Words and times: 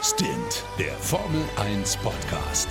Stint, 0.00 0.62
der 0.78 0.92
Formel 0.92 1.42
1 1.56 1.96
Podcast. 1.96 2.68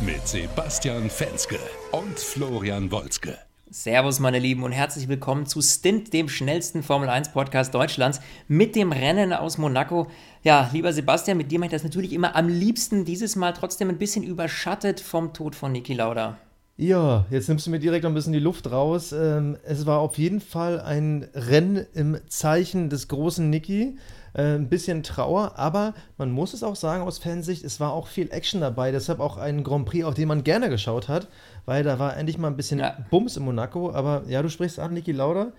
Mit 0.00 0.26
Sebastian 0.26 1.10
Fenske 1.10 1.58
und 1.92 2.18
Florian 2.18 2.90
Wolzke. 2.90 3.36
Servus, 3.68 4.18
meine 4.18 4.38
Lieben, 4.38 4.62
und 4.62 4.72
herzlich 4.72 5.08
willkommen 5.08 5.44
zu 5.44 5.60
Stint, 5.60 6.14
dem 6.14 6.30
schnellsten 6.30 6.82
Formel 6.82 7.10
1 7.10 7.32
Podcast 7.32 7.74
Deutschlands, 7.74 8.20
mit 8.48 8.74
dem 8.74 8.92
Rennen 8.92 9.34
aus 9.34 9.58
Monaco. 9.58 10.06
Ja, 10.42 10.70
lieber 10.72 10.94
Sebastian, 10.94 11.36
mit 11.36 11.52
dir 11.52 11.58
mache 11.58 11.66
ich 11.66 11.72
das 11.72 11.84
natürlich 11.84 12.14
immer 12.14 12.34
am 12.34 12.48
liebsten, 12.48 13.04
dieses 13.04 13.36
Mal 13.36 13.52
trotzdem 13.52 13.90
ein 13.90 13.98
bisschen 13.98 14.24
überschattet 14.24 15.00
vom 15.00 15.34
Tod 15.34 15.54
von 15.54 15.72
Niki 15.72 15.92
Lauda. 15.92 16.38
Ja, 16.78 17.26
jetzt 17.28 17.46
nimmst 17.46 17.66
du 17.66 17.70
mir 17.70 17.78
direkt 17.78 18.04
noch 18.04 18.10
ein 18.10 18.14
bisschen 18.14 18.32
die 18.32 18.38
Luft 18.38 18.70
raus. 18.70 19.12
Ähm, 19.12 19.58
es 19.64 19.84
war 19.84 19.98
auf 19.98 20.16
jeden 20.16 20.40
Fall 20.40 20.80
ein 20.80 21.28
Rennen 21.34 21.84
im 21.92 22.18
Zeichen 22.28 22.88
des 22.88 23.06
großen 23.08 23.50
Niki. 23.50 23.98
Äh, 24.32 24.54
ein 24.54 24.68
bisschen 24.68 25.02
Trauer, 25.02 25.52
aber 25.56 25.94
man 26.18 26.30
muss 26.30 26.54
es 26.54 26.62
auch 26.62 26.76
sagen 26.76 27.02
aus 27.02 27.18
Fansicht, 27.18 27.64
es 27.64 27.80
war 27.80 27.92
auch 27.92 28.06
viel 28.06 28.30
Action 28.30 28.60
dabei. 28.60 28.92
Deshalb 28.92 29.20
auch 29.20 29.36
ein 29.36 29.64
Grand 29.64 29.86
Prix, 29.86 30.04
auf 30.04 30.14
den 30.14 30.28
man 30.28 30.44
gerne 30.44 30.68
geschaut 30.68 31.08
hat, 31.08 31.28
weil 31.66 31.82
da 31.82 31.98
war 31.98 32.16
endlich 32.16 32.38
mal 32.38 32.48
ein 32.48 32.56
bisschen 32.56 32.78
ja. 32.78 32.96
Bums 33.10 33.36
in 33.36 33.44
Monaco. 33.44 33.92
Aber 33.92 34.22
ja, 34.28 34.42
du 34.42 34.48
sprichst 34.48 34.78
an, 34.78 34.94
Niki 34.94 35.12
Lauda. 35.12 35.52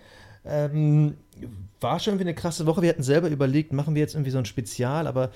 Ähm, 0.44 1.18
war 1.80 2.00
schon 2.00 2.14
irgendwie 2.14 2.30
eine 2.30 2.36
krasse 2.36 2.66
Woche. 2.66 2.82
Wir 2.82 2.90
hatten 2.90 3.04
selber 3.04 3.30
überlegt, 3.30 3.74
machen 3.74 3.94
wir 3.94 4.02
jetzt 4.02 4.16
irgendwie 4.16 4.32
so 4.32 4.38
ein 4.38 4.46
Spezial, 4.46 5.06
aber 5.06 5.30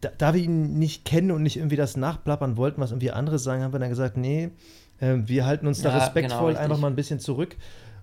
da, 0.00 0.10
da 0.16 0.34
wir 0.34 0.42
ihn 0.42 0.78
nicht 0.78 1.04
kennen 1.04 1.30
und 1.30 1.42
nicht 1.42 1.56
irgendwie 1.56 1.76
das 1.76 1.96
nachplappern 1.96 2.56
wollten, 2.56 2.80
was 2.80 2.90
irgendwie 2.90 3.10
andere 3.10 3.38
sagen, 3.38 3.62
haben 3.62 3.72
wir 3.72 3.80
dann 3.80 3.90
gesagt, 3.90 4.16
nee, 4.16 4.50
äh, 5.00 5.16
wir 5.24 5.46
halten 5.46 5.66
uns 5.66 5.82
da 5.82 5.90
ja, 5.90 5.98
respektvoll 5.98 6.52
genau, 6.52 6.62
einfach 6.62 6.78
mal 6.78 6.88
ein 6.88 6.96
bisschen 6.96 7.20
zurück 7.20 7.56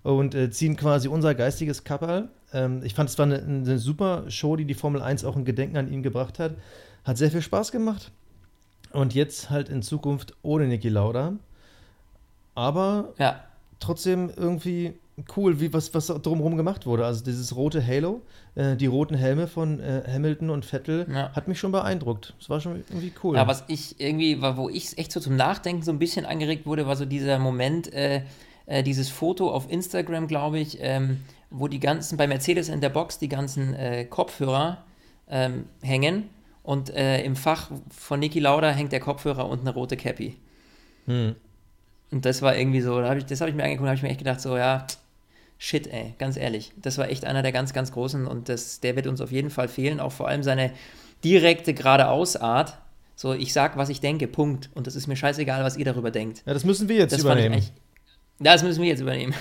und 0.04 0.34
äh, 0.34 0.50
ziehen 0.50 0.76
quasi 0.76 1.08
unser 1.08 1.36
geistiges 1.36 1.84
Kapperl. 1.84 2.30
Ähm, 2.54 2.82
ich 2.84 2.94
fand, 2.94 3.10
es 3.10 3.18
war 3.18 3.26
eine, 3.26 3.42
eine, 3.42 3.78
super 3.78 4.30
Show, 4.30 4.56
die 4.56 4.66
die 4.66 4.74
Formel 4.74 5.02
1 5.02 5.26
auch 5.26 5.36
ein 5.36 5.46
Gedenken 5.46 5.78
an 5.78 5.92
ihn 5.92 6.04
gebracht 6.04 6.40
hat. 6.40 6.56
Hat 7.04 7.18
sehr 7.18 7.32
viel 7.32 7.42
Spaß 7.42 7.72
gemacht. 7.72 8.12
Und 8.92 9.14
jetzt 9.14 9.50
halt 9.50 9.70
in 9.70 9.82
Zukunft 9.82 10.36
ohne 10.42 10.68
Niki 10.68 10.90
Lauda. 10.90 11.34
Aber 12.56 13.14
ja. 13.18 13.42
trotzdem 13.80 14.30
irgendwie 14.36 14.94
cool, 15.36 15.60
wie 15.60 15.74
was, 15.74 15.94
was 15.94 16.08
drumherum 16.08 16.58
gemacht 16.58 16.86
wurde. 16.86 17.06
Also 17.06 17.24
dieses 17.24 17.56
rote 17.56 17.86
Halo, 17.86 18.22
äh, 18.56 18.76
die 18.76 18.88
roten 18.88 19.16
Helme 19.16 19.48
von 19.48 19.80
äh, 19.80 20.04
Hamilton 20.08 20.50
und 20.50 20.66
Vettel, 20.66 21.08
ja. 21.12 21.32
hat 21.34 21.48
mich 21.48 21.60
schon 21.60 21.72
beeindruckt. 21.72 22.34
Das 22.40 22.50
war 22.50 22.60
schon 22.60 22.84
irgendwie 22.90 23.14
cool. 23.24 23.36
Ja, 23.36 23.48
was 23.48 23.64
ich 23.68 24.00
irgendwie, 24.00 24.42
wo 24.42 24.70
ich 24.70 24.98
echt 24.98 25.12
so 25.12 25.20
zum 25.20 25.36
Nachdenken 25.36 25.84
so 25.84 25.92
ein 25.92 26.00
bisschen 26.00 26.26
angeregt 26.26 26.66
wurde, 26.66 26.88
war 26.88 26.96
so 26.96 27.06
dieser 27.06 27.40
Moment, 27.40 27.94
äh, 27.94 28.24
äh 28.66 28.84
dieses 28.84 29.10
Foto 29.10 29.52
auf 29.52 29.72
Instagram, 29.72 30.28
glaube 30.28 30.60
ich, 30.60 30.78
ähm, 30.82 31.22
wo 31.52 31.68
die 31.68 31.80
ganzen, 31.80 32.18
bei 32.18 32.28
Mercedes 32.28 32.70
in 32.70 32.82
der 32.82 32.90
Box 32.90 33.20
die 33.20 33.30
ganzen 33.30 33.76
äh, 33.76 34.06
Kopfhörer 34.06 34.84
ähm, 35.30 35.66
hängen 35.82 36.30
und 36.64 36.90
äh, 36.90 37.24
im 37.24 37.36
Fach 37.36 37.70
von 37.90 38.20
Niki 38.20 38.40
Lauda 38.40 38.72
hängt 38.72 38.92
der 38.92 39.00
Kopfhörer 39.00 39.48
und 39.48 39.62
eine 39.62 39.74
rote 39.74 39.98
Cappy. 39.98 40.38
Hm. 41.06 41.36
Und 42.12 42.26
das 42.26 42.42
war 42.42 42.56
irgendwie 42.56 42.82
so, 42.82 43.00
da 43.00 43.10
hab 43.10 43.18
ich, 43.18 43.26
das 43.26 43.42
habe 43.42 43.50
ich 43.50 43.56
mir 43.56 43.64
angeguckt, 43.64 43.88
habe 43.88 43.96
ich 43.96 44.04
mir 44.04 44.10
echt 44.10 44.20
gedacht, 44.20 44.42
so, 44.42 44.58
ja, 44.58 44.86
shit, 45.58 45.88
ey, 45.88 46.16
ganz 46.18 46.38
ehrlich. 46.38 46.72
Das 46.76 46.98
war 46.98 47.10
echt 47.10 47.26
einer 47.26 47.42
der 47.42 47.52
ganz, 47.52 47.74
ganz 47.74 47.92
großen 47.92 48.28
und 48.28 48.50
das, 48.50 48.80
der 48.80 48.96
wird 48.96 49.08
uns 49.08 49.22
auf 49.22 49.32
jeden 49.32 49.50
Fall 49.50 49.68
fehlen. 49.68 50.00
Auch 50.00 50.12
vor 50.12 50.28
allem 50.28 50.44
seine 50.44 50.72
direkte 51.24 51.74
Geradeausart. 51.74 52.78
So, 53.16 53.34
ich 53.34 53.54
sag, 53.54 53.78
was 53.78 53.90
ich 53.90 54.02
denke, 54.02 54.28
Punkt. 54.28 54.70
Und 54.74 54.88
das 54.88 54.96
ist 54.96 55.08
mir 55.08 55.16
scheißegal, 55.16 55.64
was 55.64 55.78
ihr 55.78 55.86
darüber 55.86 56.12
denkt. 56.12 56.44
Ja, 56.46 56.54
das 56.54 56.66
müssen 56.66 56.90
wir 56.90 56.96
jetzt 56.96 57.14
das 57.14 57.22
übernehmen. 57.22 57.64
Das 58.42 58.64
müssen 58.64 58.82
wir 58.82 58.90
jetzt 58.90 59.02
übernehmen. 59.02 59.34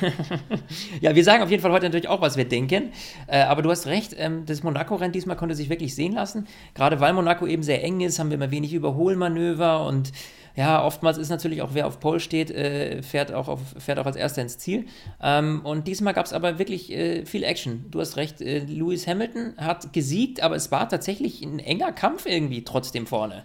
ja, 1.01 1.15
wir 1.15 1.25
sagen 1.25 1.43
auf 1.43 1.51
jeden 1.51 1.63
Fall 1.63 1.73
heute 1.73 1.87
natürlich 1.87 2.09
auch, 2.09 2.21
was 2.21 2.37
wir 2.37 2.45
denken. 2.45 2.93
Äh, 3.27 3.41
aber 3.41 3.63
du 3.63 3.71
hast 3.71 3.87
recht, 3.87 4.15
ähm, 4.19 4.45
das 4.45 4.63
Monaco-Rennen 4.63 5.13
diesmal 5.13 5.37
konnte 5.37 5.55
sich 5.55 5.71
wirklich 5.71 5.95
sehen 5.95 6.13
lassen. 6.13 6.47
Gerade 6.75 7.01
weil 7.01 7.15
Monaco 7.15 7.47
eben 7.47 7.63
sehr 7.63 7.83
eng 7.83 8.01
ist, 8.01 8.19
haben 8.19 8.29
wir 8.29 8.35
immer 8.35 8.51
wenig 8.51 8.75
Überholmanöver 8.75 9.87
und 9.87 10.13
ja, 10.57 10.85
oftmals 10.85 11.17
ist 11.17 11.31
natürlich 11.31 11.63
auch, 11.63 11.71
wer 11.73 11.87
auf 11.87 12.01
Pole 12.01 12.21
steht, 12.21 12.51
äh, 12.51 13.03
fährt, 13.03 13.33
auch 13.33 13.49
auf, 13.49 13.61
fährt 13.79 13.99
auch 13.99 14.05
als 14.05 14.17
Erster 14.17 14.43
ins 14.43 14.59
Ziel. 14.59 14.87
Ähm, 15.23 15.61
und 15.65 15.87
diesmal 15.87 16.13
gab 16.13 16.27
es 16.27 16.33
aber 16.33 16.59
wirklich 16.59 16.93
äh, 16.93 17.25
viel 17.25 17.45
Action. 17.45 17.87
Du 17.91 18.01
hast 18.01 18.17
recht, 18.17 18.43
äh, 18.43 18.59
Lewis 18.59 19.07
Hamilton 19.07 19.55
hat 19.57 19.93
gesiegt, 19.93 20.43
aber 20.43 20.57
es 20.57 20.71
war 20.71 20.89
tatsächlich 20.89 21.41
ein 21.43 21.61
enger 21.61 21.93
Kampf 21.93 22.27
irgendwie 22.27 22.65
trotzdem 22.65 23.07
vorne. 23.07 23.45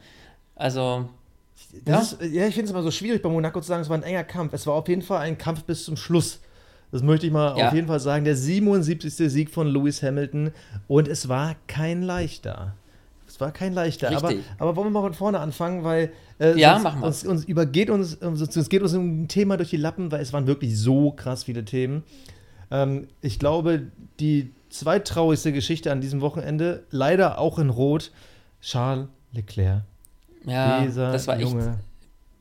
Also. 0.55 1.07
Ja? 1.87 1.99
Ist, 1.99 2.17
ja, 2.21 2.47
ich 2.47 2.53
finde 2.53 2.65
es 2.65 2.71
immer 2.71 2.83
so 2.83 2.91
schwierig 2.91 3.21
bei 3.21 3.29
Monaco 3.29 3.59
zu 3.61 3.67
sagen, 3.67 3.81
es 3.81 3.89
war 3.89 3.97
ein 3.97 4.03
enger 4.03 4.23
Kampf. 4.23 4.53
Es 4.53 4.67
war 4.67 4.75
auf 4.75 4.87
jeden 4.87 5.01
Fall 5.01 5.19
ein 5.19 5.37
Kampf 5.37 5.63
bis 5.63 5.85
zum 5.85 5.97
Schluss. 5.97 6.39
Das 6.91 7.03
möchte 7.03 7.25
ich 7.27 7.33
mal 7.33 7.57
ja. 7.57 7.67
auf 7.67 7.73
jeden 7.73 7.87
Fall 7.87 7.99
sagen. 7.99 8.25
Der 8.25 8.35
77. 8.35 9.13
Sieg 9.13 9.49
von 9.49 9.67
Lewis 9.67 10.01
Hamilton. 10.01 10.51
Und 10.87 11.07
es 11.07 11.27
war 11.27 11.55
kein 11.67 12.03
leichter. 12.03 12.73
Es 13.27 13.41
war 13.41 13.51
kein 13.51 13.73
leichter. 13.73 14.15
Aber, 14.15 14.33
aber, 14.57 14.75
wollen 14.75 14.87
wir 14.87 14.91
mal 14.91 15.01
von 15.01 15.13
vorne 15.13 15.39
anfangen, 15.39 15.83
weil 15.83 16.11
äh, 16.39 16.57
ja, 16.57 16.81
wir. 16.81 17.03
Uns, 17.03 17.25
uns, 17.25 17.43
übergeht 17.43 17.89
uns, 17.89 18.13
es 18.13 18.69
geht 18.69 18.81
uns 18.81 18.93
ein 18.93 19.27
Thema 19.27 19.57
durch 19.57 19.71
die 19.71 19.77
Lappen, 19.77 20.11
weil 20.11 20.21
es 20.21 20.31
waren 20.31 20.47
wirklich 20.47 20.79
so 20.79 21.11
krass 21.11 21.43
viele 21.43 21.65
Themen. 21.65 22.03
Ähm, 22.71 23.07
ich 23.21 23.39
glaube, 23.39 23.87
die 24.19 24.53
zweittraurigste 24.69 25.51
Geschichte 25.51 25.91
an 25.91 26.01
diesem 26.01 26.21
Wochenende, 26.21 26.83
leider 26.91 27.39
auch 27.39 27.59
in 27.59 27.69
Rot, 27.69 28.11
Charles 28.61 29.07
Leclerc. 29.33 29.83
Ja, 30.45 30.83
Dieser 30.83 31.11
das 31.11 31.27
war 31.27 31.39
Junge. 31.39 31.69
echt. 31.69 31.79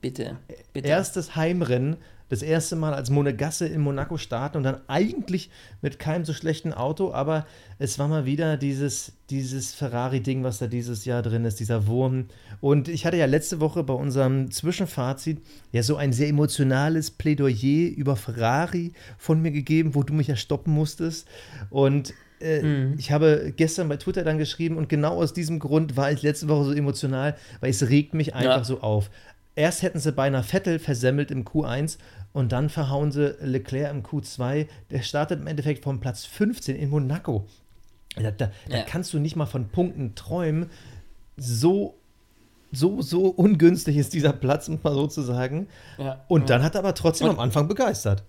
Bitte, 0.01 0.37
bitte. 0.73 0.89
Erstes 0.89 1.35
Heimrennen 1.35 1.97
das 2.29 2.43
erste 2.43 2.75
Mal 2.75 2.95
als 2.95 3.11
Monegasse 3.11 3.67
in 3.67 3.81
Monaco 3.81 4.17
starten 4.17 4.57
und 4.57 4.63
dann 4.63 4.81
eigentlich 4.89 5.51
mit 5.83 5.99
keinem 5.99 6.25
so 6.25 6.33
schlechten 6.33 6.73
Auto, 6.73 7.13
aber 7.13 7.47
es 7.79 7.99
war 7.99 8.09
mal 8.09 8.25
wieder 8.25 8.57
dieses, 8.57 9.13
dieses 9.31 9.75
Ferrari-Ding, 9.75 10.43
was 10.43 10.59
da 10.59 10.67
dieses 10.67 11.05
Jahr 11.05 11.23
drin 11.23 11.45
ist, 11.45 11.61
dieser 11.61 11.87
Wurm. 11.87 12.27
Und 12.61 12.89
ich 12.89 13.05
hatte 13.05 13.19
ja 13.19 13.27
letzte 13.27 13.61
Woche 13.61 13.85
bei 13.85 13.95
unserem 13.95 14.51
Zwischenfazit 14.51 15.43
ja 15.71 15.83
so 15.83 15.97
ein 15.97 16.13
sehr 16.13 16.29
emotionales 16.29 17.11
Plädoyer 17.11 17.91
über 17.95 18.17
Ferrari 18.17 18.95
von 19.19 19.41
mir 19.41 19.51
gegeben, 19.51 19.95
wo 19.95 20.03
du 20.03 20.15
mich 20.15 20.29
ja 20.29 20.37
stoppen 20.37 20.73
musstest. 20.73 21.29
Und 21.71 22.15
äh, 22.45 22.63
mhm. 22.63 22.95
ich 22.99 23.11
habe 23.11 23.53
gestern 23.57 23.89
bei 23.89 23.97
Twitter 23.97 24.23
dann 24.23 24.39
geschrieben 24.39 24.77
und 24.77 24.89
genau 24.89 25.21
aus 25.21 25.33
diesem 25.33 25.59
Grund 25.59 25.97
war 25.97 26.13
ich 26.13 26.23
letzte 26.23 26.49
Woche 26.49 26.65
so 26.65 26.73
emotional, 26.73 27.37
weil 27.61 27.71
es 27.71 27.89
regt 27.89 28.15
mich 28.15 28.35
einfach 28.35 28.59
ja. 28.59 28.65
so 28.65 28.81
auf 28.81 29.11
erst 29.57 29.83
hätten 29.83 29.99
sie 29.99 30.13
beinahe 30.13 30.43
Vettel 30.43 30.79
versemmelt 30.79 31.31
im 31.31 31.45
Q1 31.45 31.99
und 32.33 32.53
dann 32.53 32.69
verhauen 32.69 33.13
sie 33.13 33.37
Leclerc 33.41 33.91
im 33.91 34.03
Q2. 34.03 34.67
Der 34.91 35.03
startet 35.03 35.41
im 35.41 35.47
Endeffekt 35.47 35.85
vom 35.85 36.01
Platz 36.01 36.25
15 36.25 36.77
in 36.77 36.91
Monaco. 36.91 37.47
Da, 38.17 38.31
da, 38.31 38.47
ja. 38.69 38.79
da 38.79 38.83
kannst 38.83 39.13
du 39.13 39.19
nicht 39.19 39.37
mal 39.37 39.47
von 39.47 39.69
Punkten 39.69 40.15
träumen. 40.15 40.71
So, 41.37 41.95
so, 42.73 43.03
so 43.03 43.27
ungünstig 43.27 43.97
ist 43.97 44.13
dieser 44.15 44.33
Platz, 44.33 44.69
um 44.69 44.79
mal 44.83 44.95
so 44.95 45.07
zu 45.07 45.23
sagen. 45.23 45.69
Ja. 45.99 46.25
Und 46.29 46.51
dann 46.51 46.63
hat 46.63 46.75
er 46.75 46.81
aber 46.81 46.95
trotzdem 46.95 47.29
und 47.29 47.35
am 47.35 47.41
Anfang 47.41 47.69
begeistert. 47.69 48.25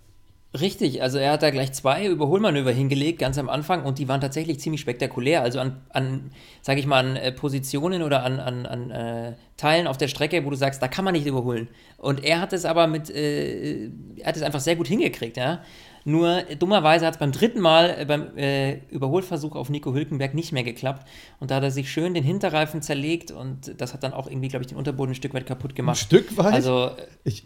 Richtig, 0.60 1.02
also 1.02 1.18
er 1.18 1.34
hat 1.34 1.44
da 1.44 1.50
gleich 1.50 1.74
zwei 1.74 2.06
Überholmanöver 2.06 2.72
hingelegt, 2.72 3.20
ganz 3.20 3.38
am 3.38 3.50
Anfang, 3.50 3.84
und 3.84 4.00
die 4.00 4.08
waren 4.08 4.22
tatsächlich 4.22 4.60
ziemlich 4.60 4.80
spektakulär. 4.80 5.42
Also 5.42 5.60
an, 5.60 5.82
an 5.90 6.32
sage 6.62 6.80
ich 6.80 6.86
mal, 6.86 7.00
an 7.00 7.16
äh, 7.18 7.32
Positionen 7.32 8.02
oder 8.04 8.24
an, 8.24 8.40
an, 8.40 8.66
an 8.66 8.92
äh, 8.92 9.34
Teilen 9.58 9.88
auf 9.88 9.98
der 9.98 10.10
Strecke, 10.10 10.46
wo 10.46 10.50
du 10.50 10.56
sagst, 10.56 10.82
da 10.82 10.88
kann 10.88 11.06
man 11.06 11.14
nicht 11.14 11.26
überholen. 11.26 11.70
Und 11.98 12.24
er 12.24 12.42
hat 12.42 12.52
es 12.52 12.66
aber 12.66 12.88
mit, 12.88 13.10
äh, 13.10 13.86
er 14.18 14.28
hat 14.28 14.36
es 14.36 14.42
einfach 14.42 14.60
sehr 14.60 14.76
gut 14.76 14.88
hingekriegt, 14.88 15.38
ja. 15.38 15.62
Nur 16.08 16.44
dummerweise 16.60 17.04
hat 17.08 17.16
es 17.16 17.20
beim 17.20 17.32
dritten 17.32 17.60
Mal 17.60 17.96
äh, 17.98 18.06
beim 18.06 18.38
äh, 18.38 18.76
Überholversuch 18.92 19.56
auf 19.56 19.70
Nico 19.70 19.92
Hülkenberg 19.92 20.36
nicht 20.36 20.52
mehr 20.52 20.64
geklappt. 20.64 21.08
Und 21.40 21.50
da 21.50 21.56
hat 21.56 21.64
er 21.64 21.72
sich 21.72 21.92
schön 21.92 22.14
den 22.14 22.24
Hinterreifen 22.24 22.84
zerlegt 22.84 23.32
und 23.32 23.82
das 23.82 23.96
hat 23.96 24.04
dann 24.04 24.14
auch 24.14 24.28
irgendwie, 24.28 24.50
glaube 24.50 24.62
ich, 24.62 24.68
den 24.68 24.78
Unterboden 24.78 25.14
ein 25.14 25.16
Stück 25.16 25.34
weit 25.34 25.48
kaputt 25.48 25.74
gemacht. 25.74 25.98
Ein 25.98 26.06
Stück 26.06 26.38
weit? 26.38 26.54
Also 26.54 26.92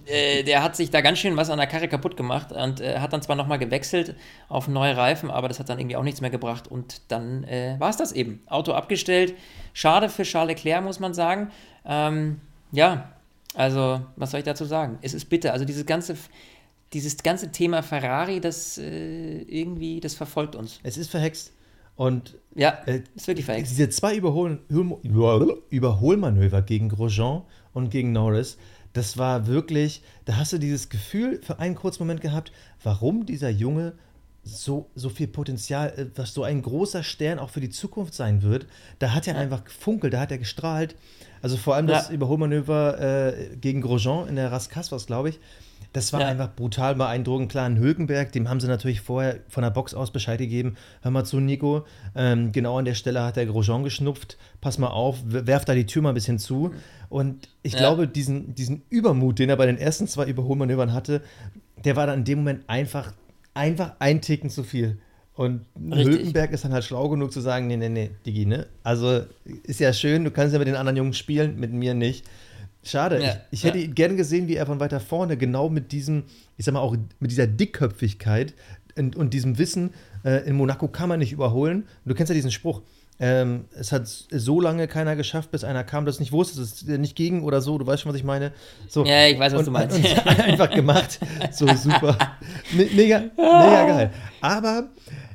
äh, 0.07 0.43
der 0.43 0.61
hat 0.61 0.75
sich 0.75 0.89
da 0.89 0.99
ganz 0.99 1.19
schön 1.19 1.37
was 1.37 1.49
an 1.49 1.57
der 1.57 1.67
Karre 1.67 1.87
kaputt 1.87 2.17
gemacht 2.17 2.51
und 2.51 2.81
äh, 2.81 2.99
hat 2.99 3.13
dann 3.13 3.21
zwar 3.21 3.37
nochmal 3.37 3.59
gewechselt 3.59 4.15
auf 4.49 4.67
neue 4.67 4.97
Reifen, 4.97 5.31
aber 5.31 5.47
das 5.47 5.59
hat 5.59 5.69
dann 5.69 5.79
irgendwie 5.79 5.95
auch 5.95 6.03
nichts 6.03 6.19
mehr 6.19 6.29
gebracht. 6.29 6.67
Und 6.67 7.01
dann 7.07 7.45
äh, 7.45 7.77
war 7.79 7.91
es 7.91 7.95
das 7.95 8.11
eben. 8.11 8.41
Auto 8.47 8.73
abgestellt. 8.73 9.35
Schade 9.71 10.09
für 10.09 10.23
Charles 10.23 10.57
Leclerc, 10.57 10.83
muss 10.83 10.99
man 10.99 11.13
sagen. 11.13 11.49
Ähm, 11.89 12.39
ja, 12.71 13.09
also, 13.55 14.01
was 14.15 14.31
soll 14.31 14.39
ich 14.39 14.45
dazu 14.45 14.63
sagen? 14.63 14.99
Es 15.01 15.13
ist 15.13 15.25
bitter. 15.25 15.51
Also, 15.51 15.65
dieses 15.65 15.85
ganze, 15.85 16.15
dieses 16.93 17.17
ganze 17.17 17.51
Thema 17.51 17.81
Ferrari, 17.83 18.39
das 18.39 18.77
äh, 18.77 19.41
irgendwie, 19.41 19.99
das 19.99 20.13
verfolgt 20.13 20.55
uns. 20.55 20.79
Es 20.83 20.97
ist 20.97 21.09
verhext. 21.09 21.51
Und 21.95 22.37
ja, 22.55 22.77
äh, 22.85 23.01
ist 23.15 23.27
wirklich 23.27 23.45
verhext. 23.45 23.73
Diese 23.73 23.89
zwei 23.89 24.15
Überhol 24.15 24.61
Überholmanöver 25.69 26.61
gegen 26.61 26.87
Grosjean 26.87 27.41
und 27.73 27.89
gegen 27.89 28.13
Norris, 28.13 28.57
das 28.93 29.17
war 29.17 29.47
wirklich, 29.47 30.01
da 30.23 30.37
hast 30.37 30.53
du 30.53 30.59
dieses 30.59 30.87
Gefühl 30.87 31.41
für 31.43 31.59
einen 31.59 31.75
kurzen 31.75 32.03
Moment 32.03 32.21
gehabt, 32.21 32.53
warum 32.83 33.25
dieser 33.25 33.49
Junge 33.49 33.95
so, 34.43 34.89
so 34.95 35.09
viel 35.09 35.27
Potenzial, 35.27 35.89
äh, 35.97 36.05
was 36.15 36.33
so 36.33 36.43
ein 36.43 36.61
großer 36.61 37.03
Stern 37.03 37.39
auch 37.39 37.49
für 37.49 37.61
die 37.61 37.69
Zukunft 37.69 38.13
sein 38.13 38.41
wird. 38.41 38.67
Da 38.99 39.13
hat 39.13 39.27
er 39.27 39.35
ja. 39.35 39.39
einfach 39.41 39.65
gefunkelt, 39.65 40.13
da 40.13 40.21
hat 40.21 40.31
er 40.31 40.37
gestrahlt. 40.37 40.95
Also 41.41 41.57
vor 41.57 41.75
allem 41.75 41.87
das 41.87 42.09
ja. 42.09 42.13
Überholmanöver 42.15 42.99
äh, 42.99 43.55
gegen 43.55 43.81
Grosjean 43.81 44.27
in 44.27 44.35
der 44.35 44.51
Raskas, 44.51 44.91
was 44.91 45.05
glaube 45.05 45.29
ich, 45.29 45.39
Das 45.91 46.13
war 46.13 46.21
Ja. 46.21 46.27
einfach 46.27 46.53
brutal 46.55 46.93
beeindruckend. 46.93 47.49
Klar, 47.51 47.65
in 47.65 47.79
Hülkenberg, 47.79 48.31
dem 48.31 48.47
haben 48.47 48.59
sie 48.59 48.67
natürlich 48.67 49.01
vorher 49.01 49.39
von 49.49 49.63
der 49.63 49.71
Box 49.71 49.95
aus 49.95 50.11
Bescheid 50.11 50.37
gegeben. 50.37 50.75
Hör 51.01 51.09
mal 51.09 51.23
zu, 51.25 51.39
Nico. 51.39 51.83
Ähm, 52.15 52.51
genau 52.51 52.77
an 52.77 52.85
der 52.85 52.93
Stelle 52.93 53.23
hat 53.23 53.37
der 53.37 53.47
Grosjean 53.47 53.83
geschnupft. 53.83 54.37
Pass 54.61 54.77
mal 54.77 54.89
auf, 54.89 55.17
werf 55.25 55.65
da 55.65 55.73
die 55.73 55.87
Tür 55.87 56.03
mal 56.03 56.09
ein 56.09 56.13
bisschen 56.15 56.37
zu. 56.37 56.73
Und 57.09 57.49
ich 57.63 57.73
Ja. 57.73 57.79
glaube, 57.79 58.07
diesen, 58.07 58.53
diesen 58.53 58.83
Übermut, 58.91 59.39
den 59.39 59.49
er 59.49 59.55
bei 59.57 59.65
den 59.65 59.79
ersten 59.79 60.07
zwei 60.07 60.25
Überholmanövern 60.27 60.93
hatte, 60.93 61.23
der 61.83 61.95
war 61.95 62.05
dann 62.05 62.19
in 62.19 62.25
dem 62.25 62.37
Moment 62.39 62.65
einfach, 62.67 63.11
einfach 63.55 63.93
ein 63.97 64.21
Ticken 64.21 64.51
zu 64.51 64.63
viel. 64.63 64.99
Und 65.39 65.61
Richtig. 65.81 66.05
Hülkenberg 66.05 66.51
ist 66.51 66.65
dann 66.65 66.73
halt 66.73 66.83
schlau 66.83 67.07
genug 67.07 67.31
zu 67.31 67.39
sagen, 67.39 67.67
nee, 67.67 67.77
nee, 67.77 67.87
nee, 67.87 68.11
Digi, 68.25 68.45
ne? 68.45 68.67
Also 68.83 69.21
ist 69.63 69.79
ja 69.79 69.93
schön, 69.93 70.25
du 70.25 70.31
kannst 70.31 70.51
ja 70.51 70.59
mit 70.59 70.67
den 70.67 70.75
anderen 70.75 70.97
Jungs 70.97 71.17
spielen, 71.17 71.57
mit 71.57 71.71
mir 71.71 71.93
nicht. 71.93 72.25
Schade. 72.83 73.23
Ja, 73.23 73.37
ich, 73.49 73.59
ich 73.59 73.63
hätte 73.63 73.77
ja. 73.77 73.87
gern 73.87 74.17
gesehen, 74.17 74.49
wie 74.49 74.55
er 74.55 74.65
von 74.65 74.81
weiter 74.81 74.99
vorne 74.99 75.37
genau 75.37 75.69
mit 75.69 75.93
diesem, 75.93 76.23
ich 76.57 76.65
sag 76.65 76.73
mal 76.73 76.81
auch 76.81 76.97
mit 77.21 77.31
dieser 77.31 77.47
Dickköpfigkeit 77.47 78.53
und, 78.97 79.15
und 79.15 79.33
diesem 79.33 79.57
Wissen, 79.57 79.91
äh, 80.25 80.45
in 80.45 80.57
Monaco 80.57 80.89
kann 80.89 81.07
man 81.07 81.19
nicht 81.19 81.31
überholen. 81.31 81.87
Du 82.03 82.13
kennst 82.15 82.29
ja 82.29 82.35
diesen 82.35 82.51
Spruch. 82.51 82.81
Ähm, 83.21 83.63
es 83.77 83.93
hat 83.93 84.07
so 84.07 84.59
lange 84.59 84.89
keiner 84.89 85.15
geschafft, 85.15 85.51
bis 85.51 85.63
einer 85.63 85.85
kam, 85.85 86.05
das 86.05 86.19
nicht 86.19 86.33
wusste, 86.33 86.61
es 86.61 86.81
ist 86.81 86.87
nicht 86.89 87.15
gegen 87.15 87.45
oder 87.45 87.61
so. 87.61 87.77
Du 87.77 87.87
weißt 87.87 88.01
schon, 88.01 88.11
was 88.11 88.17
ich 88.17 88.25
meine. 88.25 88.51
So. 88.89 89.05
Ja, 89.05 89.25
ich 89.25 89.39
weiß, 89.39 89.53
was 89.53 89.59
und, 89.59 89.67
du 89.67 89.71
meinst. 89.71 89.97
Einfach 90.25 90.69
gemacht. 90.69 91.17
So 91.51 91.65
super. 91.67 92.17
Me 92.75 92.89
mega, 92.93 93.19
mega 93.37 93.87
geil. 93.87 94.11
Aber 94.41 94.89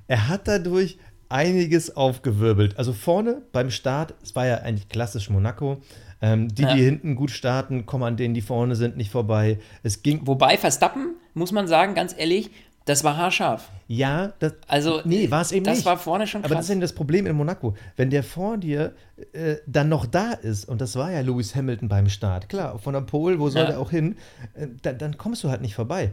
er 0.08 0.28
hat 0.28 0.46
dadurch 0.48 0.98
einiges 1.28 1.96
aufgewirbelt. 1.96 2.78
Also 2.78 2.92
vorne 2.92 3.42
beim 3.52 3.70
Start, 3.70 4.14
es 4.22 4.34
war 4.36 4.46
ja 4.46 4.56
eigentlich 4.58 4.88
klassisch 4.88 5.30
Monaco. 5.30 5.78
Ähm, 6.22 6.48
die, 6.54 6.62
Ja. 6.62 6.74
die 6.74 6.82
hinten 6.82 7.16
gut 7.16 7.30
starten, 7.30 7.86
kommen 7.86 8.04
an 8.04 8.16
denen, 8.16 8.34
die 8.34 8.40
vorne 8.42 8.76
sind, 8.76 8.96
nicht 8.96 9.10
vorbei. 9.10 9.58
Es 9.82 10.02
ging, 10.02 10.20
Wobei 10.26 10.56
Verstappen, 10.56 11.16
muss 11.34 11.52
man 11.52 11.66
sagen, 11.66 11.94
ganz 11.94 12.14
ehrlich, 12.16 12.50
das 12.86 13.02
war 13.02 13.16
haarscharf. 13.16 13.68
ja, 13.88 14.32
das, 14.38 14.52
Also, 14.68 15.00
nee, 15.04 15.30
war 15.30 15.40
es 15.40 15.52
eben 15.52 15.64
das 15.64 15.78
nicht. 15.78 15.86
war 15.86 15.96
vorne 15.98 16.26
schon 16.26 16.40
Aber 16.42 16.50
das 16.50 16.56
krass. 16.56 16.64
ist 16.66 16.70
eben 16.70 16.80
das 16.82 16.92
Problem 16.94 17.26
in 17.26 17.34
Monaco. 17.34 17.74
Wenn 17.96 18.10
der 18.10 18.22
vor 18.22 18.56
dir 18.58 18.92
äh, 19.32 19.56
dann 19.66 19.88
noch 19.88 20.06
da 20.06 20.32
ist, 20.32 20.66
und 20.68 20.80
das 20.80 20.94
war 20.96 21.10
ja 21.10 21.20
Lewis 21.20 21.54
Hamilton 21.56 21.88
beim 21.88 22.08
Start, 22.08 22.48
klar, 22.48 22.78
von 22.78 22.92
der 22.94 23.00
Pole, 23.00 23.38
wo 23.40 23.48
soll 23.48 23.62
Ja. 23.62 23.68
der 23.70 23.80
auch 23.80 23.90
hin, 23.90 24.16
äh, 24.54 24.66
dann, 24.82 24.98
dann 24.98 25.16
kommst 25.18 25.42
du 25.44 25.50
halt 25.50 25.62
nicht 25.62 25.74
vorbei. 25.74 26.12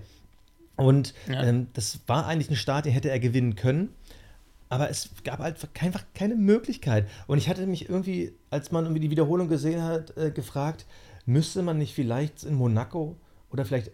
Und 0.76 1.14
Ja. 1.28 1.44
ähm, 1.44 1.68
das 1.74 2.00
war 2.08 2.26
eigentlich 2.28 2.50
ein 2.50 2.56
Start, 2.56 2.86
den 2.86 2.94
hätte 2.94 3.10
er 3.10 3.20
gewinnen 3.20 3.56
können. 3.56 3.90
Aber 4.70 4.90
es 4.90 5.10
gab 5.26 5.40
halt 5.40 5.58
einfach 5.82 6.06
keine 6.14 6.36
Möglichkeit. 6.36 7.08
Und 7.28 7.38
ich 7.38 7.50
hatte 7.50 7.68
mich 7.68 7.90
irgendwie, 7.90 8.34
als 8.50 8.72
man 8.72 8.86
irgendwie 8.86 9.02
die 9.02 9.10
Wiederholung 9.12 9.50
gesehen 9.50 9.82
hat, 9.84 10.16
äh, 10.18 10.32
gefragt, 10.32 10.86
müsste 11.26 11.62
man 11.62 11.78
nicht 11.78 11.94
vielleicht 11.94 12.44
in 12.44 12.56
Monaco 12.56 13.18
oder 13.52 13.66
vielleicht, 13.66 13.92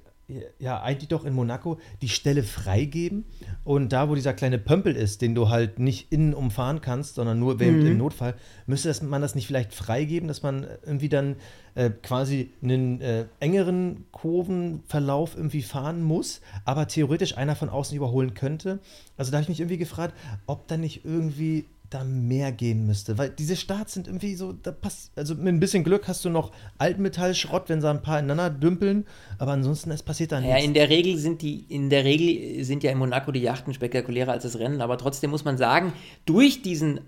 ja, 0.59 0.81
eigentlich 0.81 1.07
doch 1.07 1.23
in 1.23 1.33
Monaco 1.33 1.79
die 2.01 2.09
Stelle 2.09 2.43
freigeben? 2.43 3.23
Und 3.63 3.93
da, 3.93 4.09
wo 4.09 4.15
dieser 4.15 4.33
kleine 4.33 4.57
Pömpel 4.57 4.95
ist, 4.95 5.21
den 5.21 5.35
du 5.35 5.49
halt 5.49 5.79
nicht 5.79 6.11
innen 6.11 6.33
umfahren 6.33 6.81
kannst, 6.81 7.15
sondern 7.15 7.39
nur 7.39 7.55
Mhm. 7.55 7.85
im 7.85 7.97
Notfall, 7.97 8.35
müsste 8.65 8.89
das, 8.89 9.01
man 9.01 9.21
das 9.21 9.35
nicht 9.35 9.47
vielleicht 9.47 9.73
freigeben, 9.73 10.27
dass 10.27 10.43
man 10.43 10.67
irgendwie 10.85 11.09
dann 11.09 11.37
äh, 11.75 11.89
quasi 11.89 12.51
einen 12.61 12.99
äh, 13.01 13.25
engeren 13.39 14.05
Kurvenverlauf 14.11 15.35
irgendwie 15.35 15.61
fahren 15.61 16.03
muss, 16.03 16.41
aber 16.65 16.87
theoretisch 16.87 17.37
einer 17.37 17.55
von 17.55 17.69
außen 17.69 17.95
überholen 17.95 18.33
könnte? 18.33 18.79
Also 19.15 19.31
da 19.31 19.37
habe 19.37 19.43
ich 19.43 19.49
mich 19.49 19.59
irgendwie 19.59 19.77
gefragt, 19.77 20.13
ob 20.45 20.67
da 20.67 20.75
nicht 20.77 21.05
irgendwie 21.05 21.65
da 21.89 22.03
mehr 22.03 22.51
gehen 22.51 22.85
müsste, 22.85 23.17
weil 23.17 23.29
diese 23.29 23.55
Starts 23.55 23.93
sind 23.93 24.07
irgendwie 24.07 24.35
so, 24.35 24.51
da 24.51 24.71
passt, 24.71 25.11
also 25.15 25.35
mit 25.35 25.47
ein 25.47 25.59
bisschen 25.59 25.83
Glück 25.83 26.07
hast 26.07 26.25
du 26.25 26.29
noch 26.29 26.51
Altmetallschrott, 26.77 27.69
wenn 27.69 27.79
sie 27.81 27.89
ein 27.89 28.01
paar 28.01 28.19
ineinander 28.19 28.49
dümpeln, 28.49 29.05
aber 29.37 29.51
ansonsten 29.53 29.91
es 29.91 30.03
passiert 30.03 30.31
da 30.31 30.39
Ja, 30.39 30.55
nichts. 30.55 30.65
in 30.65 30.73
der 30.73 30.89
Regel 30.89 31.17
sind 31.17 31.41
die, 31.41 31.61
in 31.69 31.89
der 31.89 32.03
Regel 32.03 32.63
sind 32.65 32.83
ja 32.83 32.91
in 32.91 32.97
Monaco 32.97 33.31
die 33.31 33.41
Yachten 33.41 33.73
spektakulärer 33.73 34.31
als 34.33 34.43
das 34.43 34.59
Rennen, 34.59 34.81
aber 34.81 34.97
trotzdem 34.97 35.29
muss 35.29 35.45
man 35.45 35.57
sagen, 35.57 35.93
durch 36.25 36.61
diesen 36.61 36.99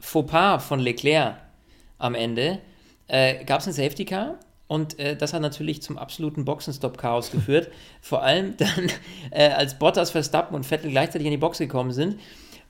Fauxpas 0.00 0.58
von 0.64 0.80
Leclerc 0.80 1.36
am 1.98 2.14
Ende 2.14 2.58
äh, 3.06 3.44
gab 3.44 3.60
es 3.60 3.68
ein 3.68 3.72
Safety 3.72 4.04
Car 4.04 4.38
und 4.66 4.98
äh, 4.98 5.16
das 5.16 5.32
hat 5.32 5.42
natürlich 5.42 5.82
zum 5.82 5.96
absoluten 5.98 6.44
Boxenstopp-Chaos 6.44 7.30
geführt. 7.30 7.70
Vor 8.00 8.22
allem 8.22 8.56
dann, 8.56 8.90
äh, 9.30 9.48
als 9.50 9.78
Bottas, 9.78 10.10
Verstappen 10.10 10.54
und 10.56 10.64
Vettel 10.64 10.90
gleichzeitig 10.90 11.26
in 11.26 11.30
die 11.30 11.36
Box 11.38 11.58
gekommen 11.58 11.92
sind 11.92 12.16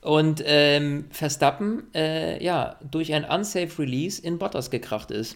und 0.05 0.41
ähm, 0.45 1.05
Verstappen 1.09 1.83
äh, 1.95 2.43
ja 2.43 2.75
durch 2.89 3.13
ein 3.13 3.25
unsafe 3.25 3.79
Release 3.79 4.21
in 4.21 4.37
Bottas 4.37 4.69
gekracht 4.69 5.09
ist. 5.11 5.35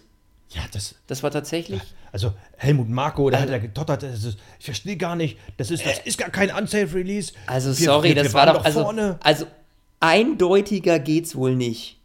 ja, 0.52 0.62
das, 0.72 0.96
Das 1.08 1.24
war 1.24 1.32
tatsächlich 1.32 1.82
also 2.12 2.34
Helmut 2.58 2.90
Marko, 2.90 3.30
der 3.30 3.40
Also- 3.40 3.54
hat 3.54 3.62
ja 3.62 3.68
getottert, 3.68 4.02
das 4.04 4.24
ist, 4.24 4.40
ich 4.60 4.66
verstehe 4.66 4.98
gar 4.98 5.16
nicht, 5.16 5.38
das 5.58 5.70
ist, 5.70 5.86
das 5.86 6.00
ist 6.00 6.18
gar 6.18 6.30
kein 6.32 6.50
Unsafe 6.54 6.94
Release. 6.96 7.34
Also 7.46 7.70
Wir- 7.78 7.86
sorry, 7.86 8.08
wir- 8.10 8.16
das 8.16 8.26
wir 8.30 8.34
war 8.34 8.48
waren 8.48 8.56
doch, 8.56 8.66
also, 8.66 8.82
vorne. 8.84 9.20
also 9.24 9.46
eindeutiger 10.00 11.00
geht's 11.00 11.36
wohl 11.36 11.56
nicht. 11.56 11.98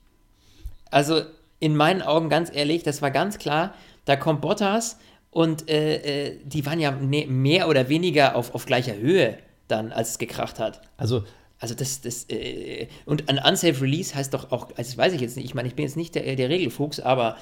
Also 0.90 1.22
in 1.60 1.76
meinen 1.76 2.02
Augen 2.02 2.28
ganz 2.28 2.50
ehrlich, 2.54 2.82
das 2.82 3.00
war 3.02 3.10
ganz 3.10 3.38
klar, 3.38 3.74
da 4.04 4.16
kommt 4.16 4.40
Bottas 4.42 4.98
und 5.30 5.68
äh, 5.70 6.28
äh, 6.28 6.38
die 6.44 6.66
waren 6.66 6.80
ja 6.80 6.90
ne, 6.90 7.26
mehr 7.26 7.68
oder 7.68 7.88
weniger 7.88 8.36
auf, 8.36 8.54
auf 8.54 8.66
gleicher 8.66 8.94
Höhe 8.96 9.38
dann, 9.68 9.92
als 9.92 10.10
es 10.10 10.18
gekracht 10.18 10.58
hat. 10.58 10.82
Also 10.98 11.24
Also 11.64 11.74
das, 11.74 12.02
das, 12.02 12.26
äh, 12.28 12.88
und 13.06 13.30
ein 13.30 13.38
Unsafe 13.38 13.80
Release 13.80 14.14
heißt 14.14 14.34
doch 14.34 14.52
auch, 14.52 14.68
also 14.76 14.82
das 14.82 14.98
weiß 14.98 15.14
ich 15.14 15.22
jetzt 15.22 15.34
nicht, 15.34 15.46
ich 15.46 15.54
meine, 15.54 15.66
ich 15.66 15.74
bin 15.74 15.86
jetzt 15.86 15.96
nicht 15.96 16.14
der, 16.14 16.36
der 16.36 16.50
Regelfuchs, 16.50 17.00
aber 17.00 17.38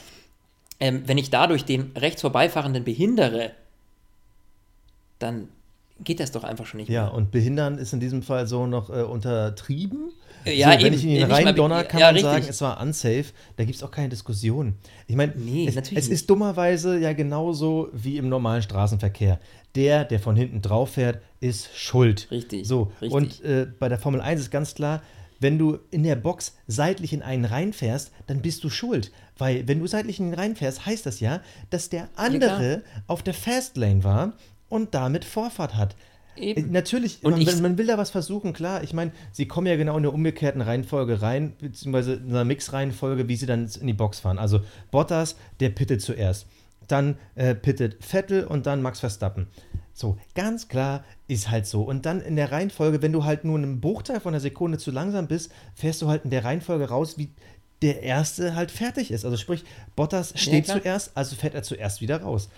ähm, 0.78 1.02
wenn 1.06 1.18
ich 1.18 1.30
dadurch 1.30 1.64
den 1.64 1.90
rechts 1.96 2.20
vorbeifahrenden 2.20 2.84
behindere, 2.84 3.50
dann 5.18 5.48
geht 6.04 6.20
das 6.20 6.32
doch 6.32 6.44
einfach 6.44 6.66
schon 6.66 6.78
nicht 6.80 6.90
Ja, 6.90 7.04
mehr. 7.04 7.14
und 7.14 7.30
behindern 7.30 7.78
ist 7.78 7.92
in 7.92 8.00
diesem 8.00 8.22
Fall 8.22 8.46
so 8.46 8.66
noch 8.66 8.90
äh, 8.90 9.02
untertrieben. 9.02 10.10
Ja, 10.44 10.72
so, 10.72 10.78
wenn 10.78 10.86
eben. 10.86 10.94
ich 10.96 11.04
in 11.04 11.10
ihn 11.10 11.28
mal 11.28 11.34
rein 11.36 11.44
be- 11.44 11.54
donner, 11.54 11.84
kann 11.84 12.00
ja, 12.00 12.06
man 12.06 12.14
richtig. 12.16 12.32
sagen, 12.32 12.46
es 12.48 12.60
war 12.60 12.80
unsafe. 12.80 13.26
Da 13.56 13.64
gibt 13.64 13.76
es 13.76 13.82
auch 13.84 13.90
keine 13.92 14.08
Diskussion. 14.08 14.74
Ich 15.06 15.14
meine, 15.14 15.32
Nee, 15.36 15.68
es, 15.68 15.76
es 15.92 16.08
ist 16.08 16.28
dummerweise 16.28 16.98
ja 16.98 17.12
genauso 17.12 17.88
wie 17.92 18.16
im 18.18 18.28
normalen 18.28 18.62
Straßenverkehr. 18.62 19.38
Der, 19.76 20.04
der 20.04 20.18
von 20.18 20.34
hinten 20.34 20.60
drauf 20.60 20.90
fährt, 20.94 21.22
ist 21.40 21.68
schuld. 21.76 22.26
Richtig, 22.30 22.66
So, 22.66 22.90
richtig. 23.00 23.12
und 23.12 23.44
äh, 23.44 23.66
bei 23.78 23.88
der 23.88 23.98
Formel 23.98 24.20
1 24.20 24.40
ist 24.40 24.50
ganz 24.50 24.74
klar, 24.74 25.02
wenn 25.38 25.58
du 25.58 25.78
in 25.90 26.02
der 26.02 26.16
Box 26.16 26.56
seitlich 26.66 27.12
in 27.12 27.22
einen 27.22 27.44
reinfährst, 27.44 28.12
dann 28.26 28.42
bist 28.42 28.62
du 28.64 28.70
schuld. 28.70 29.10
Weil 29.38 29.66
wenn 29.66 29.78
du 29.80 29.86
seitlich 29.86 30.20
in 30.20 30.28
ihn 30.28 30.34
reinfährst, 30.34 30.86
heißt 30.86 31.06
das 31.06 31.20
ja, 31.20 31.40
dass 31.70 31.88
der 31.88 32.08
andere 32.16 32.82
auf 33.06 33.22
der 33.22 33.34
Fastlane 33.34 34.04
war 34.04 34.34
und 34.72 34.94
damit 34.94 35.24
Vorfahrt 35.24 35.76
hat. 35.76 35.94
Eben. 36.34 36.68
Äh, 36.70 36.72
Natürlich, 36.72 37.22
Und 37.22 37.32
man, 37.32 37.40
ich- 37.42 37.60
man, 37.60 37.76
will 37.76 37.86
da 37.86 37.98
was 37.98 38.10
versuchen, 38.10 38.54
klar. 38.54 38.82
Ich 38.82 38.94
meine, 38.94 39.12
sie 39.32 39.46
kommen 39.46 39.66
ja 39.66 39.76
genau 39.76 39.96
in 39.98 40.02
der 40.02 40.14
umgekehrten 40.14 40.62
Reihenfolge 40.62 41.20
rein, 41.20 41.52
beziehungsweise 41.60 42.14
in 42.14 42.30
einer 42.30 42.44
Mix-Reihenfolge, 42.44 43.28
wie 43.28 43.36
sie 43.36 43.46
dann 43.46 43.68
in 43.80 43.86
die 43.86 43.92
Box 43.92 44.20
fahren. 44.20 44.38
Also 44.38 44.60
Bottas, 44.90 45.36
der 45.60 45.68
pittet 45.68 46.00
zuerst. 46.00 46.46
Dann 46.88 47.16
äh, 47.34 47.54
pittet 47.54 48.02
Vettel 48.02 48.44
und 48.44 48.64
dann 48.66 48.80
Max 48.80 49.00
Verstappen. 49.00 49.46
So, 49.92 50.16
ganz 50.34 50.68
klar 50.68 51.04
ist 51.28 51.50
halt 51.50 51.66
so. 51.66 51.82
Und 51.82 52.06
dann 52.06 52.22
in 52.22 52.36
der 52.36 52.50
Reihenfolge, 52.50 53.02
wenn 53.02 53.12
du 53.12 53.24
halt 53.24 53.44
nur 53.44 53.58
einen 53.58 53.82
Bruchteil 53.82 54.20
von 54.20 54.32
einer 54.32 54.40
Sekunde 54.40 54.78
zu 54.78 54.90
langsam 54.90 55.26
bist, 55.26 55.52
fährst 55.74 56.00
du 56.00 56.08
halt 56.08 56.24
in 56.24 56.30
der 56.30 56.44
Reihenfolge 56.44 56.88
raus, 56.88 57.18
wie 57.18 57.28
der 57.82 58.02
Erste 58.02 58.54
halt 58.54 58.70
fertig 58.70 59.10
ist. 59.10 59.26
Also 59.26 59.36
sprich, 59.36 59.64
Bottas 59.96 60.32
steht 60.34 60.64
klar. 60.64 60.78
zuerst, 60.80 61.10
also 61.14 61.36
fährt 61.36 61.54
er 61.54 61.62
zuerst 61.62 62.00
wieder 62.00 62.22
raus. 62.22 62.48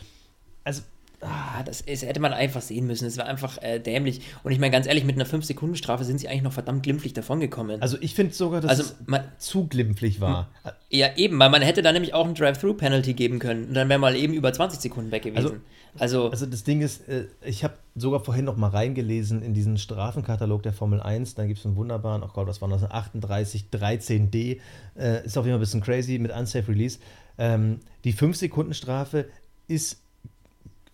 Also, 0.62 0.82
Ah, 1.24 1.62
das 1.64 1.80
ist, 1.80 2.04
hätte 2.04 2.20
man 2.20 2.32
einfach 2.32 2.60
sehen 2.62 2.86
müssen. 2.86 3.04
Das 3.04 3.16
war 3.16 3.26
einfach 3.26 3.60
äh, 3.62 3.78
dämlich. 3.80 4.20
Und 4.42 4.52
ich 4.52 4.58
meine, 4.58 4.70
ganz 4.72 4.86
ehrlich, 4.86 5.04
mit 5.04 5.16
einer 5.16 5.26
5-Sekunden-Strafe 5.26 6.04
sind 6.04 6.18
sie 6.18 6.28
eigentlich 6.28 6.42
noch 6.42 6.52
verdammt 6.52 6.82
glimpflich 6.82 7.12
davongekommen. 7.14 7.80
also 7.82 7.96
ich 8.00 8.14
finde 8.14 8.34
sogar, 8.34 8.60
dass 8.60 8.70
Also, 8.70 8.82
es 8.82 8.94
man- 9.06 9.24
zu 9.38 9.66
glimpflich 9.66 10.20
war. 10.20 10.50
ja, 10.90 11.08
eben, 11.16 11.38
weil 11.38 11.50
man 11.50 11.62
hätte 11.62 11.82
da 11.82 11.92
nämlich 11.92 12.14
auch 12.14 12.26
ein 12.26 12.34
Drive-Through-Penalty 12.34 13.14
geben 13.14 13.38
können. 13.38 13.64
Und 13.68 13.74
dann 13.74 13.88
wäre 13.88 13.98
mal 13.98 14.14
eben 14.16 14.34
über 14.34 14.52
20 14.52 14.80
Sekunden 14.80 15.10
weg 15.10 15.22
gewesen. 15.22 15.60
Also, 15.96 16.28
Also 16.30 16.46
das 16.46 16.64
Ding 16.64 16.80
ist, 16.80 17.08
äh, 17.08 17.26
ich 17.44 17.62
habe 17.62 17.74
sogar 17.94 18.18
vorhin 18.18 18.44
noch 18.44 18.56
mal 18.56 18.68
reingelesen 18.68 19.42
in 19.42 19.54
diesen 19.54 19.78
Strafenkatalog 19.78 20.62
der 20.64 20.72
Formel 20.72 21.00
1. 21.00 21.36
Da 21.36 21.46
gibt 21.46 21.60
es 21.60 21.64
einen 21.66 21.76
wunderbaren, 21.76 22.22
oh 22.24 22.30
Gott, 22.32 22.48
was 22.48 22.60
war 22.60 22.68
das, 22.68 22.82
38, 22.82 23.66
13D. 23.70 24.60
Äh, 24.98 25.24
ist 25.24 25.38
auf 25.38 25.44
jeden 25.46 25.54
Fall 25.54 25.58
ein 25.58 25.60
bisschen 25.60 25.80
crazy 25.82 26.18
mit 26.18 26.32
Unsafe 26.32 26.66
Release. 26.68 26.98
Ähm, 27.38 27.78
die 28.04 28.12
5-Sekunden-Strafe 28.12 29.26
ist 29.68 29.98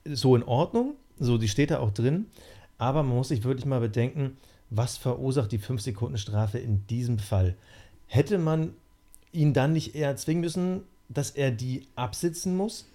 so 0.04 0.36
in 0.36 0.42
Ordnung, 0.42 0.94
so 1.18 1.38
die 1.38 1.48
steht 1.48 1.70
da 1.70 1.80
auch 1.80 1.90
drin. 1.90 2.26
Aber 2.78 3.02
man 3.02 3.16
muss 3.16 3.28
sich 3.28 3.44
wirklich 3.44 3.66
mal 3.66 3.80
bedenken, 3.80 4.36
was 4.70 4.96
verursacht 4.96 5.52
die 5.52 5.58
5-Sekunden-Strafe 5.58 6.58
in 6.58 6.86
diesem 6.86 7.18
Fall? 7.18 7.56
Hätte 8.06 8.38
man 8.38 8.72
ihn 9.32 9.52
dann 9.52 9.72
nicht 9.72 9.94
eher 9.94 10.16
zwingen 10.16 10.40
müssen, 10.40 10.82
dass 11.08 11.30
er 11.30 11.50
die 11.50 11.86
absitzen 11.96 12.56
muss? 12.56 12.86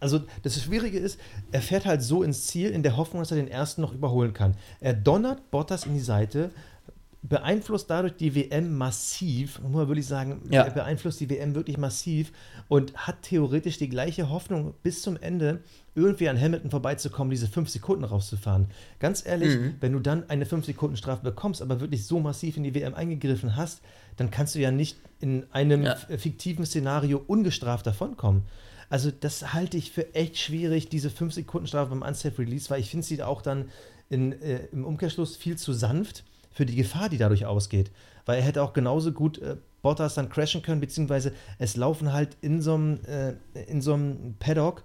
Also 0.00 0.20
das 0.42 0.62
Schwierige 0.62 0.98
ist, 0.98 1.18
er 1.50 1.60
fährt 1.60 1.84
halt 1.84 2.02
so 2.02 2.22
ins 2.22 2.46
Ziel 2.46 2.70
in 2.70 2.84
der 2.84 2.96
Hoffnung, 2.96 3.20
dass 3.20 3.32
er 3.32 3.36
den 3.38 3.48
ersten 3.48 3.80
noch 3.80 3.92
überholen 3.92 4.32
kann. 4.32 4.54
Er 4.80 4.94
donnert 4.94 5.50
Bottas 5.50 5.86
in 5.86 5.94
die 5.94 6.00
Seite, 6.00 6.50
beeinflusst 7.22 7.90
dadurch 7.90 8.14
die 8.14 8.34
WM 8.36 8.76
massiv, 8.78 9.58
muss 9.60 9.72
man 9.72 9.88
wirklich 9.88 10.06
sagen, 10.06 10.40
Ja. 10.50 10.62
er 10.62 10.70
beeinflusst 10.70 11.18
die 11.18 11.28
WM 11.28 11.54
wirklich 11.56 11.76
massiv 11.76 12.32
und 12.68 12.94
hat 12.96 13.22
theoretisch 13.22 13.78
die 13.78 13.88
gleiche 13.88 14.28
Hoffnung 14.30 14.74
bis 14.82 15.02
zum 15.02 15.16
Ende, 15.16 15.60
irgendwie 15.94 16.28
an 16.28 16.38
Hamilton 16.40 16.70
vorbeizukommen, 16.70 17.30
diese 17.30 17.48
fünf 17.48 17.70
Sekunden 17.70 18.04
rauszufahren. 18.04 18.66
Ganz 19.00 19.24
ehrlich, 19.26 19.56
Mhm. 19.56 19.74
wenn 19.80 19.92
du 19.92 20.00
dann 20.00 20.28
eine 20.30 20.46
fünf 20.46 20.66
Sekunden 20.66 20.96
Strafe 20.96 21.22
bekommst, 21.24 21.62
aber 21.62 21.80
wirklich 21.80 22.06
so 22.06 22.20
massiv 22.20 22.56
in 22.56 22.62
die 22.64 22.74
WM 22.74 22.94
eingegriffen 22.94 23.56
hast, 23.56 23.80
dann 24.16 24.30
kannst 24.30 24.54
du 24.54 24.58
ja 24.60 24.70
nicht 24.70 24.98
in 25.20 25.44
einem 25.50 25.82
Ja. 25.84 25.96
fiktiven 25.96 26.66
Szenario 26.66 27.22
ungestraft 27.26 27.86
davonkommen. 27.86 28.42
Also 28.90 29.10
das 29.10 29.52
halte 29.52 29.76
ich 29.76 29.90
für 29.90 30.14
echt 30.14 30.38
schwierig, 30.38 30.88
diese 30.88 31.10
5 31.10 31.34
Sekunden 31.34 31.66
Strafe 31.66 31.90
beim 31.90 32.02
Unsafe 32.02 32.38
Release, 32.38 32.70
weil 32.70 32.80
ich 32.80 32.90
finde 32.90 33.04
sie 33.06 33.22
auch 33.22 33.42
dann 33.42 33.66
in, 34.08 34.32
äh, 34.40 34.66
im 34.72 34.84
Umkehrschluss 34.84 35.36
viel 35.36 35.56
zu 35.56 35.72
sanft 35.72 36.24
für 36.50 36.64
die 36.64 36.76
Gefahr, 36.76 37.08
die 37.08 37.18
dadurch 37.18 37.44
ausgeht. 37.44 37.90
Weil 38.24 38.38
er 38.38 38.44
hätte 38.44 38.62
auch 38.62 38.72
genauso 38.72 39.12
gut 39.12 39.38
äh, 39.38 39.56
Bottas 39.82 40.14
dann 40.14 40.28
crashen 40.28 40.62
können, 40.62 40.80
beziehungsweise 40.80 41.32
es 41.58 41.76
laufen 41.76 42.12
halt 42.12 42.36
in 42.40 42.60
so 42.60 42.74
einem 42.74 43.00
äh, 43.04 43.34
in 43.66 43.80
so 43.80 43.94
einem 43.94 44.34
Paddock 44.38 44.84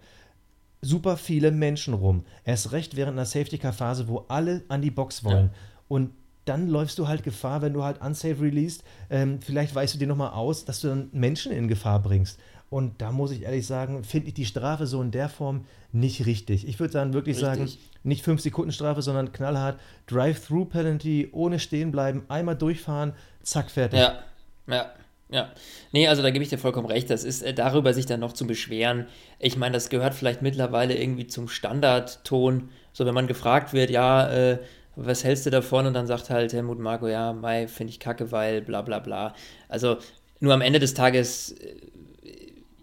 super 0.81 1.17
viele 1.17 1.51
Menschen 1.51 1.93
rum. 1.93 2.25
Erst 2.43 2.71
recht 2.71 2.95
während 2.95 3.13
einer 3.13 3.25
Safety-Car-Phase, 3.25 4.07
wo 4.07 4.25
alle 4.27 4.63
an 4.67 4.81
die 4.81 4.91
Box 4.91 5.23
wollen. 5.23 5.50
Und 5.88 6.12
dann 6.45 6.67
läufst 6.67 7.00
du 7.00 7.07
halt 7.07 7.23
Gefahr, 7.23 7.62
wenn 7.62 7.73
du 7.73 7.83
halt 7.83 8.01
unsafe 8.01 8.41
released, 8.41 8.83
ähm, 9.09 9.39
vielleicht 9.41 9.73
weißt 9.73 9.95
du 9.95 10.00
dir 10.00 10.07
nochmal 10.07 10.31
aus, 10.31 10.65
dass 10.65 10.81
du 10.81 10.89
dann 10.89 11.09
Menschen 11.13 11.51
in 11.53 11.67
Gefahr 11.69 12.01
bringst. 12.01 12.38
Und 12.69 13.01
da 13.01 13.12
muss 13.12 13.31
ich 13.31 13.43
ehrlich 13.43 13.67
sagen, 13.67 14.03
finde 14.03 14.29
ich 14.29 14.33
die 14.33 14.45
Strafe 14.45 14.88
so 14.88 15.01
in 15.01 15.12
der 15.12 15.29
Form 15.29 15.65
nicht 15.91 16.25
richtig. 16.25 16.67
Ich 16.67 16.79
würde 16.79 16.93
dann 16.93 17.13
wirklich 17.13 17.38
sagen, 17.38 17.62
Richtig. 17.62 17.88
nicht 18.03 18.23
5 18.23 18.41
Sekunden 18.41 18.71
Strafe, 18.71 19.03
sondern 19.03 19.31
knallhart 19.31 19.79
Drive-Through-Penalty, 20.07 21.29
ohne 21.33 21.59
stehen 21.59 21.91
bleiben, 21.91 22.23
einmal 22.29 22.55
durchfahren, 22.55 23.13
zack, 23.43 23.69
fertig. 23.69 24.00
Ja, 24.00 24.23
ja, 24.67 24.93
ja. 25.29 25.51
Nee, 25.91 26.08
also 26.08 26.22
da 26.22 26.29
gebe 26.29 26.43
ich 26.43 26.50
dir 26.50 26.58
vollkommen 26.58 26.88
recht. 26.88 27.10
Das 27.10 27.24
ist 27.24 27.41
äh, 27.41 27.53
darüber, 27.53 27.93
sich 27.93 28.05
dann 28.05 28.20
noch 28.20 28.34
zu 28.34 28.46
beschweren. 28.46 29.08
Ich 29.39 29.58
meine, 29.58 29.74
das 29.74 29.89
gehört 29.89 30.13
vielleicht 30.13 30.41
mittlerweile 30.41 30.96
irgendwie 30.96 31.27
zum 31.27 31.48
Standardton. 31.48 32.70
So, 32.93 33.05
wenn 33.05 33.15
man 33.15 33.27
gefragt 33.27 33.74
wird, 33.74 33.89
ja, 33.89 34.32
äh, 34.32 34.60
was 34.96 35.24
hältst 35.24 35.46
du 35.46 35.50
davon? 35.50 35.88
Und 35.88 35.93
dann 35.93 36.08
sagt 36.08 36.29
halt 36.29 36.53
Helmut 36.53 36.79
Marko, 36.79 37.08
ja, 37.08 37.34
Mai 37.34 37.67
finde 37.67 37.91
ich 37.91 38.00
kacke, 38.00 38.32
weil 38.32 38.62
bla 38.62 38.82
bla 38.84 39.00
bla. 39.00 39.34
Also 39.70 39.98
nur 40.39 40.53
am 40.53 40.62
Ende 40.62 40.79
des 40.79 40.93
Tages 40.93 41.53
äh, 41.53 41.75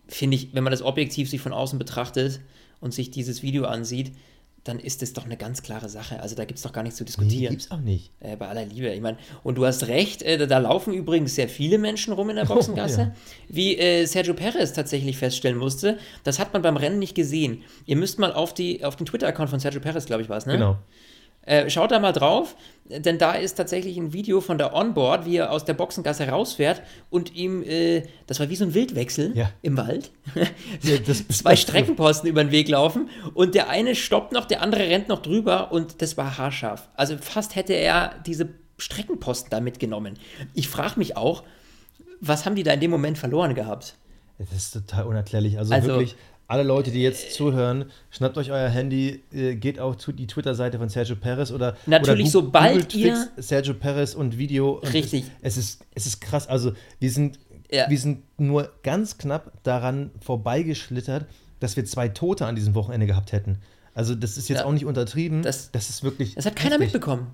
finde 0.09 0.37
ich, 0.37 0.55
wenn 0.55 0.65
man 0.65 0.73
das 0.73 0.83
objektiv 0.83 1.31
sich 1.31 1.41
von 1.41 1.53
außen 1.53 1.79
betrachtet 1.79 2.41
und 2.81 2.93
sich 2.93 3.11
dieses 3.11 3.43
Video 3.43 3.65
ansieht, 3.65 4.13
dann 4.65 4.79
ist 4.79 5.03
es 5.03 5.13
doch 5.15 5.25
eine 5.25 5.37
ganz 5.37 5.63
klare 5.63 5.89
Sache. 5.89 6.21
Also 6.21 6.37
da 6.37 6.45
gibt 6.45 6.59
es 6.59 6.63
doch 6.63 6.73
gar 6.73 6.83
nichts 6.83 6.99
zu 6.99 7.05
Nee, 7.05 7.07
diskutieren. 7.07 7.51
gibt's 7.51 7.71
auch 7.71 7.81
nicht. 7.81 8.11
Äh, 8.21 8.37
bei 8.37 8.47
aller 8.49 8.65
Liebe. 8.67 8.89
Ich 8.93 9.01
meine, 9.01 9.17
und 9.43 9.57
du 9.57 9.65
hast 9.65 9.87
recht, 9.89 10.23
äh, 10.23 10.37
da, 10.39 10.47
da 10.47 10.59
laufen 10.59 10.93
übrigens 10.93 11.35
sehr 11.35 11.49
viele 11.49 11.79
Menschen 11.79 12.13
rum 12.13 12.29
in 12.31 12.37
der 12.37 12.45
Boxengasse. 12.47 13.01
ja. 13.01 13.15
Wie 13.49 13.79
äh, 13.79 14.05
Sergio 14.05 14.35
Perez 14.35 14.73
tatsächlich 14.73 15.17
feststellen 15.17 15.57
musste. 15.59 15.99
Das 16.25 16.39
hat 16.39 16.53
man 16.53 16.63
beim 16.63 16.77
Rennen 16.77 16.99
nicht 16.99 17.15
gesehen. 17.15 17.63
Ihr 17.87 17.97
müsst 17.97 18.19
mal 18.19 18.33
auf, 18.33 18.53
die, 18.53 18.85
auf 18.85 18.97
den 18.97 19.07
Twitter-Account 19.07 19.49
von 19.51 19.61
Sergio 19.61 19.81
Perez, 19.81 20.05
glaube 20.07 20.23
ich, 20.23 20.29
war 20.29 20.37
es, 20.37 20.47
ne? 20.47 20.53
Genau. 20.55 20.77
Äh, 21.43 21.71
schaut 21.71 21.91
da 21.91 21.99
mal 21.99 22.13
drauf, 22.13 22.55
denn 22.85 23.17
da 23.19 23.33
ist 23.33 23.55
tatsächlich 23.55 23.97
ein 23.97 24.13
Video 24.13 24.41
von 24.43 24.59
der 24.59 24.75
Onboard, 24.75 25.25
wie 25.25 25.37
er 25.37 25.51
aus 25.53 25.65
der 25.65 25.73
Boxengasse 25.75 26.29
rausfährt 26.29 26.83
und 27.09 27.35
ihm, 27.35 27.63
äh, 27.63 28.03
das 28.27 28.41
war 28.41 28.51
wie 28.51 28.57
so 28.57 28.65
ein 28.65 28.75
Wildwechsel 28.75 29.35
Ja. 29.37 29.51
im 29.63 29.77
Wald. 29.79 30.11
Ja, 30.83 30.97
Zwei 31.31 31.57
Streckenposten 31.57 32.29
über 32.29 32.45
den 32.45 32.51
Weg 32.53 32.69
laufen 32.69 33.09
und 33.35 33.55
der 33.55 33.71
eine 33.71 33.95
stoppt 33.95 34.33
noch, 34.33 34.45
der 34.45 34.61
andere 34.63 34.83
rennt 34.83 35.09
noch 35.09 35.23
drüber 35.23 35.73
und 35.73 36.03
das 36.03 36.17
war 36.19 36.37
haarscharf. 36.37 36.89
Also 36.95 37.17
fast 37.19 37.57
hätte 37.57 37.73
er 37.73 38.15
diese 38.27 38.49
Streckenposten 38.77 39.51
da 39.51 39.61
mitgenommen. 39.61 40.19
Ich 40.55 40.69
frage 40.69 40.99
mich 40.99 41.17
auch, 41.17 41.43
was 42.21 42.45
haben 42.45 42.55
die 42.55 42.63
da 42.65 42.73
in 42.75 42.81
dem 42.81 42.91
Moment 42.91 43.17
verloren 43.17 43.55
gehabt? 43.55 43.97
Das 44.39 44.53
ist 44.53 44.73
total 44.73 45.07
unerklärlich. 45.07 45.59
Also, 45.59 45.73
Also- 45.75 45.87
wirklich, 45.89 46.17
alle 46.51 46.65
Leute, 46.65 46.91
die 46.91 47.01
jetzt 47.01 47.33
zuhören, 47.33 47.85
schnappt 48.11 48.37
euch 48.37 48.51
euer 48.51 48.69
Handy, 48.69 49.23
äh, 49.33 49.55
geht 49.55 49.79
auf 49.79 49.99
zu 49.99 50.11
die 50.11 50.27
Twitter-Seite 50.27 50.79
von 50.79 50.89
Sergio 50.89 51.15
Perez 51.15 51.53
oder 51.53 51.77
Natürlich, 51.87 52.23
oder 52.25 52.31
sobald 52.31 52.95
ihr- 52.95 53.29
Sergio 53.37 53.75
Perez 53.75 54.15
und 54.15 54.37
Video. 54.37 54.73
Und 54.79 54.93
Richtig. 54.93 55.25
Es, 55.43 55.57
es, 55.57 55.65
ist, 55.65 55.85
es 55.95 56.07
ist 56.07 56.21
krass. 56.21 56.49
Also 56.49 56.73
wir 56.99 57.11
sind, 57.11 57.39
Ja. 57.71 57.89
wir 57.89 57.99
sind 57.99 58.23
nur 58.37 58.71
ganz 58.83 59.17
knapp 59.17 59.53
daran 59.63 60.11
vorbeigeschlittert, 60.21 61.27
dass 61.61 61.77
wir 61.77 61.85
zwei 61.85 62.09
Tote 62.09 62.47
an 62.47 62.57
diesem 62.57 62.75
Wochenende 62.75 63.07
gehabt 63.07 63.31
hätten. 63.33 63.59
Also 63.95 64.15
das 64.17 64.37
ist 64.37 64.49
jetzt 64.49 64.59
Ja. 64.61 64.65
auch 64.65 64.73
nicht 64.73 64.87
untertrieben. 64.87 65.43
Das- 65.43 65.71
das 65.71 65.89
ist 65.89 66.03
wirklich. 66.03 66.35
Das 66.35 66.47
hat 66.47 66.57
keiner 66.57 66.73
heftig. 66.77 66.93
mitbekommen. 66.95 67.29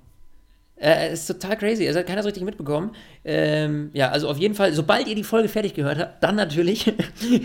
Äh, 0.79 1.15
ist 1.15 1.27
total 1.27 1.57
crazy. 1.57 1.87
Es 1.87 1.97
hat 1.97 2.07
keiner 2.07 2.23
so 2.23 2.29
richtig 2.29 2.45
mitbekommen. 2.45 2.95
Ähm, 3.25 3.91
ja, 3.95 4.11
also 4.11 4.29
auf 4.29 4.37
jeden 4.37 4.55
Fall, 4.55 4.73
sobald 4.75 5.09
ihr 5.09 5.15
die 5.15 5.25
Folge 5.25 5.49
fertig 5.49 5.73
gehört 5.75 5.99
habt, 5.99 6.23
dann 6.23 6.37
natürlich 6.37 6.93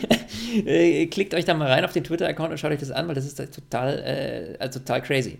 äh, 0.66 1.06
klickt 1.08 1.34
euch 1.34 1.46
da 1.46 1.54
mal 1.54 1.70
rein 1.70 1.86
auf 1.86 1.94
den 1.94 2.04
Twitter-Account 2.04 2.52
und 2.52 2.58
schaut 2.58 2.72
euch 2.72 2.80
das 2.80 2.92
an, 2.92 3.08
weil 3.08 3.16
das 3.16 3.26
ist 3.26 3.40
halt 3.40 3.56
total, 3.56 4.00
äh, 4.00 4.58
also 4.60 4.80
total 4.80 5.02
crazy. 5.02 5.38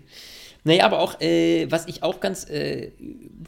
Naja, 0.64 0.84
aber 0.86 1.00
auch, 1.00 1.20
äh, 1.20 1.70
was 1.70 1.86
ich 1.86 2.02
auch 2.02 2.20
ganz, 2.20 2.48
äh, 2.48 2.92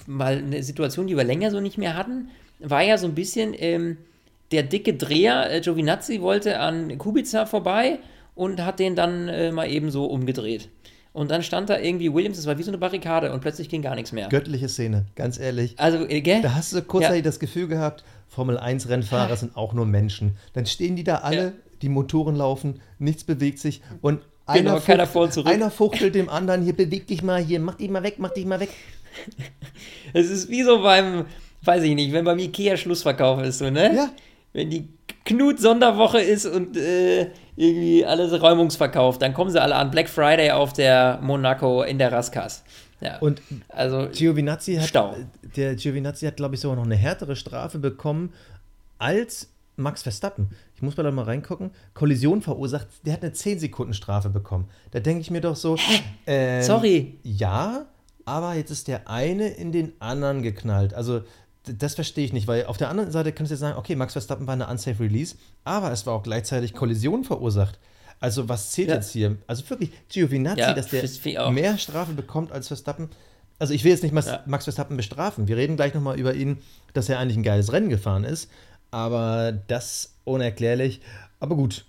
mal 0.06 0.36
eine 0.36 0.62
Situation, 0.62 1.06
die 1.06 1.16
wir 1.16 1.24
länger 1.24 1.50
so 1.50 1.60
nicht 1.60 1.78
mehr 1.78 1.96
hatten, 1.96 2.28
war 2.58 2.82
ja 2.82 2.98
so 2.98 3.06
ein 3.06 3.14
bisschen, 3.14 3.54
ähm, 3.56 3.96
der 4.52 4.62
dicke 4.62 4.94
Dreher, 4.94 5.50
äh, 5.50 5.60
Giovinazzi, 5.60 6.20
wollte 6.20 6.58
an 6.60 6.98
Kubica 6.98 7.46
vorbei 7.46 7.98
und 8.34 8.64
hat 8.64 8.78
den 8.78 8.94
dann 8.94 9.28
äh, 9.28 9.52
mal 9.52 9.70
eben 9.70 9.90
so 9.90 10.06
umgedreht. 10.06 10.68
Und 11.14 11.30
dann 11.30 11.42
stand 11.42 11.70
da 11.70 11.78
irgendwie 11.78 12.12
Williams, 12.12 12.36
das 12.38 12.46
war 12.46 12.58
wie 12.58 12.62
so 12.64 12.70
eine 12.72 12.76
Barrikade 12.78 13.32
und 13.32 13.40
plötzlich 13.40 13.68
ging 13.68 13.80
gar 13.82 13.94
nichts 13.94 14.10
mehr. 14.12 14.28
Göttliche 14.28 14.68
Szene, 14.68 15.06
ganz 15.14 15.38
ehrlich. 15.38 15.74
Also, 15.78 16.04
äh, 16.08 16.20
gell? 16.20 16.42
Da 16.42 16.54
hast 16.54 16.72
du 16.74 16.82
kurz 16.82 17.04
Ja. 17.04 17.20
das 17.22 17.38
Gefühl 17.38 17.68
gehabt, 17.68 18.02
Formel 18.28 18.58
1 18.58 18.88
Rennfahrer 18.88 19.36
sind 19.38 19.56
auch 19.56 19.72
nur 19.74 19.86
Menschen. 19.86 20.36
Dann 20.54 20.66
stehen 20.66 20.96
die 20.96 21.04
da 21.04 21.18
alle, 21.18 21.36
Ja. 21.44 21.52
die 21.82 21.88
Motoren 21.88 22.34
laufen, 22.34 22.80
nichts 22.98 23.22
bewegt 23.24 23.60
sich 23.60 23.80
und 24.02 24.20
Genau, 24.52 24.72
einer, 24.72 24.80
keiner 24.80 25.04
fucht- 25.06 25.12
vor 25.12 25.22
und 25.22 25.32
zurück. 25.32 25.52
einer 25.54 25.70
fuchtelt 25.70 26.14
dem 26.16 26.28
anderen, 26.38 26.62
hier 26.62 26.74
beweg 26.74 27.06
dich 27.06 27.22
mal, 27.22 27.40
hier 27.42 27.60
mach 27.60 27.76
dich 27.76 27.88
mal 27.88 28.02
weg, 28.02 28.16
mach 28.18 28.30
dich 28.30 28.44
mal 28.44 28.58
weg. 28.60 28.68
Es 30.12 30.28
ist 30.30 30.48
wie 30.50 30.62
so 30.64 30.82
beim, 30.82 31.26
weiß 31.62 31.82
ich 31.84 31.94
nicht, 31.94 32.12
wenn 32.12 32.24
beim 32.24 32.38
Ikea 32.40 32.76
Schlussverkauf 32.76 33.40
ist, 33.42 33.58
so, 33.58 33.70
ne? 33.70 33.94
Ja. 33.94 34.10
Wenn 34.52 34.70
die 34.70 34.88
Knut-Sonderwoche 35.24 36.20
ist 36.20 36.46
und 36.46 36.76
äh, 36.76 37.28
irgendwie 37.56 38.04
alles 38.04 38.40
Räumungsverkauf, 38.40 39.18
dann 39.18 39.34
kommen 39.34 39.50
sie 39.50 39.60
alle 39.60 39.76
an 39.76 39.90
Black 39.90 40.08
Friday 40.08 40.50
auf 40.50 40.72
der 40.72 41.18
Monaco 41.22 41.82
in 41.82 41.98
der 41.98 42.12
Raskas. 42.12 42.64
Ja. 43.00 43.18
Und 43.18 43.42
also, 43.68 44.08
Giovinazzi 44.12 44.76
hat, 44.76 44.88
Stau. 44.88 45.14
der 45.56 45.74
Giovinazzi 45.74 46.26
hat, 46.26 46.36
glaube 46.36 46.54
ich, 46.54 46.60
sogar 46.60 46.76
noch 46.76 46.84
eine 46.84 46.96
härtere 46.96 47.36
Strafe 47.36 47.78
bekommen 47.78 48.32
als 48.98 49.48
Max 49.76 50.02
Verstappen. 50.02 50.50
Ich 50.76 50.82
muss 50.82 50.96
mal 50.96 51.02
da 51.02 51.10
mal 51.10 51.24
reingucken. 51.24 51.70
Kollision 51.94 52.42
verursacht, 52.42 52.86
der 53.04 53.14
hat 53.14 53.22
eine 53.22 53.32
10 53.32 53.58
Sekunden 53.58 53.94
Strafe 53.94 54.30
bekommen. 54.30 54.68
Da 54.92 55.00
denke 55.00 55.20
ich 55.20 55.30
mir 55.30 55.40
doch 55.40 55.56
so, 55.56 55.76
ähm, 56.26 56.62
Sorry. 56.62 57.18
Ja, 57.22 57.86
aber 58.24 58.54
jetzt 58.54 58.70
ist 58.70 58.88
der 58.88 59.08
eine 59.08 59.48
in 59.48 59.72
den 59.72 59.92
anderen 60.00 60.42
geknallt. 60.42 60.94
Also 60.94 61.22
das 61.64 61.94
verstehe 61.94 62.24
ich 62.24 62.32
nicht, 62.32 62.46
weil 62.46 62.66
auf 62.66 62.76
der 62.76 62.88
anderen 62.90 63.10
Seite 63.10 63.32
kannst 63.32 63.52
du 63.52 63.56
sagen, 63.56 63.78
okay, 63.78 63.96
Max 63.96 64.12
Verstappen 64.12 64.46
war 64.46 64.54
eine 64.54 64.66
unsafe 64.68 65.00
Release, 65.02 65.36
aber 65.64 65.90
es 65.92 66.06
war 66.06 66.14
auch 66.14 66.22
gleichzeitig 66.22 66.74
Kollision 66.74 67.24
verursacht. 67.24 67.78
Also 68.20 68.48
was 68.48 68.70
zählt 68.72 68.88
Ja. 68.88 68.94
jetzt 68.96 69.10
hier? 69.12 69.36
Also 69.46 69.68
wirklich, 69.68 69.90
Giovinazzi, 70.08 70.60
Ja, 70.60 70.72
dass 70.74 70.88
der 70.88 71.50
mehr 71.50 71.78
Strafe 71.78 72.12
bekommt 72.12 72.52
als 72.52 72.68
Verstappen. 72.68 73.08
Also 73.58 73.72
ich 73.74 73.84
will 73.84 73.92
jetzt 73.92 74.02
nicht 74.02 74.12
Max, 74.12 74.26
Ja. 74.26 74.42
Max 74.46 74.64
Verstappen 74.64 74.96
bestrafen. 74.96 75.48
Wir 75.48 75.56
reden 75.56 75.76
gleich 75.76 75.94
nochmal 75.94 76.18
über 76.18 76.34
ihn, 76.34 76.58
dass 76.92 77.08
er 77.08 77.18
eigentlich 77.18 77.36
ein 77.36 77.42
geiles 77.42 77.72
Rennen 77.72 77.88
gefahren 77.88 78.24
ist. 78.24 78.50
Aber 78.90 79.52
das 79.52 80.14
unerklärlich. 80.24 81.00
Aber 81.40 81.56
gut, 81.56 81.84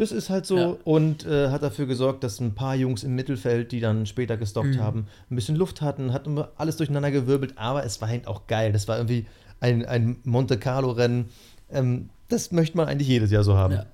das 0.00 0.12
ist 0.12 0.30
halt 0.30 0.46
so 0.46 0.56
Ja. 0.58 0.76
und 0.84 1.26
äh, 1.26 1.48
hat 1.50 1.62
dafür 1.62 1.86
gesorgt, 1.86 2.24
dass 2.24 2.40
ein 2.40 2.54
paar 2.54 2.74
Jungs 2.74 3.04
im 3.04 3.14
Mittelfeld, 3.14 3.72
die 3.72 3.80
dann 3.80 4.06
später 4.06 4.36
gestoppt 4.36 4.74
Mhm. 4.76 4.80
haben, 4.80 5.06
ein 5.30 5.34
bisschen 5.36 5.56
Luft 5.56 5.82
hatten, 5.82 6.12
hat 6.12 6.26
alles 6.56 6.76
durcheinander 6.76 7.10
gewirbelt, 7.10 7.54
aber 7.56 7.84
es 7.84 8.00
war 8.00 8.08
halt 8.08 8.26
auch 8.26 8.46
geil. 8.46 8.72
Das 8.72 8.88
war 8.88 8.96
irgendwie 8.96 9.26
ein, 9.60 9.84
ein 9.84 10.16
Monte 10.24 10.58
Carlo-Rennen. 10.58 11.28
Ähm, 11.70 12.08
das 12.28 12.50
möchte 12.52 12.76
man 12.76 12.88
eigentlich 12.88 13.08
jedes 13.08 13.30
Jahr 13.30 13.44
so 13.44 13.56
haben. 13.56 13.74
Ja. 13.74 13.86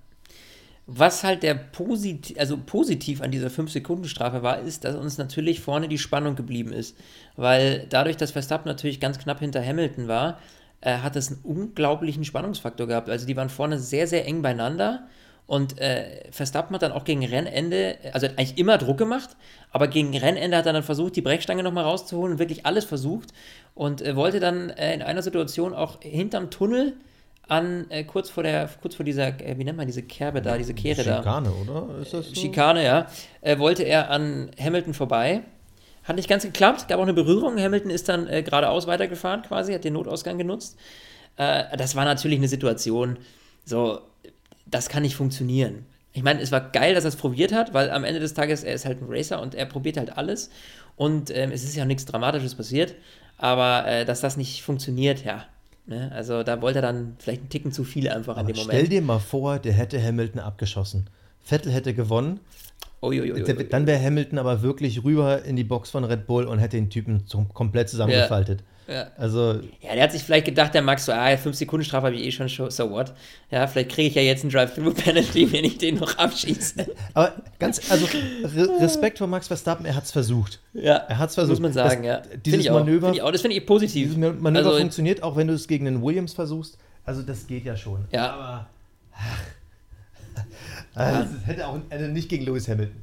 Was 0.89 1.25
halt 1.25 1.43
der 1.43 1.55
posit 1.55 2.39
also 2.39 2.57
positiv 2.57 3.21
an 3.21 3.33
dieser 3.33 3.49
5-Sekunden-Strafe 3.49 4.45
war, 4.45 4.61
ist, 4.61 4.85
dass 4.85 4.95
uns 4.95 5.19
natürlich 5.19 5.61
vorne 5.61 5.89
die 5.89 5.99
Spannung 5.99 6.37
geblieben 6.37 6.73
ist. 6.73 6.97
Weil 7.35 7.87
dadurch, 7.91 8.17
dass 8.17 8.31
Verstappen 8.31 8.69
natürlich 8.69 9.01
ganz 9.01 9.19
knapp 9.19 9.41
hinter 9.41 9.65
Hamilton 9.65 10.07
war, 10.07 10.39
äh, 10.83 10.99
hat 10.99 11.17
es 11.17 11.29
einen 11.33 11.41
unglaublichen 11.43 12.25
Spannungsfaktor 12.25 12.87
gehabt. 12.87 13.11
Also 13.11 13.27
die 13.27 13.37
waren 13.37 13.49
vorne 13.49 13.81
sehr, 13.81 14.07
sehr 14.07 14.27
eng 14.27 14.43
beieinander. 14.43 15.09
Und 15.47 15.81
äh, 15.81 16.25
Verstappen 16.33 16.75
hat 16.75 16.83
dann 16.83 16.93
auch 16.93 17.05
gegen 17.05 17.25
Rennende, 17.25 17.99
also 18.13 18.27
hat 18.27 18.39
eigentlich 18.39 18.59
immer 18.59 18.79
Druck 18.79 18.99
gemacht, 18.99 19.31
aber 19.71 19.87
gegen 19.87 20.17
Rennende 20.17 20.57
hat 20.57 20.67
er 20.67 20.73
dann 20.73 20.83
versucht, 20.83 21.15
die 21.15 21.23
Brechstange 21.23 21.63
nochmal 21.63 21.85
rauszuholen 21.85 22.33
und 22.33 22.39
wirklich 22.39 22.67
alles 22.67 22.85
versucht. 22.85 23.33
Und 23.75 24.03
äh, 24.03 24.17
wollte 24.17 24.41
dann 24.41 24.71
äh, 24.71 24.95
in 24.95 25.03
einer 25.03 25.23
Situation 25.23 25.73
auch 25.73 26.01
hinterm 26.03 26.51
Tunnel 26.51 26.95
an, 27.47 27.87
äh, 27.91 28.03
kurz 28.03 28.29
vor 28.29 28.43
der, 28.43 28.69
kurz 28.81 28.97
vor 28.97 29.05
dieser, 29.05 29.29
äh, 29.41 29.57
wie 29.57 29.63
nennt 29.63 29.77
man 29.77 29.87
diese 29.87 30.03
Kerbe 30.03 30.43
da, 30.43 30.59
diese 30.59 30.75
Kehre 30.75 31.05
da. 31.05 31.19
Schikane, 31.19 31.53
oder? 31.53 32.01
Ist 32.01 32.13
das 32.13 32.27
so? 32.27 32.35
Schikane, 32.35 32.85
ja, 32.85 33.07
äh, 33.41 33.57
wollte 33.59 33.85
er 33.85 34.11
an 34.11 34.51
Hamilton 34.59 34.95
vorbei, 34.95 35.43
Hat 36.03 36.17
nicht 36.17 36.29
ganz 36.29 36.43
geklappt, 36.43 36.89
gab 36.89 36.99
auch 36.99 37.05
eine 37.05 37.15
Berührung. 37.15 37.57
Hamilton 37.57 37.91
ist 37.91 38.09
dann 38.09 38.27
äh, 38.27 38.43
geradeaus 38.43 38.89
weitergefahren 38.89 39.43
quasi, 39.43 39.75
hat 39.75 39.85
den 39.85 39.93
Notausgang 39.93 40.39
genutzt. 40.39 40.77
Das 41.37 41.95
war 41.95 42.07
natürlich 42.07 42.39
eine 42.39 42.49
Situation, 42.49 43.19
so, 43.67 44.01
das 44.67 44.89
kann 44.89 45.03
nicht 45.03 45.17
funktionieren. 45.17 45.87
Ich 46.13 46.23
meine, 46.23 46.41
es 46.41 46.51
war 46.51 46.61
geil, 46.61 46.95
dass 46.95 47.05
er 47.05 47.09
es 47.09 47.17
probiert 47.17 47.53
hat, 47.53 47.75
weil 47.75 47.91
am 47.91 48.05
Ende 48.05 48.21
des 48.21 48.35
Tages, 48.35 48.65
er 48.65 48.75
ist 48.75 48.87
halt 48.87 49.03
ein 49.03 49.07
Racer 49.09 49.41
und 49.41 49.55
er 49.55 49.67
probiert 49.67 49.97
halt 49.97 50.17
alles. 50.17 50.51
Und 50.97 51.31
ähm, 51.31 51.53
es 51.53 51.63
ist 51.63 51.77
ja 51.77 51.85
nichts 51.85 52.07
Dramatisches 52.07 52.55
passiert. 52.55 52.95
Aber 53.39 53.87
äh, 53.87 54.05
dass 54.07 54.23
das 54.23 54.37
nicht 54.37 54.63
funktioniert, 54.63 55.25
ja. 55.25 55.45
Ne? 55.87 56.11
Also 56.13 56.43
da 56.43 56.63
wollte 56.63 56.79
er 56.79 56.83
dann 56.83 57.17
vielleicht 57.19 57.43
einen 57.43 57.49
Ticken 57.51 57.71
zu 57.71 57.85
viel 57.85 58.09
einfach 58.09 58.37
Aber 58.37 58.49
in 58.49 58.55
dem 58.55 58.57
Moment. 58.57 58.79
stell 58.79 58.89
dir 58.89 59.03
mal 59.03 59.19
vor, 59.19 59.59
der 59.59 59.73
hätte 59.73 60.03
Hamilton 60.03 60.41
abgeschossen. 60.41 61.09
Vettel 61.47 61.73
hätte 61.73 61.95
gewonnen. 61.95 62.41
Uiuiui. 63.03 63.43
Dann 63.71 63.87
wäre 63.87 64.03
Hamilton 64.03 64.39
aber 64.39 64.63
wirklich 64.63 65.05
rüber 65.05 65.45
in 65.45 65.55
die 65.57 65.65
Box 65.65 65.91
von 65.91 66.05
Red 66.05 66.27
Bull 66.27 66.45
und 66.45 66.59
hätte 66.59 66.77
den 66.77 66.91
Typen 66.91 67.27
zum, 67.27 67.53
komplett 67.55 67.89
zusammengefaltet. 67.89 68.63
Ja. 68.89 69.09
Also, 69.17 69.61
Ja, 69.83 69.95
der 69.95 70.05
hat 70.05 70.13
sich 70.13 70.23
vielleicht 70.23 70.45
gedacht, 70.47 70.73
der 70.73 70.81
Max 70.83 71.07
so, 71.07 71.13
ah, 71.13 71.37
5 71.37 71.57
Sekunden 71.57 71.85
Strafe 71.85 72.07
habe 72.07 72.17
ich 72.17 72.25
eh 72.25 72.31
schon, 72.31 72.49
so 72.49 72.71
so 72.71 72.89
what. 72.91 73.13
Ja, 73.51 73.67
vielleicht 73.67 73.91
kriege 73.91 74.09
ich 74.09 74.15
ja 74.15 74.23
jetzt 74.23 74.43
einen 74.45 74.53
Drive-Through-Penalty, 74.53 75.53
wenn 75.53 75.65
ich 75.65 75.79
den 75.79 75.97
noch 75.97 76.17
abschieße. 76.19 76.87
aber 77.13 77.33
ganz, 77.59 77.91
also 77.91 78.07
Re 78.07 78.81
Respekt 78.81 79.19
vor 79.19 79.27
Max 79.27 79.49
Verstappen, 79.49 79.87
er 79.87 79.97
hat 79.97 80.05
es 80.05 80.13
versucht. 80.13 80.61
Ja, 80.73 80.97
Er 80.97 81.19
hat's 81.19 81.35
versucht. 81.35 81.61
muss 81.61 81.61
man 81.61 81.73
sagen, 81.73 82.05
Das- 82.05 82.27
ja. 82.31 82.37
dieses 82.45 82.71
Manöver- 82.71 83.11
auch, 83.25 83.33
das 83.33 83.41
finde 83.43 83.57
ich 83.57 83.67
positiv. 83.67 84.15
Dieses 84.15 84.17
Manöver 84.41 84.67
also, 84.69 84.79
funktioniert, 84.79 85.21
auch 85.23 85.37
wenn 85.37 85.49
du 85.49 85.55
es 85.55 85.67
gegen 85.67 85.85
den 85.85 86.01
Williams 86.03 86.33
versuchst. 86.33 86.79
Also 87.05 87.23
das 87.23 87.47
geht 87.47 87.65
ja 87.65 87.77
schon. 87.77 88.05
Ja. 88.13 88.33
Aber 88.35 88.67
ach, 89.17 89.39
das 90.97 91.29
hätte 91.45 91.67
auch 91.67 91.79
also 91.91 92.07
nicht 92.07 92.29
gegen 92.29 92.45
Lewis 92.45 92.69
Hamilton. 92.69 92.97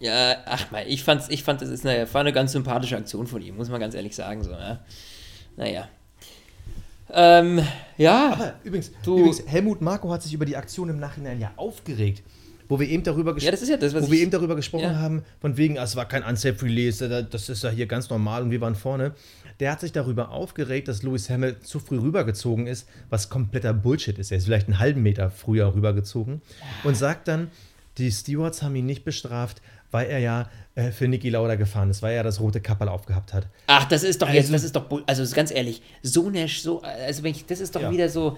Ja, 0.00 0.36
ach 0.46 0.70
mal, 0.70 0.84
ich 0.86 1.02
fand's, 1.04 1.28
ich 1.30 1.42
fand, 1.42 1.62
das 1.62 1.68
ist 1.68 1.86
eine, 1.86 2.12
war 2.12 2.20
eine 2.20 2.32
ganz 2.32 2.52
sympathische 2.52 2.96
Aktion 2.96 3.26
von 3.26 3.40
ihm, 3.42 3.56
muss 3.56 3.68
man 3.70 3.80
ganz 3.80 3.94
ehrlich 3.94 4.14
sagen, 4.14 4.42
so, 4.42 4.50
ja. 4.50 4.80
Naja. 5.56 5.88
Ähm, 7.10 7.60
ja. 7.96 8.32
Aber 8.32 8.54
übrigens, 8.64 8.90
Du- 9.02 9.18
übrigens, 9.18 9.42
Helmut 9.46 9.80
Marko 9.80 10.10
hat 10.10 10.22
sich 10.22 10.32
über 10.34 10.44
die 10.46 10.56
Aktion 10.56 10.88
im 10.88 10.98
Nachhinein 10.98 11.40
ja 11.40 11.52
aufgeregt. 11.56 12.22
Wo 12.68 12.80
wir 12.80 12.88
eben 12.88 13.02
darüber, 13.02 13.34
ges 13.34 13.44
Ja, 13.44 13.50
ja 13.52 13.76
das, 13.76 13.94
wo 13.94 14.10
wir 14.10 14.20
eben 14.20 14.30
darüber 14.30 14.56
gesprochen 14.56 14.84
Ja. 14.84 14.98
haben, 14.98 15.22
von 15.40 15.56
wegen, 15.56 15.78
ah, 15.78 15.84
es 15.84 15.96
war 15.96 16.06
kein 16.08 16.22
Unsafe 16.22 16.62
Release, 16.62 17.06
da- 17.08 17.22
das 17.22 17.48
ist 17.48 17.62
ja 17.62 17.70
hier 17.70 17.86
ganz 17.86 18.08
normal 18.10 18.42
und 18.42 18.50
wir 18.50 18.60
waren 18.60 18.74
vorne. 18.74 19.12
Der 19.60 19.70
hat 19.70 19.80
sich 19.80 19.92
darüber 19.92 20.30
aufgeregt, 20.30 20.88
dass 20.88 21.02
Lewis 21.02 21.28
Hamilton 21.30 21.62
zu 21.62 21.78
früh 21.78 21.98
rübergezogen 21.98 22.66
ist, 22.66 22.88
was 23.10 23.28
kompletter 23.28 23.72
Bullshit 23.74 24.18
ist. 24.18 24.32
Er 24.32 24.38
ist 24.38 24.44
vielleicht 24.44 24.66
einen 24.68 24.78
halben 24.78 25.02
Meter 25.02 25.30
früher 25.30 25.74
rübergezogen 25.74 26.40
und 26.84 26.96
sagt 26.96 27.28
dann, 27.28 27.50
die 27.98 28.10
Stewards 28.10 28.62
haben 28.62 28.74
ihn 28.74 28.86
nicht 28.86 29.04
bestraft, 29.04 29.60
weil 29.92 30.06
er 30.08 30.18
ja 30.18 30.50
äh, 30.74 30.90
für 30.90 31.06
Niki 31.06 31.30
Lauda 31.30 31.54
gefahren 31.54 31.88
ist, 31.90 32.02
weil 32.02 32.14
er 32.16 32.24
das 32.24 32.40
rote 32.40 32.60
Kapperl 32.60 32.88
aufgehabt 32.88 33.32
hat. 33.32 33.46
Ach, 33.68 33.84
das 33.84 34.02
ist 34.02 34.20
doch 34.22 34.28
jetzt, 34.28 34.46
Also- 34.46 34.52
das 34.54 34.64
ist 34.64 34.74
doch, 34.74 35.02
also 35.06 35.34
ganz 35.36 35.52
ehrlich, 35.52 35.82
so 36.02 36.26
eine, 36.26 36.48
so, 36.48 36.82
also 36.82 37.22
wenn 37.22 37.30
ich, 37.30 37.46
das 37.46 37.60
ist 37.60 37.76
doch 37.76 37.82
Ja. 37.82 37.90
wieder 37.92 38.08
so, 38.08 38.36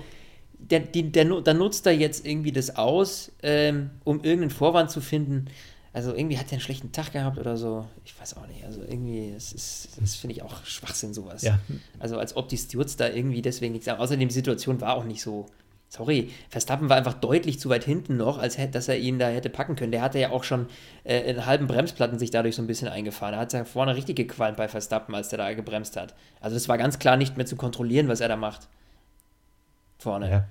der, 0.58 0.80
die, 0.80 1.10
der, 1.10 1.24
dann 1.42 1.58
nutzt 1.58 1.86
er 1.86 1.92
jetzt 1.92 2.26
irgendwie 2.26 2.52
das 2.52 2.76
aus, 2.76 3.32
ähm, 3.42 3.90
um 4.04 4.16
irgendeinen 4.22 4.50
Vorwand 4.50 4.90
zu 4.90 5.00
finden. 5.00 5.46
Also 5.92 6.14
irgendwie 6.14 6.36
hat 6.36 6.46
er 6.48 6.52
einen 6.52 6.60
schlechten 6.60 6.92
Tag 6.92 7.12
gehabt 7.12 7.38
oder 7.38 7.56
so. 7.56 7.86
Ich 8.04 8.20
weiß 8.20 8.36
auch 8.36 8.46
nicht. 8.46 8.64
Also 8.64 8.82
irgendwie, 8.82 9.32
das 9.32 9.52
ist, 9.52 9.88
das 9.98 10.14
finde 10.14 10.34
ich 10.34 10.42
auch 10.42 10.64
Schwachsinn, 10.66 11.14
sowas. 11.14 11.40
Ja. 11.42 11.58
Also 11.98 12.18
als 12.18 12.36
ob 12.36 12.50
die 12.50 12.58
Stewards 12.58 12.96
da 12.96 13.08
irgendwie 13.08 13.40
deswegen 13.40 13.72
nichts 13.72 13.86
sagen. 13.86 14.00
Außerdem, 14.00 14.28
die 14.28 14.34
Situation 14.34 14.80
war 14.80 14.96
auch 14.96 15.04
nicht 15.04 15.22
so. 15.22 15.46
Sorry, 15.88 16.30
Verstappen 16.50 16.88
war 16.90 16.96
einfach 16.96 17.14
deutlich 17.14 17.60
zu 17.60 17.70
weit 17.70 17.84
hinten 17.84 18.16
noch, 18.16 18.38
als 18.38 18.58
hätte, 18.58 18.72
dass 18.72 18.88
er 18.88 18.98
ihn 18.98 19.20
da 19.20 19.28
hätte 19.28 19.48
packen 19.48 19.76
können. 19.76 19.92
Der 19.92 20.02
hatte 20.02 20.18
ja 20.18 20.30
auch 20.30 20.42
schon 20.42 20.66
äh, 21.04 21.20
in 21.30 21.46
halben 21.46 21.68
Bremsplatten 21.68 22.18
sich 22.18 22.30
dadurch 22.30 22.56
so 22.56 22.62
ein 22.62 22.66
bisschen 22.66 22.88
eingefahren. 22.88 23.32
Da 23.32 23.38
hat 23.38 23.52
ja 23.52 23.64
vorne 23.64 23.94
richtig 23.94 24.16
gequalmt 24.16 24.56
bei 24.56 24.66
Verstappen, 24.68 25.14
als 25.14 25.28
der 25.28 25.38
da 25.38 25.54
gebremst 25.54 25.96
hat. 25.96 26.14
Also 26.40 26.56
es 26.56 26.68
war 26.68 26.76
ganz 26.76 26.98
klar 26.98 27.16
nicht 27.16 27.36
mehr 27.36 27.46
zu 27.46 27.56
kontrollieren, 27.56 28.08
was 28.08 28.20
er 28.20 28.28
da 28.28 28.36
macht. 28.36 28.68
Vorne. 29.98 30.30
Ja. 30.30 30.44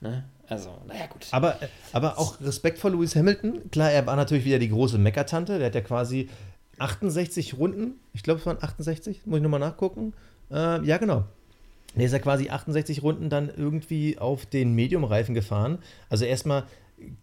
Ne? 0.00 0.24
Also, 0.48 0.70
naja, 0.86 1.06
gut. 1.06 1.26
Aber, 1.32 1.58
aber 1.92 2.18
auch 2.18 2.40
Respekt 2.40 2.78
vor 2.78 2.90
Lewis 2.90 3.14
Hamilton. 3.14 3.70
Klar, 3.70 3.90
er 3.90 4.06
war 4.06 4.16
natürlich 4.16 4.44
wieder 4.44 4.58
die 4.58 4.70
große 4.70 4.98
Meckertante. 4.98 5.58
Der 5.58 5.66
hat 5.66 5.74
ja 5.74 5.82
quasi 5.82 6.30
68 6.78 7.58
Runden. 7.58 8.00
Ich 8.14 8.22
glaube, 8.22 8.40
es 8.40 8.46
waren 8.46 8.62
68. 8.62 9.26
Muss 9.26 9.38
ich 9.38 9.42
nochmal 9.42 9.60
nachgucken. 9.60 10.14
Äh, 10.50 10.84
ja, 10.84 10.96
genau. 10.96 11.24
Der 11.94 12.06
ist 12.06 12.12
ja 12.12 12.18
quasi 12.18 12.48
68 12.48 13.02
Runden 13.02 13.28
dann 13.28 13.50
irgendwie 13.54 14.18
auf 14.18 14.46
den 14.46 14.74
Medium-Reifen 14.74 15.34
gefahren. 15.34 15.78
Also 16.08 16.24
erstmal 16.24 16.64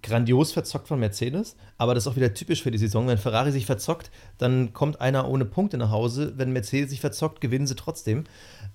grandios 0.01 0.51
verzockt 0.51 0.87
von 0.87 0.99
Mercedes, 0.99 1.55
aber 1.77 1.93
das 1.93 2.05
ist 2.05 2.07
auch 2.11 2.15
wieder 2.15 2.33
typisch 2.33 2.63
für 2.63 2.71
die 2.71 2.77
Saison. 2.77 3.07
Wenn 3.07 3.17
Ferrari 3.17 3.51
sich 3.51 3.65
verzockt, 3.65 4.11
dann 4.37 4.73
kommt 4.73 5.01
einer 5.01 5.29
ohne 5.29 5.45
Punkte 5.45 5.77
nach 5.77 5.91
Hause. 5.91 6.33
Wenn 6.37 6.53
Mercedes 6.53 6.89
sich 6.89 7.01
verzockt, 7.01 7.41
gewinnen 7.41 7.67
sie 7.67 7.75
trotzdem. 7.75 8.25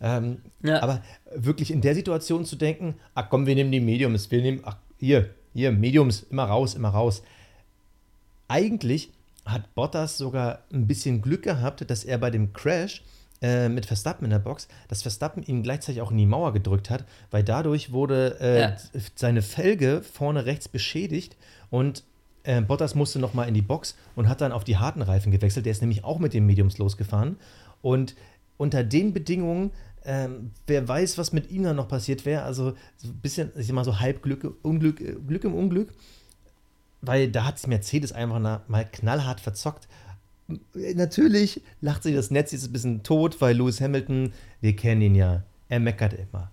Ähm, 0.01 0.39
Ja. 0.63 0.83
Aber 0.83 1.03
wirklich 1.35 1.71
in 1.71 1.81
der 1.81 1.95
Situation 1.95 2.45
zu 2.45 2.57
denken, 2.57 2.95
ach 3.15 3.31
komm, 3.31 3.47
wir 3.47 3.55
nehmen 3.55 3.73
die 3.73 3.81
Mediums, 3.81 4.31
wir 4.31 4.43
nehmen, 4.43 4.61
ach 4.65 4.77
hier, 4.99 5.31
hier, 5.55 5.73
Mediums, 5.73 6.23
immer 6.31 6.45
raus, 6.45 6.75
immer 6.75 6.91
raus. 6.91 7.23
Eigentlich 8.49 9.11
hat 9.45 9.75
Bottas 9.75 10.19
sogar 10.19 10.65
ein 10.73 10.87
bisschen 10.87 11.23
Glück 11.23 11.43
gehabt, 11.43 11.89
dass 11.91 12.05
er 12.05 12.19
bei 12.19 12.31
dem 12.31 12.53
Crash 12.53 13.03
äh, 13.43 13.69
mit 13.69 13.87
Verstappen 13.87 14.25
in 14.25 14.31
der 14.31 14.39
Box, 14.39 14.69
dass 14.89 15.03
Verstappen 15.03 15.43
ihn 15.43 15.63
gleichzeitig 15.63 16.03
auch 16.03 16.11
in 16.11 16.19
die 16.19 16.27
Mauer 16.27 16.53
gedrückt 16.53 16.91
hat, 16.91 17.05
weil 17.31 17.43
dadurch 17.43 17.93
wurde 17.93 18.37
äh, 18.41 18.61
Ja. 18.61 18.77
seine 19.15 19.43
Felge 19.43 20.03
vorne 20.03 20.45
rechts 20.47 20.69
beschädigt 20.69 21.37
und 21.71 22.05
äh, 22.43 22.61
Bottas 22.63 22.95
musste 22.95 23.19
nochmal 23.19 23.49
in 23.49 23.55
die 23.55 23.63
Box 23.63 23.97
und 24.17 24.29
hat 24.29 24.41
dann 24.41 24.53
auf 24.53 24.65
die 24.65 24.79
harten 24.79 25.03
Reifen 25.03 25.31
gewechselt. 25.33 25.67
Der 25.67 25.73
ist 25.73 25.81
nämlich 25.83 26.05
auch 26.05 26.19
mit 26.19 26.33
den 26.33 26.47
Mediums 26.47 26.79
losgefahren. 26.79 27.37
Und 27.83 28.15
unter 28.57 28.83
den 28.83 29.13
Bedingungen, 29.13 29.73
ähm, 30.05 30.51
wer 30.67 30.87
weiß, 30.89 31.19
was 31.19 31.33
mit 31.33 31.51
ihm 31.51 31.65
dann 31.65 31.77
noch 31.77 31.89
passiert 31.89 32.25
wäre, 32.25 32.43
also 32.43 32.73
so 32.97 33.09
ein 33.09 33.17
bisschen, 33.21 33.51
ich 33.57 33.67
sag 33.67 33.75
mal 33.75 33.85
so 33.85 34.01
halb 34.01 34.23
Glück, 34.23 34.57
Unglück, 34.63 35.03
Glück 35.27 35.45
im 35.45 35.55
Unglück, 35.55 35.93
weil 37.03 37.31
da 37.31 37.45
hat 37.45 37.59
sich 37.59 37.67
Mercedes 37.69 38.13
einfach 38.13 38.39
mal 38.69 38.85
knallhart 38.91 39.41
verzockt. 39.41 39.89
Natürlich 40.95 41.63
lacht 41.81 42.03
sich 42.03 42.15
das 42.15 42.31
Netz 42.31 42.53
jetzt 42.53 42.67
ein 42.67 42.73
bisschen 42.73 43.03
tot, 43.03 43.41
weil 43.41 43.57
Lewis 43.57 43.81
Hamilton, 43.81 44.33
wir 44.61 44.77
kennen 44.77 45.03
ihn 45.03 45.15
ja, 45.15 45.43
er 45.69 45.81
meckert 45.81 46.15
immer. 46.15 46.51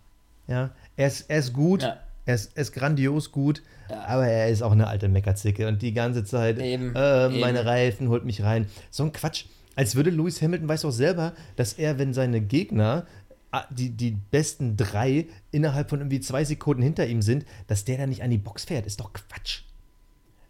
Ja, 0.47 0.71
er 0.95 1.07
ist, 1.07 1.29
er 1.29 1.39
ist 1.39 1.53
gut, 1.53 1.81
Ja. 1.81 1.97
er, 2.25 2.35
ist, 2.35 2.51
er 2.55 2.61
ist 2.61 2.71
grandios 2.71 3.31
gut, 3.31 3.61
aber 3.89 4.27
er 4.27 4.49
ist 4.49 4.61
auch 4.61 4.71
eine 4.71 4.87
alte 4.87 5.07
Meckerzicke 5.09 5.67
und 5.67 5.81
die 5.81 5.93
ganze 5.93 6.23
Zeit, 6.23 6.59
Eben, 6.59 6.95
äh, 6.95 7.25
eben. 7.27 7.39
meine 7.39 7.65
Reifen, 7.65 8.09
holt 8.09 8.25
mich 8.25 8.43
rein. 8.43 8.67
So 8.89 9.03
ein 9.03 9.11
Quatsch. 9.11 9.45
Als 9.75 9.95
würde 9.95 10.09
Lewis 10.09 10.41
Hamilton 10.41 10.67
weiß 10.67 10.85
auch 10.85 10.91
selber, 10.91 11.33
dass 11.55 11.73
er, 11.73 11.99
wenn 11.99 12.13
seine 12.13 12.41
Gegner, 12.41 13.05
ah, 13.51 13.65
die, 13.69 13.89
die 13.91 14.17
besten 14.31 14.75
drei, 14.77 15.27
innerhalb 15.51 15.89
von 15.89 15.99
irgendwie 15.99 16.19
zwei 16.19 16.43
Sekunden 16.45 16.81
hinter 16.81 17.05
ihm 17.07 17.21
sind, 17.21 17.45
dass 17.67 17.85
der 17.85 17.97
dann 17.97 18.09
nicht 18.09 18.23
an 18.23 18.29
die 18.31 18.37
Box 18.39 18.65
fährt. 18.65 18.85
Ist 18.85 18.99
doch 18.99 19.13
Quatsch. 19.13 19.61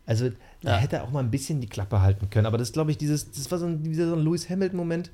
Also, 0.06 0.30
da 0.62 0.72
Ja. 0.72 0.78
hätte 0.78 0.98
er 0.98 1.04
auch 1.04 1.12
mal 1.12 1.20
ein 1.22 1.32
bisschen 1.32 1.62
die 1.62 1.68
Klappe 1.68 2.02
halten 2.02 2.30
können. 2.30 2.46
Aber 2.46 2.58
das 2.58 2.72
glaube 2.72 2.92
ich, 2.92 2.98
dieses, 2.98 3.32
das 3.32 3.50
war 3.52 3.58
so 3.60 3.66
ein, 3.68 3.94
so 3.94 4.14
ein 4.16 4.20
Lewis 4.24 4.50
Hamilton-Moment 4.50 5.12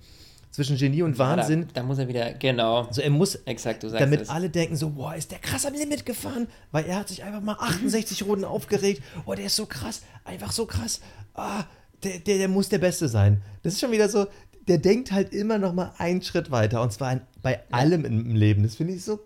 zwischen 0.52 0.78
Genie 0.78 1.02
und 1.02 1.18
Wahnsinn. 1.18 1.68
Da, 1.74 1.82
da 1.82 1.84
muss 1.84 1.98
er 1.98 2.08
wieder, 2.08 2.32
genau. 2.34 2.84
Also 2.84 3.02
er 3.02 3.10
muss, 3.10 3.36
Exakt, 3.36 3.82
du 3.84 3.90
sagst 3.90 4.02
damit 4.04 4.22
es. 4.22 4.30
alle 4.30 4.50
denken 4.50 4.76
so, 4.76 4.92
boah, 4.92 5.16
ist 5.16 5.32
der 5.32 5.40
krass 5.40 5.66
am 5.66 5.74
Limit 5.74 6.06
gefahren, 6.06 6.48
weil 6.72 6.86
er 6.86 6.98
hat 7.00 7.10
sich 7.10 7.24
einfach 7.24 7.42
mal 7.42 7.56
68 7.60 8.24
Runden 8.24 8.46
aufgeregt. 8.46 9.02
Oh, 9.26 9.34
der 9.34 9.46
ist 9.46 9.56
so 9.56 9.66
krass, 9.66 10.02
einfach 10.26 10.52
so 10.52 10.66
krass. 10.68 11.02
Ah, 11.34 11.64
der, 12.04 12.20
der, 12.20 12.38
der 12.38 12.48
muss 12.50 12.70
der 12.70 12.78
Beste 12.78 13.08
sein. 13.08 13.42
Das 13.64 13.74
ist 13.74 13.80
schon 13.80 13.92
wieder 13.92 14.10
so, 14.10 14.28
der 14.68 14.78
denkt 14.78 15.12
halt 15.12 15.34
immer 15.34 15.58
noch 15.58 15.74
mal 15.74 15.92
einen 15.98 16.22
Schritt 16.22 16.52
weiter 16.52 16.82
und 16.84 16.94
zwar 16.94 17.20
bei 17.42 17.60
allem 17.72 18.06
im 18.06 18.36
Leben. 18.36 18.62
Das 18.64 18.76
finde 18.76 18.94
ich 18.94 19.04
so 19.04 19.20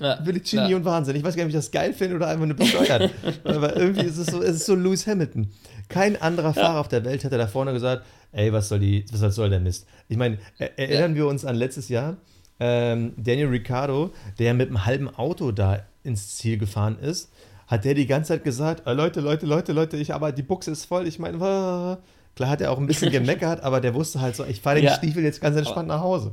Ja, 0.00 0.24
wirklich 0.24 0.50
Genie 0.50 0.70
ja. 0.70 0.76
und 0.76 0.84
Wahnsinn. 0.84 1.16
Ich 1.16 1.24
weiß 1.24 1.34
gar 1.36 1.44
nicht, 1.44 1.54
ob 1.54 1.60
ich 1.60 1.66
das 1.66 1.70
geil 1.70 1.92
finde 1.92 2.16
oder 2.16 2.28
einfach 2.28 2.46
nur 2.46 2.56
bescheuert. 2.56 3.10
Aber 3.44 3.76
irgendwie 3.76 4.06
ist 4.06 4.18
es 4.18 4.26
so, 4.28 4.42
es 4.42 4.56
ist 4.56 4.66
so 4.66 4.74
Lewis 4.74 5.06
Hamilton. 5.06 5.48
Kein 5.88 6.20
anderer 6.20 6.54
Fahrer 6.54 6.80
auf 6.80 6.88
der 6.88 7.04
Welt 7.04 7.24
hätte 7.24 7.38
da 7.38 7.46
vorne 7.46 7.72
gesagt, 7.72 8.04
ey, 8.32 8.52
was 8.52 8.68
soll 8.68 8.78
die, 8.78 9.04
was 9.12 9.34
soll 9.34 9.50
der 9.50 9.60
Mist? 9.60 9.86
Ich 10.08 10.16
meine, 10.16 10.38
er, 10.58 10.78
erinnern 10.78 11.14
wir 11.14 11.26
uns 11.26 11.44
an 11.44 11.56
letztes 11.56 11.88
Jahr, 11.88 12.16
ähm, 12.60 13.12
Daniel 13.16 13.48
Ricciardo, 13.48 14.10
der 14.38 14.54
mit 14.54 14.68
einem 14.68 14.84
halben 14.84 15.08
Auto 15.08 15.52
da 15.52 15.80
ins 16.02 16.36
Ziel 16.36 16.58
gefahren 16.58 16.98
ist, 16.98 17.30
hat 17.66 17.84
der 17.84 17.94
die 17.94 18.06
ganze 18.06 18.28
Zeit 18.28 18.44
gesagt, 18.44 18.86
äh, 18.86 18.92
Leute, 18.92 19.20
Leute, 19.20 19.46
Leute, 19.46 19.72
Leute, 19.72 19.96
ich, 19.96 20.14
aber 20.14 20.32
die 20.32 20.42
Buchse 20.42 20.70
ist 20.70 20.86
voll. 20.86 21.06
Ich 21.06 21.18
meine, 21.18 21.38
klar 21.38 22.50
hat 22.50 22.60
er 22.60 22.72
auch 22.72 22.78
ein 22.78 22.86
bisschen 22.86 23.12
gemeckert, 23.12 23.62
aber 23.62 23.80
der 23.80 23.94
wusste 23.94 24.20
halt 24.20 24.36
so, 24.36 24.44
ich 24.44 24.60
fahre 24.60 24.76
den 24.76 24.86
Ja. 24.86 24.94
Stiefel 24.94 25.22
jetzt 25.22 25.40
ganz 25.40 25.56
entspannt 25.56 25.88
nach 25.88 26.00
Hause. 26.00 26.32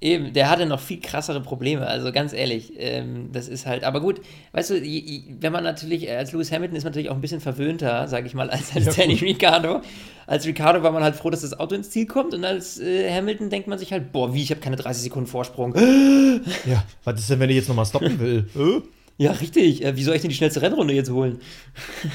Eben, 0.00 0.34
der 0.34 0.50
hatte 0.50 0.66
noch 0.66 0.80
viel 0.80 1.00
krassere 1.00 1.40
Probleme, 1.40 1.86
also 1.86 2.12
ganz 2.12 2.34
ehrlich, 2.34 2.74
ähm, 2.76 3.30
das 3.32 3.48
ist 3.48 3.64
halt, 3.64 3.84
aber 3.84 4.02
gut, 4.02 4.20
weißt 4.52 4.70
du, 4.70 4.74
je- 4.78 4.98
je- 5.00 5.22
wenn 5.40 5.50
man 5.52 5.64
natürlich, 5.64 6.06
äh, 6.08 6.16
als 6.16 6.32
Lewis 6.32 6.52
Hamilton 6.52 6.76
ist 6.76 6.84
man 6.84 6.90
natürlich 6.90 7.08
auch 7.08 7.14
ein 7.14 7.22
bisschen 7.22 7.40
verwöhnter, 7.40 8.06
sage 8.06 8.26
ich 8.26 8.34
mal, 8.34 8.50
als, 8.50 8.74
als 8.76 8.84
Ja, 8.84 8.92
Danny. 8.92 9.14
Ricciardo. 9.14 9.80
Als 10.26 10.44
Ricciardo 10.46 10.82
war 10.82 10.90
man 10.92 11.02
halt 11.02 11.14
froh, 11.16 11.30
dass 11.30 11.40
das 11.40 11.58
Auto 11.58 11.74
ins 11.74 11.88
Ziel 11.90 12.06
kommt 12.06 12.34
und 12.34 12.44
als 12.44 12.78
äh, 12.80 13.10
Hamilton 13.14 13.48
denkt 13.48 13.66
man 13.68 13.78
sich 13.78 13.92
halt, 13.92 14.12
boah, 14.12 14.34
wie, 14.34 14.42
ich 14.42 14.50
habe 14.50 14.60
keine 14.60 14.76
30 14.76 15.04
Sekunden 15.04 15.28
Vorsprung. 15.28 15.74
Ja, 16.66 16.84
was 17.04 17.20
ist 17.20 17.30
denn, 17.30 17.40
wenn 17.40 17.48
ich 17.48 17.56
jetzt 17.56 17.68
nochmal 17.68 17.86
stoppen 17.86 18.18
will? 18.18 18.46
Ja, 19.16 19.30
richtig, 19.30 19.84
äh, 19.84 19.96
wie 19.96 20.02
soll 20.02 20.16
ich 20.16 20.22
denn 20.22 20.30
die 20.30 20.34
schnellste 20.36 20.60
Rennrunde 20.60 20.92
jetzt 20.92 21.08
holen? 21.10 21.38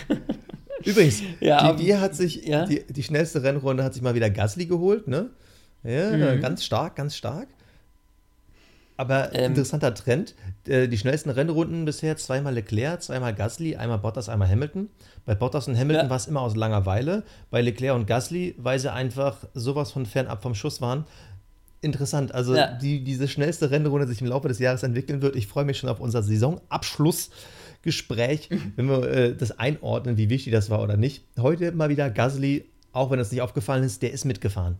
Übrigens, 0.85 1.23
Ja, 1.39 1.71
die, 1.73 1.85
die 1.85 1.95
hat 1.95 2.13
sich, 2.15 2.45
ja? 2.45 2.65
die, 2.65 2.83
die 2.87 3.03
schnellste 3.03 3.41
Rennrunde 3.41 3.83
hat 3.83 3.93
sich 3.93 4.03
mal 4.03 4.15
wieder 4.15 4.29
Gasly 4.29 4.65
geholt, 4.65 5.07
ne? 5.07 5.29
Ja, 5.83 6.09
Mhm. 6.35 6.41
ganz 6.41 6.63
stark, 6.65 6.95
ganz 6.97 7.15
stark. 7.15 7.47
Aber 8.99 9.33
Ähm. 9.33 9.51
interessanter 9.51 9.93
Trend. 9.93 10.35
Äh, 10.67 10.89
Die 10.89 10.97
schnellsten 10.97 11.29
Rennrunden 11.29 11.85
bisher 11.85 12.17
zweimal 12.17 12.53
Leclerc, 12.53 13.01
zweimal 13.01 13.33
Gasly, 13.33 13.77
einmal 13.77 13.97
Bottas, 13.99 14.27
einmal 14.27 14.49
Hamilton. 14.49 14.89
Bei 15.25 15.35
Bottas 15.35 15.69
und 15.69 15.77
Hamilton 15.77 16.07
Ja. 16.07 16.09
war 16.09 16.17
es 16.17 16.27
immer 16.27 16.41
aus 16.41 16.57
Langeweile. 16.57 17.23
Bei 17.49 17.61
Leclerc 17.61 17.95
und 17.95 18.07
Gasly, 18.07 18.55
weil 18.57 18.77
sie 18.77 18.91
einfach 18.91 19.37
sowas 19.53 19.93
von 19.93 20.05
fernab 20.05 20.43
vom 20.43 20.53
Schuss 20.53 20.81
waren. 20.81 21.05
Interessant, 21.81 22.35
also 22.35 22.57
Ja. 22.57 22.73
die, 22.73 23.01
diese 23.05 23.29
schnellste 23.29 23.71
Rennrunde 23.71 24.05
sich 24.05 24.19
im 24.19 24.27
Laufe 24.27 24.49
des 24.49 24.59
Jahres 24.59 24.83
entwickeln 24.83 25.21
wird. 25.21 25.37
Ich 25.37 25.47
freue 25.47 25.63
mich 25.63 25.77
schon 25.77 25.89
auf 25.89 26.01
unser 26.01 26.21
Saisonabschlussgespräch, 26.21 28.49
wenn 28.75 28.89
wir 28.89 29.03
äh, 29.09 29.33
das 29.33 29.57
einordnen, 29.57 30.17
wie 30.17 30.29
wichtig 30.29 30.51
das 30.51 30.69
war 30.69 30.83
oder 30.83 30.97
nicht. 30.97 31.23
Heute 31.39 31.71
mal 31.71 31.87
wieder 31.87 32.09
Gasly, 32.09 32.65
auch 32.91 33.11
wenn 33.11 33.19
es 33.19 33.31
nicht 33.31 33.41
aufgefallen 33.41 33.85
ist, 33.85 34.01
der 34.01 34.11
ist 34.11 34.25
mitgefahren. 34.25 34.75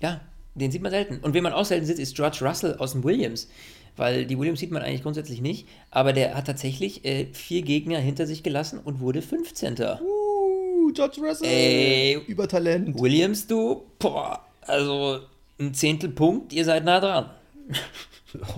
Ja, 0.00 0.22
den 0.54 0.70
sieht 0.70 0.82
man 0.82 0.90
selten. 0.90 1.18
Und 1.18 1.34
wen 1.34 1.42
man 1.42 1.52
auch 1.52 1.64
selten 1.64 1.86
sieht, 1.86 1.98
ist 1.98 2.16
George 2.16 2.38
Russell 2.42 2.76
aus 2.76 2.92
dem 2.92 3.04
Williams. 3.04 3.48
Weil 3.96 4.24
die 4.24 4.38
Williams 4.38 4.60
sieht 4.60 4.70
man 4.70 4.82
eigentlich 4.82 5.02
grundsätzlich 5.02 5.40
nicht. 5.40 5.66
Aber 5.90 6.12
der 6.12 6.34
hat 6.34 6.46
tatsächlich 6.46 7.04
äh, 7.04 7.26
vier 7.32 7.62
Gegner 7.62 7.98
hinter 7.98 8.26
sich 8.26 8.42
gelassen 8.42 8.80
und 8.82 9.00
wurde 9.00 9.22
15. 9.22 9.74
Uh, 9.74 10.92
George 10.92 11.20
Russell, 11.20 11.48
Ey. 11.48 12.22
Übertalent. 12.26 12.98
Williams, 12.98 13.46
du, 13.46 13.82
boah, 13.98 14.44
also 14.62 15.20
ein 15.58 15.74
Zehntel 15.74 16.10
Punkt, 16.10 16.52
ihr 16.52 16.64
seid 16.64 16.84
nah 16.84 17.00
dran. 17.00 17.30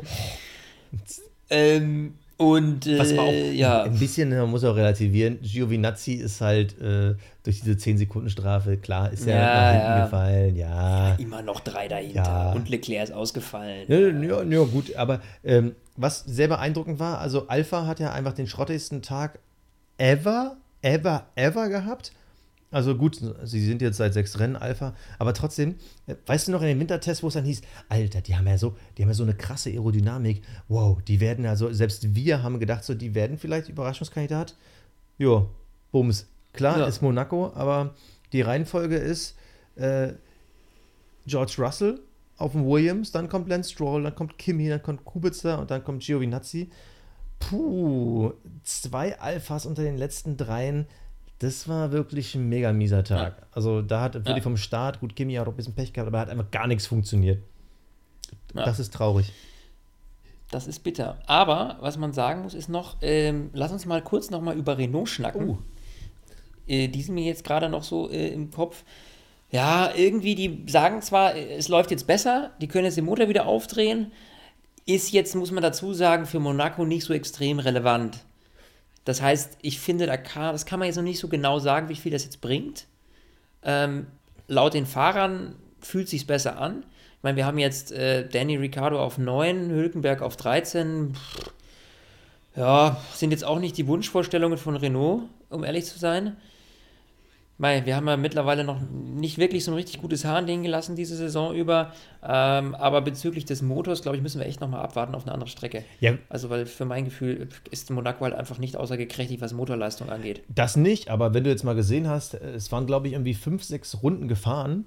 ähm, 1.51 2.15
und 2.43 2.87
äh, 2.87 2.99
Was 2.99 3.17
war 3.17 3.25
auch 3.25 3.33
ja, 3.33 3.83
ein 3.85 3.99
bisschen, 3.99 4.31
man 4.31 4.51
muss 4.51 4.65
auch 4.65 4.75
relativieren, 4.75 5.39
Giovinazzi 5.41 6.15
ist 6.15 6.41
halt 6.41 6.81
äh, 6.81 7.15
durch 7.45 7.61
diese 7.61 7.73
10-Sekunden-Strafe, 7.73 8.77
klar, 8.77 9.13
ist 9.13 9.27
ja, 9.27 9.35
Ja, 9.35 9.45
nach 9.45 9.73
hinten 9.73 9.87
ja. 9.87 10.05
gefallen, 10.05 10.57
ja. 10.57 11.15
immer 11.15 11.43
noch 11.43 11.61
drei 11.61 11.89
dahinter. 11.89 12.53
Und 12.55 12.69
Leclerc 12.69 13.05
ist 13.05 13.13
ausgefallen. 13.13 13.87
Ja, 13.89 13.99
ja, 13.99 14.43
ja, 14.43 14.65
gut, 14.65 14.95
aber 14.97 15.21
ähm, 15.45 15.75
was 15.97 16.25
sehr 16.25 16.49
beeindruckend 16.49 16.99
war, 16.99 17.19
also 17.19 17.49
Alpha 17.49 17.87
hat 17.87 18.01
ja 18.01 18.13
einfach 18.13 18.33
den 18.33 18.47
schrottigsten 18.47 19.03
Tag 19.03 19.39
ever, 19.99 20.57
ever, 20.83 21.27
ever 21.37 21.69
gehabt. 21.69 22.13
Also 22.73 22.97
gut, 22.97 23.21
sie 23.45 23.65
sind 23.65 23.83
jetzt 23.83 23.99
seit 23.99 24.15
sechs 24.15 24.39
Rennen 24.41 24.57
Alpha, 24.57 24.95
aber 25.19 25.35
trotzdem, 25.35 25.77
äh, 26.07 26.17
weißt 26.27 26.49
du 26.49 26.53
noch 26.53 26.63
in 26.63 26.69
den 26.69 26.81
Wintertests, 26.81 27.23
wo 27.23 27.29
es 27.29 27.35
dann 27.35 27.45
hieß, 27.45 27.61
Alter, 27.89 28.23
die 28.23 28.35
haben 28.35 28.47
ja 28.49 28.59
so, 28.59 28.75
die 28.97 29.03
haben 29.03 29.11
ja 29.11 29.15
so 29.15 29.23
eine 29.23 29.35
krasse 29.35 29.71
Aerodynamik. 29.71 30.43
Wow, 30.69 31.01
die 31.03 31.21
werden 31.21 31.47
also, 31.47 31.73
selbst 31.73 32.15
wir 32.15 32.43
haben 32.43 32.59
gedacht, 32.59 32.83
so, 32.83 32.95
die 32.95 33.15
werden 33.15 33.39
vielleicht 33.39 33.69
Überraschungskandidat. 33.69 34.57
Jo, 35.19 35.51
Bums. 35.93 36.27
Klar, 36.55 36.79
Ja. 36.79 36.87
ist 36.87 37.03
Monaco, 37.03 37.53
aber 37.55 37.95
die 38.33 38.41
Reihenfolge 38.41 38.97
ist 38.97 39.37
äh, 39.77 40.15
George 41.27 41.55
Russell 41.59 42.01
auf 42.39 42.53
dem 42.53 42.67
Williams, 42.67 43.13
dann 43.13 43.29
kommt 43.29 43.49
Lance 43.49 43.71
Stroll, 43.71 44.03
dann 44.03 44.15
kommt 44.15 44.39
Kimi, 44.39 44.69
dann 44.69 44.83
kommt 44.83 45.05
Kubica 45.05 45.57
und 45.57 45.71
dann 45.71 45.85
kommt 45.85 46.03
Giovinazzi. 46.03 46.71
Puh, 47.39 48.33
zwei 48.63 49.19
Alphas 49.19 49.67
unter 49.67 49.83
den 49.83 49.97
letzten 49.97 50.37
dreien. 50.37 50.87
Das 51.43 51.69
war 51.69 51.91
wirklich 51.91 52.35
ein 52.37 52.49
mega 52.49 52.73
mieser 52.73 53.03
Tag. 53.03 53.37
Ja. 53.41 53.47
Also 53.53 53.83
da 53.83 54.01
hat 54.03 54.15
wirklich 54.15 54.37
Ja. 54.37 54.43
vom 54.43 54.57
Start, 54.57 55.01
gut, 55.01 55.17
Kimi 55.17 55.35
hat 55.35 55.47
auch 55.47 55.53
ein 55.53 55.57
bisschen 55.57 55.75
Pech 55.75 55.93
gehabt, 55.93 56.07
aber 56.07 56.21
hat 56.21 56.31
einfach 56.31 56.51
gar 56.53 56.69
nichts 56.69 56.87
funktioniert. 56.87 57.43
Ja. 58.55 58.65
Das 58.65 58.79
ist 58.79 58.95
traurig. 58.95 59.33
Das 60.51 60.67
ist 60.69 60.81
bitter. 60.85 61.19
Aber 61.27 61.79
was 61.81 61.97
man 61.97 62.13
sagen 62.13 62.43
muss, 62.43 62.55
ist 62.55 62.69
noch, 62.69 62.97
ähm, 63.01 63.51
lass 63.55 63.73
uns 63.73 63.87
mal 63.87 64.03
kurz 64.03 64.31
noch 64.31 64.41
mal 64.41 64.55
über 64.57 64.79
Renault 64.79 65.09
schnacken. 65.09 65.59
Äh, 66.69 66.89
die 66.89 67.03
sind 67.03 67.15
mir 67.17 67.25
jetzt 67.25 67.43
gerade 67.45 67.69
noch 67.69 67.83
so 67.83 68.09
äh, 68.11 68.29
im 68.29 68.51
Kopf. 68.51 68.85
Ja, 69.51 69.91
irgendwie, 69.95 70.35
die 70.35 70.65
sagen 70.71 71.03
zwar, 71.03 71.35
äh, 71.35 71.57
es 71.57 71.69
läuft 71.69 71.91
jetzt 71.91 72.07
besser, 72.07 72.53
die 72.61 72.69
können 72.69 72.85
jetzt 72.85 72.97
den 72.97 73.05
Motor 73.05 73.29
wieder 73.29 73.47
aufdrehen, 73.47 74.13
ist 74.87 75.11
jetzt, 75.13 75.35
muss 75.35 75.51
man 75.51 75.63
dazu 75.63 75.93
sagen, 75.93 76.25
für 76.27 76.39
Monaco 76.39 76.85
nicht 76.85 77.05
so 77.05 77.13
extrem 77.15 77.59
relevant. 77.59 78.19
Das 79.05 79.21
heißt, 79.21 79.59
ich 79.63 79.81
finde, 79.81 80.07
da 80.07 80.17
kann, 80.17 80.53
das 80.53 80.67
kann 80.67 80.79
man 80.79 80.87
jetzt 80.87 80.97
noch 80.97 81.03
nicht 81.03 81.19
so 81.19 81.29
genau 81.29 81.59
sagen, 81.59 81.89
wie 81.89 81.97
viel 81.97 82.13
das 82.13 82.25
jetzt 82.25 82.41
bringt. 82.41 82.87
Ähm, 83.65 84.07
laut 84.47 84.75
den 84.75 84.87
Fahrern 84.87 85.57
fühlt 85.81 86.09
sich 86.09 86.27
besser 86.27 86.59
an. 86.59 86.85
Ich 87.17 87.23
meine, 87.23 87.37
wir 87.37 87.47
haben 87.47 87.59
jetzt 87.59 87.93
äh, 87.93 88.29
Danny 88.29 88.57
Ricciardo 88.57 89.01
auf 89.01 89.19
9, 89.19 89.71
Hülkenberg 89.71 90.23
auf 90.23 90.37
13. 90.37 91.15
Pff, 91.15 91.53
ja, 92.57 93.01
sind 93.15 93.31
jetzt 93.31 93.45
auch 93.45 93.59
nicht 93.59 93.77
die 93.79 93.87
Wunschvorstellungen 93.87 94.59
von 94.59 94.77
Renault, 94.77 95.23
um 95.49 95.65
ehrlich 95.65 95.87
zu 95.87 95.99
sein. 95.99 96.37
Mei, 97.63 97.87
wir 97.87 97.95
haben 97.95 98.09
ja 98.09 98.17
mittlerweile 98.17 98.65
noch 98.65 98.81
nicht 98.91 99.39
wirklich 99.39 99.65
so 99.65 99.71
ein 99.71 99.77
richtig 99.77 100.01
gutes 100.01 100.25
Haar 100.25 100.39
an 100.39 100.49
denen 100.49 100.65
gelassen 100.65 100.97
diese 100.97 101.15
Saison 101.17 101.55
über. 101.55 101.93
Ähm, 102.21 102.75
aber 102.75 103.03
bezüglich 103.03 103.45
des 103.45 103.63
Motors, 103.63 104.03
glaube 104.03 104.17
ich, 104.17 104.23
müssen 104.25 104.41
wir 104.41 104.49
echt 104.49 104.61
nochmal 104.61 104.81
abwarten 104.83 105.15
auf 105.15 105.23
eine 105.23 105.33
andere 105.33 105.49
Strecke. 105.49 105.85
Ja, 106.01 106.15
Also, 106.29 106.51
weil 106.51 106.67
für 106.67 106.87
mein 106.87 107.05
Gefühl 107.05 107.49
ist 107.71 107.89
Monaco 107.93 108.25
halt 108.25 108.35
einfach 108.35 108.59
nicht 108.59 108.77
aussagekräftig, 108.77 109.41
was 109.41 109.53
Motorleistung 109.53 110.11
angeht. 110.11 110.43
Das 110.49 110.75
nicht, 110.75 111.09
aber 111.09 111.35
wenn 111.35 111.45
du 111.45 111.51
jetzt 111.51 111.63
mal 111.63 111.77
gesehen 111.77 112.09
hast, 112.09 112.35
es 112.35 112.73
waren, 112.73 112.85
glaube 112.85 113.07
ich, 113.07 113.13
irgendwie 113.13 113.35
fünf, 113.35 113.63
sechs 113.63 114.03
Runden 114.03 114.27
gefahren. 114.27 114.87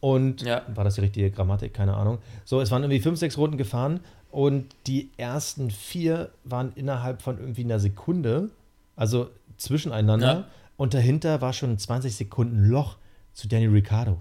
Und 0.00 0.40
Ja. 0.40 0.62
war 0.74 0.84
das 0.84 0.94
die 0.94 1.02
richtige 1.02 1.30
Grammatik? 1.30 1.74
Keine 1.74 1.98
Ahnung. 1.98 2.16
So, 2.46 2.62
es 2.62 2.70
waren 2.70 2.82
irgendwie 2.82 3.00
fünf, 3.00 3.18
sechs 3.18 3.36
Runden 3.36 3.58
gefahren 3.58 4.00
und 4.30 4.64
die 4.86 5.10
ersten 5.18 5.70
vier 5.70 6.30
waren 6.44 6.72
innerhalb 6.76 7.20
von 7.20 7.38
irgendwie 7.38 7.64
einer 7.64 7.78
Sekunde, 7.78 8.48
also 8.94 9.28
zwischeneinander. 9.58 10.26
Ja. 10.32 10.44
Und 10.76 10.94
dahinter 10.94 11.40
war 11.40 11.52
schon 11.52 11.70
ein 11.70 11.78
20 11.78 12.14
Sekunden 12.14 12.64
Loch 12.64 12.98
zu 13.32 13.48
Danny 13.48 13.66
Ricciardo. 13.66 14.20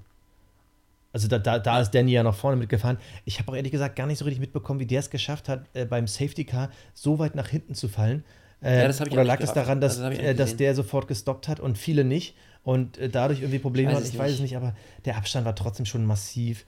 Also 1.12 1.30
da, 1.30 1.40
da, 1.40 1.60
da 1.60 1.80
ist 1.80 1.92
Danny 1.92 2.12
ja 2.12 2.24
noch 2.24 2.36
vorne 2.36 2.58
mitgefahren. 2.58 2.98
Ich 3.24 3.40
habe 3.40 3.52
auch 3.52 3.56
ehrlich 3.56 3.72
gesagt 3.72 3.96
gar 3.96 4.06
nicht 4.06 4.18
so 4.18 4.26
richtig 4.26 4.42
mitbekommen, 4.42 4.82
wie 4.82 4.86
der 4.86 5.00
es 5.00 5.10
geschafft 5.10 5.48
hat, 5.48 5.66
äh, 5.74 5.86
beim 5.86 6.08
Safety 6.08 6.44
Car 6.44 6.70
so 6.94 7.20
weit 7.20 7.36
nach 7.36 7.48
hinten 7.48 7.74
zu 7.74 7.88
fallen. 7.88 8.26
Äh, 8.62 8.80
Ja, 8.82 8.88
das 8.88 9.00
ich 9.00 9.12
oder 9.12 9.24
lag 9.24 9.40
es 9.40 9.54
daran, 9.54 9.80
dass, 9.80 9.94
Also 10.00 10.10
das 10.10 10.20
ich 10.20 10.26
äh, 10.26 10.34
dass 10.34 10.58
der 10.58 10.76
sofort 10.76 11.08
gestoppt 11.08 11.48
hat 11.48 11.62
und 11.62 11.78
viele 11.78 12.04
nicht 12.04 12.36
und 12.64 12.98
äh, 12.98 13.08
dadurch 13.08 13.40
irgendwie 13.40 13.60
Probleme 13.60 13.92
weiß 13.92 13.98
hatten? 13.98 14.08
Ich 14.08 14.18
weiß 14.18 14.34
es 14.34 14.40
nicht, 14.42 14.58
aber 14.58 14.76
der 15.06 15.16
Abstand 15.16 15.46
war 15.46 15.56
trotzdem 15.56 15.86
schon 15.86 16.06
massiv. 16.06 16.66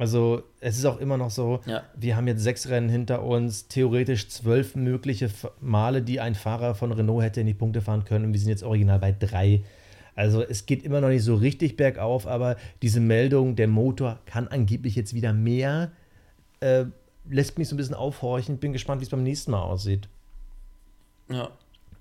Also 0.00 0.42
es 0.60 0.78
ist 0.78 0.86
auch 0.86 0.98
immer 0.98 1.16
noch 1.18 1.30
so, 1.30 1.60
Ja. 1.66 1.82
wir 1.94 2.16
haben 2.16 2.26
jetzt 2.26 2.42
sechs 2.42 2.68
Rennen 2.68 2.88
hinter 2.88 3.22
uns, 3.22 3.68
theoretisch 3.68 4.28
zwölf 4.28 4.74
mögliche 4.74 5.30
Male, 5.60 6.00
die 6.00 6.20
ein 6.20 6.34
Fahrer 6.34 6.74
von 6.74 6.90
Renault 6.90 7.22
hätte 7.22 7.40
in 7.42 7.46
die 7.46 7.54
Punkte 7.54 7.82
fahren 7.82 8.04
können 8.04 8.24
und 8.24 8.32
wir 8.32 8.40
sind 8.40 8.48
jetzt 8.48 8.62
original 8.62 8.98
bei 8.98 9.12
drei. 9.12 9.62
Also 10.16 10.42
es 10.42 10.64
geht 10.66 10.84
immer 10.84 11.00
noch 11.02 11.08
nicht 11.10 11.22
so 11.22 11.34
richtig 11.34 11.76
bergauf, 11.76 12.26
aber 12.26 12.56
diese 12.82 13.00
Meldung, 13.00 13.56
der 13.56 13.68
Motor 13.68 14.18
kann 14.26 14.48
angeblich 14.48 14.96
jetzt 14.96 15.12
wieder 15.14 15.32
mehr, 15.34 15.92
äh, 16.60 16.86
lässt 17.28 17.58
mich 17.58 17.68
so 17.68 17.74
ein 17.74 17.78
bisschen 17.78 17.94
aufhorchen. 17.94 18.56
Bin 18.58 18.72
gespannt, 18.72 19.00
wie 19.00 19.04
es 19.04 19.10
beim 19.10 19.22
nächsten 19.22 19.50
Mal 19.50 19.62
aussieht. 19.62 20.08
Ja. 21.30 21.50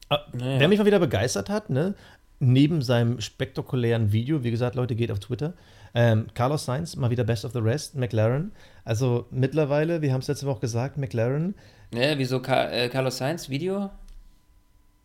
Ah, 0.09 0.19
Naja. 0.33 0.59
Wer 0.59 0.67
mich 0.69 0.79
mal 0.79 0.85
wieder 0.85 0.99
begeistert 0.99 1.49
hat, 1.49 1.69
ne, 1.69 1.95
neben 2.39 2.81
seinem 2.81 3.19
spektakulären 3.21 4.12
Video, 4.12 4.43
wie 4.43 4.51
gesagt, 4.51 4.75
Leute, 4.75 4.95
geht 4.95 5.12
auf 5.12 5.19
Twitter, 5.19 5.53
ähm, 5.93 6.28
Carlos 6.34 6.65
Sainz, 6.65 6.95
mal 6.95 7.10
wieder 7.10 7.23
Best 7.23 7.45
of 7.45 7.54
the 7.54 7.60
Rest, 7.60 7.95
McLaren. 7.95 8.52
Also 8.86 9.25
mittlerweile, 9.32 10.02
wir 10.02 10.13
haben 10.13 10.21
es 10.21 10.28
letzte 10.28 10.45
Woche 10.45 10.62
gesagt, 10.62 10.97
McLaren, 10.97 11.56
Ja, 11.93 12.17
wieso 12.17 12.41
Ka 12.41 12.69
äh, 12.69 12.89
Carlos 12.89 13.17
Sainz 13.17 13.49
Video? 13.49 13.89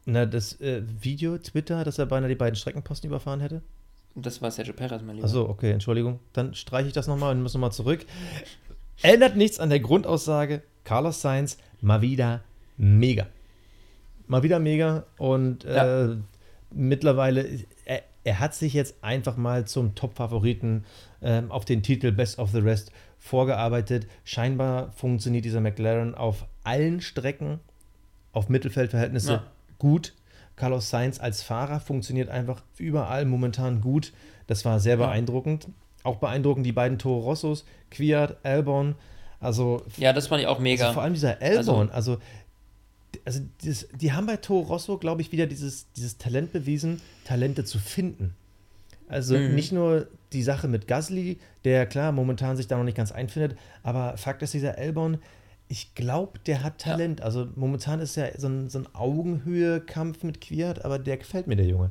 na, 0.06 0.26
das 0.26 0.60
äh, 0.60 0.82
Video, 1.00 1.38
Twitter, 1.38 1.82
dass 1.84 1.98
er 1.98 2.06
beinahe 2.06 2.28
die 2.28 2.34
beiden 2.34 2.56
Streckenposten 2.56 3.08
überfahren 3.08 3.40
hätte. 3.40 3.62
Das 4.14 4.40
war 4.42 4.50
Sergio 4.50 4.74
Perez, 4.74 5.00
mein 5.02 5.16
Lieber. 5.16 5.26
Achso, 5.26 5.48
okay, 5.48 5.70
Entschuldigung. 5.72 6.20
Dann 6.34 6.54
streiche 6.54 6.86
ich 6.88 6.92
das 6.92 7.06
nochmal 7.08 7.34
und 7.34 7.42
muss 7.42 7.54
nochmal 7.54 7.72
zurück. 7.72 8.04
Ändert 9.02 9.34
nichts 9.36 9.58
an 9.58 9.70
der 9.70 9.80
Grundaussage. 9.80 10.62
Carlos 10.84 11.20
Sainz 11.22 11.56
mal 11.80 12.00
wieder 12.02 12.42
mega. 12.76 13.26
Mal 14.26 14.42
wieder 14.42 14.58
mega 14.60 15.04
und 15.18 15.64
äh, 15.64 15.74
Ja. 15.74 16.16
mittlerweile, 16.70 17.46
er, 17.86 18.02
er 18.24 18.40
hat 18.40 18.54
sich 18.54 18.72
jetzt 18.72 18.96
einfach 19.02 19.36
mal 19.36 19.66
zum 19.66 19.94
Top-Favoriten 19.94 20.84
ähm, 21.22 21.50
auf 21.52 21.64
den 21.64 21.82
Titel 21.82 22.10
Best 22.12 22.38
of 22.38 22.50
the 22.50 22.58
Rest 22.58 22.90
vorgearbeitet. 23.18 24.06
Scheinbar 24.24 24.92
funktioniert 24.92 25.44
dieser 25.44 25.60
McLaren 25.60 26.14
auf 26.14 26.46
allen 26.62 27.00
Strecken, 27.00 27.60
auf 28.32 28.48
Mittelfeldverhältnisse 28.48 29.32
Ja. 29.32 29.42
gut. 29.78 30.14
Carlos 30.56 30.88
Sainz 30.90 31.18
als 31.20 31.42
Fahrer 31.42 31.80
funktioniert 31.80 32.28
einfach 32.28 32.62
überall 32.78 33.24
momentan 33.24 33.80
gut. 33.80 34.12
Das 34.46 34.64
war 34.64 34.78
sehr 34.80 34.98
Ja. 34.98 35.06
beeindruckend. 35.06 35.68
Auch 36.04 36.16
beeindruckend 36.16 36.64
die 36.66 36.72
beiden 36.72 36.98
Toro 36.98 37.20
Rossos, 37.20 37.64
Kwiat, 37.90 38.36
Albon. 38.44 38.94
Also, 39.40 39.82
Ja, 39.96 40.12
das 40.12 40.28
fand 40.28 40.40
ich 40.42 40.46
auch 40.46 40.58
mega. 40.58 40.84
also 40.84 40.94
vor 40.94 41.02
allem 41.02 41.14
dieser 41.14 41.40
Albon, 41.42 41.90
also, 41.90 42.12
also 42.12 42.18
das, 43.24 43.88
die 44.00 44.12
haben 44.12 44.26
bei 44.26 44.36
Toro 44.36 44.60
Rosso, 44.66 44.98
glaube 44.98 45.22
ich, 45.22 45.32
wieder 45.32 45.46
dieses, 45.46 45.90
dieses 45.92 46.18
Talent 46.18 46.52
bewiesen, 46.52 47.00
Talente 47.24 47.64
zu 47.64 47.78
finden. 47.78 48.34
Also 49.08 49.36
Mhm. 49.36 49.54
nicht 49.54 49.72
nur 49.72 50.08
die 50.32 50.42
Sache 50.42 50.66
mit 50.68 50.86
Gasly, 50.88 51.38
der 51.64 51.86
klar 51.86 52.12
momentan 52.12 52.56
sich 52.56 52.66
da 52.66 52.76
noch 52.76 52.84
nicht 52.84 52.96
ganz 52.96 53.12
einfindet, 53.12 53.56
aber 53.82 54.16
Fakt 54.16 54.42
ist, 54.42 54.54
dieser 54.54 54.78
Albon, 54.78 55.18
Ich 55.68 55.94
glaube, 55.94 56.38
der 56.46 56.62
hat 56.62 56.78
Talent. 56.78 57.20
Ja. 57.20 57.24
Also 57.26 57.48
momentan 57.56 57.98
ist 58.00 58.16
ja 58.16 58.26
so 58.38 58.48
ein, 58.48 58.68
so 58.68 58.80
ein 58.80 58.86
Augenhöhe-Kampf 58.94 60.22
mit 60.22 60.42
Quiert, 60.42 60.84
aber 60.84 60.98
der 60.98 61.16
gefällt 61.16 61.46
mir, 61.46 61.56
der 61.56 61.66
Junge. 61.66 61.90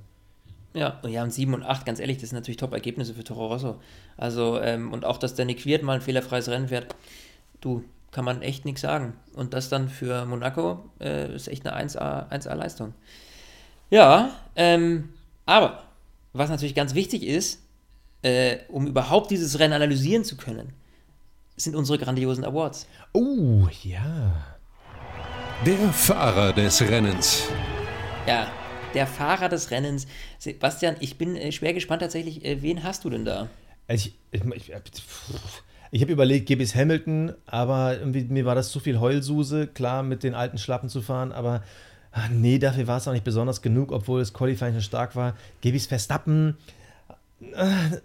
Ja, 0.75 0.99
und 1.03 1.09
ja, 1.11 1.23
und 1.23 1.33
7 1.33 1.53
und 1.55 1.63
8, 1.63 1.83
ganz 1.85 1.99
ehrlich, 1.99 2.17
das 2.19 2.29
sind 2.29 2.37
natürlich 2.37 2.57
Top-Ergebnisse 2.57 3.15
für 3.15 3.23
Toro 3.23 3.47
Rosso. 3.47 3.79
Also, 4.15 4.59
ähm, 4.61 4.91
und 4.93 5.05
auch, 5.05 5.17
dass 5.17 5.33
der 5.33 5.45
Nick 5.45 5.59
Quiert 5.61 5.81
mal 5.83 5.93
ein 5.93 6.01
fehlerfreies 6.01 6.49
Rennen 6.49 6.67
fährt, 6.67 6.95
du, 7.61 7.83
kann 8.13 8.23
man 8.23 8.41
echt 8.41 8.63
nichts 8.63 8.81
sagen. 8.81 9.13
Und 9.33 9.53
das 9.53 9.69
dann 9.69 9.89
für 9.89 10.25
Monaco 10.25 10.89
äh, 11.01 11.33
ist 11.35 11.47
echt 11.47 11.67
eine 11.67 11.85
1A, 11.85 12.29
1A-Leistung. 12.29 12.93
Ja, 13.89 14.29
ähm, 14.55 15.09
aber 15.45 15.83
was 16.31 16.49
natürlich 16.49 16.75
ganz 16.75 16.93
wichtig 16.93 17.23
ist, 17.23 17.61
äh, 18.21 18.59
um 18.69 18.87
überhaupt 18.87 19.31
dieses 19.31 19.59
Rennen 19.59 19.73
analysieren 19.73 20.23
zu 20.23 20.37
können, 20.37 20.73
sind 21.57 21.75
unsere 21.75 21.99
grandiosen 21.99 22.45
Awards. 22.45 22.87
Oh, 23.13 23.67
ja. 23.83 24.55
Der 25.65 25.93
Fahrer 25.93 26.53
des 26.53 26.81
Rennens. 26.81 27.43
Ja, 28.27 28.47
der 28.93 29.07
Fahrer 29.07 29.49
des 29.49 29.71
Rennens. 29.71 30.07
Sebastian, 30.39 30.95
ich 30.99 31.17
bin 31.17 31.35
äh, 31.35 31.51
schwer 31.51 31.73
gespannt 31.73 32.01
tatsächlich, 32.01 32.43
äh, 32.45 32.61
wen 32.61 32.83
hast 32.83 33.03
du 33.05 33.09
denn 33.09 33.25
da? 33.25 33.49
Also 33.87 34.09
ich, 34.31 34.41
ich, 34.41 34.69
ich, 34.69 35.03
ich 35.93 36.01
habe 36.01 36.11
überlegt, 36.11 36.47
gebe 36.47 36.63
ich 36.63 36.75
Hamilton, 36.75 37.33
aber 37.45 37.99
irgendwie, 37.99 38.23
mir 38.23 38.45
war 38.45 38.55
das 38.55 38.71
zu 38.71 38.79
viel 38.79 38.99
Heulsuse, 38.99 39.67
klar, 39.67 40.01
mit 40.01 40.23
den 40.23 40.33
alten 40.33 40.57
Schlappen 40.57 40.89
zu 40.89 41.03
fahren, 41.03 41.31
aber 41.31 41.61
ach, 42.11 42.29
nee, 42.29 42.57
dafür 42.57 42.87
war 42.87 42.97
es 42.97 43.07
auch 43.07 43.13
nicht 43.13 43.23
besonders 43.23 43.61
genug, 43.61 43.91
obwohl 43.91 44.19
das 44.19 44.33
Qualifying 44.33 44.73
schon 44.73 44.81
stark 44.81 45.15
war. 45.15 45.35
Gebe 45.61 45.77
ich 45.77 45.87
Verstappen. 45.87 46.57
Äh, 47.39 47.99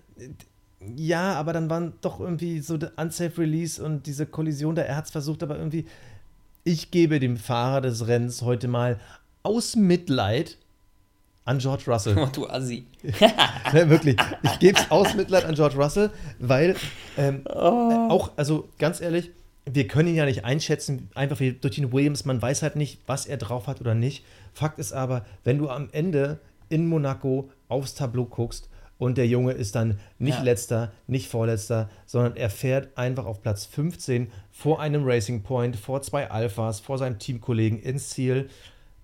ja, 0.96 1.32
aber 1.32 1.54
dann 1.54 1.70
waren 1.70 1.94
doch 2.02 2.20
irgendwie 2.20 2.60
so 2.60 2.76
der 2.76 2.92
Unsafe 2.96 3.40
Release 3.40 3.82
und 3.82 4.04
diese 4.04 4.26
Kollision 4.26 4.74
da. 4.74 4.82
Er 4.82 4.96
hat 4.96 5.06
es 5.06 5.10
versucht, 5.10 5.42
aber 5.42 5.56
irgendwie. 5.56 5.86
Ich 6.64 6.90
gebe 6.90 7.18
dem 7.18 7.38
Fahrer 7.38 7.80
des 7.80 8.06
Rennens 8.06 8.42
heute 8.42 8.68
mal 8.68 9.00
aus 9.42 9.76
Mitleid 9.76 10.58
an 11.48 11.58
George 11.58 11.84
Russell. 11.86 12.16
Oh, 12.18 12.28
du 12.30 12.46
Assi. 12.46 12.86
ja, 13.18 13.32
wirklich. 13.88 14.16
Ich 14.42 14.58
gebe 14.58 14.78
es 14.78 14.90
aus 14.90 15.14
Mitleid 15.14 15.46
an 15.46 15.54
George 15.54 15.76
Russell, 15.76 16.10
weil 16.38 16.76
ähm, 17.16 17.42
oh. 17.48 18.08
auch, 18.10 18.32
also 18.36 18.68
ganz 18.78 19.00
ehrlich, 19.00 19.30
wir 19.64 19.88
können 19.88 20.10
ihn 20.10 20.14
ja 20.14 20.26
nicht 20.26 20.44
einschätzen, 20.44 21.08
einfach 21.14 21.40
wie 21.40 21.52
durch 21.52 21.76
den 21.76 21.90
Williams, 21.90 22.26
man 22.26 22.40
weiß 22.40 22.62
halt 22.62 22.76
nicht, 22.76 23.00
was 23.06 23.24
er 23.24 23.38
drauf 23.38 23.66
hat 23.66 23.80
oder 23.80 23.94
nicht. 23.94 24.24
Fakt 24.52 24.78
ist 24.78 24.92
aber, 24.92 25.24
wenn 25.42 25.56
du 25.56 25.70
am 25.70 25.88
Ende 25.92 26.38
in 26.68 26.86
Monaco 26.86 27.50
aufs 27.68 27.94
Tableau 27.94 28.26
guckst 28.26 28.68
und 28.98 29.16
der 29.16 29.26
Junge 29.26 29.52
ist 29.52 29.74
dann 29.74 29.98
nicht 30.18 30.38
ja. 30.38 30.44
letzter, 30.44 30.92
nicht 31.06 31.28
vorletzter, 31.28 31.88
sondern 32.04 32.36
er 32.36 32.50
fährt 32.50 32.96
einfach 32.98 33.24
auf 33.24 33.40
Platz 33.40 33.64
15 33.64 34.30
vor 34.50 34.80
einem 34.80 35.02
Racing 35.06 35.42
Point, 35.42 35.76
vor 35.76 36.02
zwei 36.02 36.30
Alphas, 36.30 36.80
vor 36.80 36.98
seinem 36.98 37.18
Teamkollegen 37.18 37.78
ins 37.78 38.10
Ziel 38.10 38.50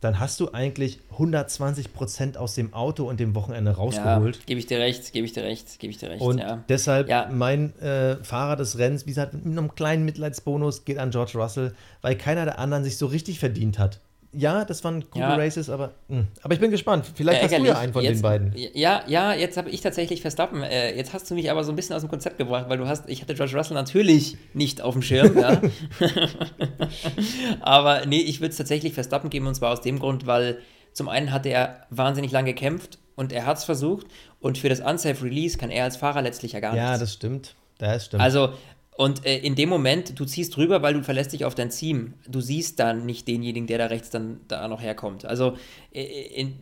dann 0.05 0.21
hast 0.21 0.39
du 0.39 0.53
eigentlich 0.53 1.01
120 1.13 1.95
Prozent 1.95 2.37
aus 2.37 2.55
dem 2.55 2.75
Auto 2.75 3.09
und 3.09 3.21
dem 3.21 3.35
Wochenende 3.35 3.71
rausgeholt. 3.71 4.37
Ja, 4.37 4.43
gebe 4.45 4.61
ich 4.61 4.67
dir 4.67 4.79
recht, 4.79 5.13
gebe 5.13 5.25
ich 5.25 5.33
dir 5.33 5.43
recht, 5.43 5.79
gebe 5.79 5.91
ich 5.91 5.99
dir 5.99 6.11
recht. 6.11 6.21
Und 6.21 6.39
ja. 6.39 6.63
deshalb 6.69 7.09
ja. 7.09 7.31
mein 7.33 7.75
äh, 7.81 8.17
Fahrer 8.23 8.57
des 8.57 8.77
Rennens, 8.77 9.07
wie 9.07 9.11
gesagt, 9.11 9.33
mit 9.33 9.47
einem 9.47 9.75
kleinen 9.75 10.05
Mitleidsbonus 10.05 10.85
geht 10.85 10.99
an 10.99 11.11
George 11.11 11.33
Russell, 11.37 11.73
weil 12.03 12.17
keiner 12.17 12.45
der 12.45 12.59
anderen 12.59 12.85
sich 12.85 12.99
so 12.99 13.07
richtig 13.07 13.39
verdient 13.39 13.79
hat 13.79 14.01
ja, 14.37 14.65
das 14.65 14.85
waren 14.85 15.01
gute 15.03 15.21
ja. 15.21 15.35
Races, 15.35 15.71
aber, 15.71 15.95
mh. 16.09 16.19
Hm. 16.19 16.27
aber 16.43 16.55
ich 16.55 16.61
bin 16.61 16.71
gespannt. 16.71 17.07
Vielleicht 17.15 17.43
ja, 17.43 17.49
hast 17.49 17.59
du 17.59 17.67
ja 17.67 17.79
einen 17.79 17.93
von 17.93 18.03
jetzt, 18.03 18.19
den 18.19 18.23
beiden. 18.23 18.53
Ja, 18.75 19.03
ja, 19.07 19.35
jetzt 19.35 19.57
habe 19.57 19.71
ich 19.71 19.81
tatsächlich 19.81 20.21
Verstappen. 20.21 20.63
Äh, 20.63 20.97
jetzt 20.97 21.13
hast 21.13 21.31
du 21.31 21.35
mich 21.35 21.51
aber 21.51 21.65
so 21.65 21.73
ein 21.73 21.77
bisschen 21.77 21.95
aus 21.95 22.03
dem 22.03 22.11
Konzept 22.11 22.39
gebracht, 22.39 22.67
weil 22.69 22.79
du 22.79 22.87
hast, 22.87 23.09
ich 23.09 23.23
hatte 23.23 23.35
George 23.35 23.57
Russell 23.57 23.75
natürlich 23.75 24.37
nicht 24.53 24.81
auf 24.81 24.95
dem 24.95 25.03
Schirm, 25.03 25.39
ja. 25.39 25.61
aber 27.61 28.07
nee, 28.07 28.21
ich 28.21 28.41
würde 28.41 28.51
es 28.51 28.57
tatsächlich 28.57 28.93
Verstappen 28.93 29.31
geben 29.31 29.47
und 29.47 29.55
zwar 29.55 29.73
aus 29.73 29.81
dem 29.81 29.99
Grund, 29.99 30.27
weil 30.27 30.59
zum 30.93 31.09
einen 31.09 31.33
hat 31.33 31.47
er 31.47 31.87
wahnsinnig 31.91 32.33
lange 32.33 32.53
gekämpft 32.53 32.99
und 33.17 33.33
er 33.33 33.47
hat 33.47 33.59
es 33.59 33.65
versucht 33.65 34.07
und 34.41 34.59
für 34.59 34.69
das 34.69 34.81
Unsafe 34.81 35.25
Release 35.25 35.59
kann 35.59 35.71
er 35.71 35.85
als 35.85 35.97
Fahrer 35.97 36.23
letztlich 36.23 36.53
ja 36.53 36.61
gar 36.61 36.73
nichts. 36.73 36.87
Ja, 36.87 36.99
das 36.99 37.13
stimmt. 37.13 37.55
Das 37.79 38.07
stimmt. 38.07 38.23
Also 38.23 38.53
und 38.97 39.27
äh, 39.27 39.39
in 39.39 39.57
dem 39.57 39.69
Moment, 39.69 40.19
du 40.19 40.25
ziehst 40.25 40.57
drüber, 40.57 40.83
weil 40.83 40.95
du 40.95 41.03
verlässt 41.03 41.33
dich 41.33 41.45
auf 41.45 41.55
dein 41.55 41.71
Team. 41.71 42.15
Du 42.29 42.41
siehst 42.41 42.79
dann 42.79 43.05
nicht 43.05 43.27
denjenigen, 43.27 43.67
der 43.67 43.79
da 43.79 43.87
rechts 43.87 44.11
dann 44.11 44.41
da 44.47 44.69
noch 44.69 44.81
herkommt. 44.81 45.25
Also 45.25 45.57
äh, 45.93 46.03
in, 46.03 46.55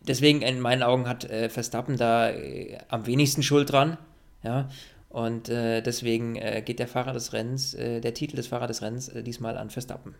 deswegen 0.00 0.42
in 0.42 0.60
meinen 0.60 0.84
Augen 0.84 1.08
hat 1.08 1.24
äh, 1.24 1.48
Verstappen 1.48 1.96
da 1.96 2.30
äh, 2.30 2.78
am 2.88 3.06
wenigsten 3.06 3.42
Schuld 3.42 3.72
dran. 3.72 3.98
Ja. 4.44 4.68
Und 5.08 5.48
äh, 5.48 5.82
deswegen 5.82 6.36
äh, 6.36 6.62
geht 6.64 6.78
der 6.78 6.88
Fahrer 6.88 7.12
des 7.12 7.32
Rennens, 7.32 7.72
der 7.72 8.14
Titel 8.14 8.36
des 8.36 8.46
Fahrer 8.46 8.66
des 8.66 8.80
Rennens 8.80 9.10
diesmal 9.14 9.58
an 9.58 9.68
Verstappen. 9.68 10.14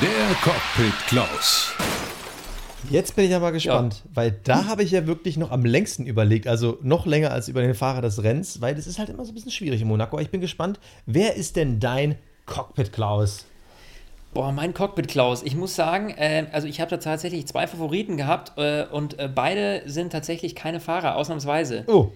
Der 0.00 0.34
Cockpit 0.42 0.94
Klaus. 1.08 1.74
Jetzt 2.90 3.16
bin 3.16 3.24
ich 3.24 3.34
aber 3.34 3.52
gespannt, 3.52 4.02
ja. 4.04 4.10
weil 4.14 4.38
da 4.44 4.66
habe 4.66 4.82
ich 4.82 4.90
ja 4.90 5.06
wirklich 5.06 5.36
noch 5.36 5.50
am 5.50 5.64
längsten 5.64 6.06
überlegt, 6.06 6.46
also 6.46 6.78
noch 6.82 7.06
länger 7.06 7.32
als 7.32 7.48
über 7.48 7.60
den 7.60 7.74
Fahrer 7.74 8.02
des 8.02 8.22
Rennens, 8.22 8.60
weil 8.60 8.74
das 8.74 8.86
ist 8.86 8.98
halt 8.98 9.08
immer 9.08 9.24
so 9.24 9.32
ein 9.32 9.34
bisschen 9.34 9.50
schwierig 9.50 9.80
in 9.80 9.88
Monaco. 9.88 10.16
Aber 10.16 10.22
ich 10.22 10.30
bin 10.30 10.40
gespannt, 10.40 10.78
wer 11.06 11.36
ist 11.36 11.56
denn 11.56 11.80
dein 11.80 12.16
Cockpit 12.46 12.92
Klaus? 12.92 13.46
Boah, 14.34 14.52
mein 14.52 14.74
Cockpit 14.74 15.08
Klaus. 15.08 15.42
Ich 15.42 15.56
muss 15.56 15.74
sagen, 15.74 16.10
äh, 16.10 16.46
also 16.52 16.68
ich 16.68 16.80
habe 16.80 16.90
da 16.90 16.98
tatsächlich 16.98 17.46
zwei 17.46 17.66
Favoriten 17.66 18.16
gehabt 18.16 18.52
äh, 18.56 18.84
und 18.84 19.18
äh, 19.18 19.28
beide 19.32 19.82
sind 19.86 20.12
tatsächlich 20.12 20.54
keine 20.54 20.80
Fahrer, 20.80 21.16
ausnahmsweise. 21.16 21.84
Oh. 21.86 22.12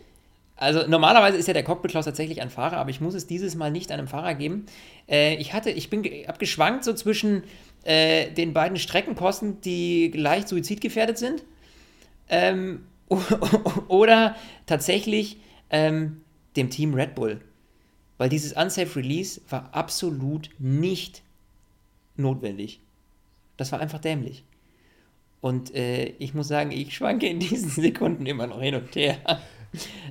Also 0.62 0.86
normalerweise 0.86 1.36
ist 1.36 1.48
ja 1.48 1.54
der 1.54 1.64
Cockpit 1.64 1.90
Klaus 1.90 2.04
tatsächlich 2.04 2.40
ein 2.40 2.48
Fahrer, 2.48 2.76
aber 2.76 2.90
ich 2.90 3.00
muss 3.00 3.14
es 3.14 3.26
dieses 3.26 3.56
Mal 3.56 3.72
nicht 3.72 3.90
einem 3.90 4.06
Fahrer 4.06 4.34
geben. 4.34 4.66
Äh, 5.08 5.34
ich 5.34 5.54
hatte, 5.54 5.70
ich 5.70 5.90
bin, 5.90 6.04
habe 6.04 6.38
geschwankt 6.38 6.84
so 6.84 6.92
zwischen 6.92 7.42
äh, 7.82 8.30
den 8.30 8.52
beiden 8.52 8.76
Streckenposten, 8.76 9.60
die 9.60 10.12
leicht 10.14 10.46
suizidgefährdet 10.46 11.18
sind. 11.18 11.42
Ähm, 12.28 12.86
oder 13.88 14.36
tatsächlich 14.66 15.38
ähm, 15.70 16.20
dem 16.54 16.70
Team 16.70 16.94
Red 16.94 17.16
Bull. 17.16 17.40
Weil 18.18 18.28
dieses 18.28 18.52
Unsafe 18.52 18.94
Release 18.94 19.40
war 19.50 19.70
absolut 19.72 20.50
nicht 20.60 21.22
notwendig. 22.16 22.78
Das 23.56 23.72
war 23.72 23.80
einfach 23.80 23.98
dämlich. 23.98 24.44
Und 25.40 25.74
äh, 25.74 26.10
ich 26.20 26.34
muss 26.34 26.46
sagen, 26.46 26.70
ich 26.70 26.94
schwanke 26.94 27.26
in 27.26 27.40
diesen 27.40 27.68
Sekunden 27.82 28.26
immer 28.26 28.46
noch 28.46 28.62
hin 28.62 28.76
und 28.76 28.94
her. 28.94 29.18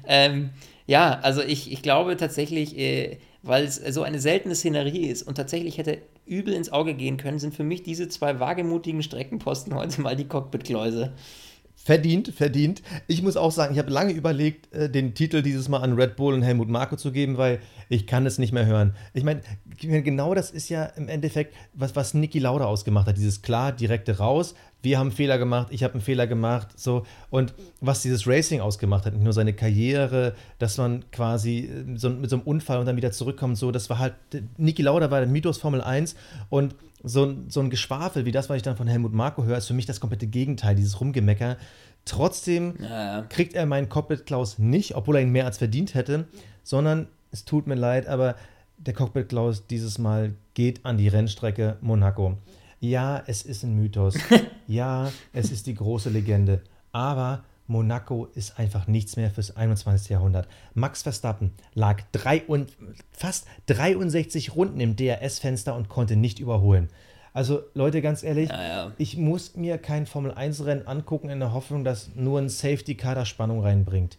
Ähm, 0.07 0.51
ja, 0.87 1.19
also 1.21 1.41
ich, 1.41 1.71
ich 1.71 1.81
glaube 1.81 2.17
tatsächlich, 2.17 2.77
äh, 2.77 3.17
weil 3.43 3.63
es 3.63 3.75
so 3.75 4.03
eine 4.03 4.19
seltene 4.19 4.55
Szenerie 4.55 5.07
ist 5.07 5.23
und 5.23 5.35
tatsächlich 5.35 5.77
hätte 5.77 5.99
übel 6.25 6.53
ins 6.53 6.71
Auge 6.71 6.93
gehen 6.93 7.17
können, 7.17 7.39
sind 7.39 7.55
für 7.55 7.63
mich 7.63 7.83
diese 7.83 8.07
zwei 8.07 8.39
wagemutigen 8.39 9.03
Streckenposten 9.03 9.73
heute 9.73 10.01
mal 10.01 10.15
die 10.15 10.27
Cockpit-Kläuse. 10.27 11.13
Verdient, 11.83 12.27
verdient. 12.35 12.83
Ich 13.07 13.23
muss 13.23 13.35
auch 13.35 13.51
sagen, 13.51 13.73
ich 13.73 13.79
habe 13.79 13.89
lange 13.89 14.13
überlegt, 14.13 14.71
äh, 14.71 14.87
den 14.87 15.15
Titel 15.15 15.41
dieses 15.41 15.67
Mal 15.67 15.79
an 15.79 15.93
Red 15.93 16.15
Bull 16.15 16.35
und 16.35 16.43
Helmut 16.43 16.69
Marko 16.69 16.95
zu 16.95 17.11
geben, 17.11 17.37
weil 17.37 17.59
ich 17.89 18.05
kann 18.05 18.27
es 18.27 18.37
nicht 18.37 18.53
mehr 18.53 18.67
hören. 18.67 18.93
Ich 19.15 19.23
meine, 19.23 19.41
genau 19.79 20.35
das 20.35 20.51
ist 20.51 20.69
ja 20.69 20.85
im 20.85 21.07
Endeffekt, 21.07 21.55
was, 21.73 21.95
was 21.95 22.13
Niki 22.13 22.37
Lauda 22.37 22.65
ausgemacht 22.65 23.07
hat. 23.07 23.17
Dieses 23.17 23.41
klar, 23.41 23.71
direkte 23.71 24.19
raus. 24.19 24.53
Wir 24.81 24.97
haben 24.97 25.07
einen 25.07 25.15
Fehler 25.15 25.37
gemacht, 25.37 25.67
ich 25.69 25.83
habe 25.83 25.93
einen 25.93 26.01
Fehler 26.01 26.27
gemacht. 26.27 26.67
So. 26.75 27.05
Und 27.29 27.53
was 27.81 28.01
dieses 28.01 28.25
Racing 28.27 28.61
ausgemacht 28.61 29.05
hat, 29.05 29.13
nicht 29.13 29.23
nur 29.23 29.33
seine 29.33 29.53
Karriere, 29.53 30.35
dass 30.59 30.77
man 30.77 31.03
quasi 31.11 31.59
äh, 31.59 31.97
so, 31.97 32.09
mit 32.09 32.29
so 32.29 32.37
einem 32.37 32.45
Unfall 32.45 32.79
und 32.79 32.85
dann 32.85 32.97
wieder 32.97 33.11
zurückkommt, 33.11 33.57
so, 33.57 33.71
das 33.71 33.89
war 33.89 33.99
halt, 33.99 34.15
Niki 34.57 34.81
Lauda 34.81 35.11
war 35.11 35.19
der 35.19 35.29
Mythos 35.29 35.57
Formel 35.57 35.81
1 35.81 36.15
und 36.49 36.75
so, 37.03 37.35
so 37.47 37.59
ein 37.61 37.69
Geschwafel 37.69 38.25
wie 38.25 38.31
das, 38.31 38.49
was 38.49 38.57
ich 38.57 38.63
dann 38.63 38.77
von 38.77 38.87
Helmut 38.87 39.13
Marko 39.13 39.43
höre, 39.43 39.57
ist 39.57 39.67
für 39.67 39.73
mich 39.73 39.85
das 39.85 39.99
komplette 39.99 40.27
Gegenteil, 40.27 40.75
dieses 40.75 40.99
Rumgemecker. 40.99 41.57
Trotzdem 42.05 42.75
ja. 42.81 43.23
kriegt 43.29 43.53
er 43.53 43.65
meinen 43.65 43.89
Cockpit 43.89 44.25
Klaus 44.25 44.59
nicht, 44.59 44.95
obwohl 44.95 45.17
er 45.17 45.21
ihn 45.21 45.31
mehr 45.31 45.45
als 45.45 45.57
verdient 45.57 45.93
hätte, 45.93 46.25
sondern 46.63 47.07
es 47.31 47.45
tut 47.45 47.67
mir 47.67 47.75
leid, 47.75 48.07
aber 48.07 48.35
der 48.77 48.93
Cockpit 48.93 49.29
Klaus 49.29 49.67
dieses 49.67 49.97
Mal 49.97 50.33
geht 50.53 50.85
an 50.85 50.97
die 50.97 51.07
Rennstrecke 51.07 51.77
Monaco. 51.81 52.37
Ja, 52.79 53.21
es 53.27 53.43
ist 53.43 53.63
ein 53.63 53.75
Mythos. 53.75 54.15
ja, 54.71 55.11
es 55.33 55.51
ist 55.51 55.67
die 55.67 55.75
große 55.75 56.09
Legende. 56.09 56.61
Aber 56.91 57.43
Monaco 57.67 58.25
ist 58.33 58.57
einfach 58.59 58.87
nichts 58.87 59.15
mehr 59.15 59.29
fürs 59.29 59.55
21. 59.55 60.09
Jahrhundert. 60.09 60.47
Max 60.73 61.03
Verstappen 61.03 61.51
lag 61.73 62.01
drei 62.11 62.43
und, 62.43 62.71
fast 63.11 63.47
63 63.67 64.55
Runden 64.55 64.79
im 64.79 64.95
DRS-Fenster 64.95 65.75
und 65.75 65.89
konnte 65.89 66.15
nicht 66.15 66.39
überholen. 66.39 66.89
Also 67.33 67.61
Leute, 67.73 68.01
ganz 68.01 68.23
ehrlich, 68.23 68.49
ja, 68.49 68.67
ja. 68.67 68.91
ich 68.97 69.15
muss 69.15 69.55
mir 69.55 69.77
kein 69.77 70.05
Formel-1-Rennen 70.05 70.85
angucken 70.85 71.29
in 71.29 71.39
der 71.39 71.53
Hoffnung, 71.53 71.85
dass 71.85 72.13
nur 72.15 72.39
ein 72.39 72.49
Safety-Car 72.49 73.15
da 73.15 73.25
Spannung 73.25 73.61
reinbringt. 73.61 74.17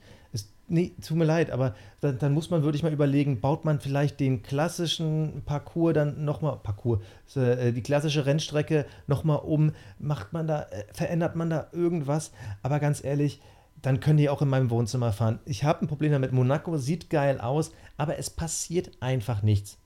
Nee, 0.69 0.93
tut 1.07 1.17
mir 1.17 1.25
leid, 1.25 1.51
aber 1.51 1.75
dann, 2.01 2.19
dann, 2.19 2.33
muss 2.33 2.49
man 2.49 2.63
wirklich 2.63 2.83
mal 2.83 2.93
überlegen, 2.93 3.41
baut 3.41 3.65
man 3.65 3.81
vielleicht 3.81 4.21
den 4.21 4.43
klassischen 4.43 5.43
Parcours 5.45 5.93
dann 5.95 6.25
nochmal, 6.25 6.57
Parcours, 6.63 7.01
äh, 7.37 7.73
die 7.73 7.83
klassische 7.83 8.25
Rennstrecke 8.25 8.87
nochmal 9.07 9.41
um, 9.45 9.73
macht 9.99 10.33
man 10.33 10.47
da, 10.47 10.63
äh, 10.63 10.85
verändert 10.93 11.37
man 11.37 11.51
da 11.51 11.67
irgendwas, 11.73 12.33
aber 12.63 12.79
ganz 12.79 13.05
ehrlich, 13.05 13.41
dann 13.83 14.01
können 14.01 14.17
die 14.17 14.29
auch 14.29 14.41
in 14.41 14.49
meinem 14.49 14.71
Wohnzimmer 14.71 15.13
fahren. 15.13 15.41
Ich 15.45 15.65
habe 15.65 15.85
ein 15.85 15.89
Problem 15.89 16.13
damit, 16.13 16.33
Monaco 16.33 16.77
sieht 16.79 17.11
geil 17.11 17.41
aus, 17.41 17.73
aber 17.97 18.17
es 18.19 18.31
passiert 18.31 18.93
einfach 19.01 19.43
nichts. 19.43 19.79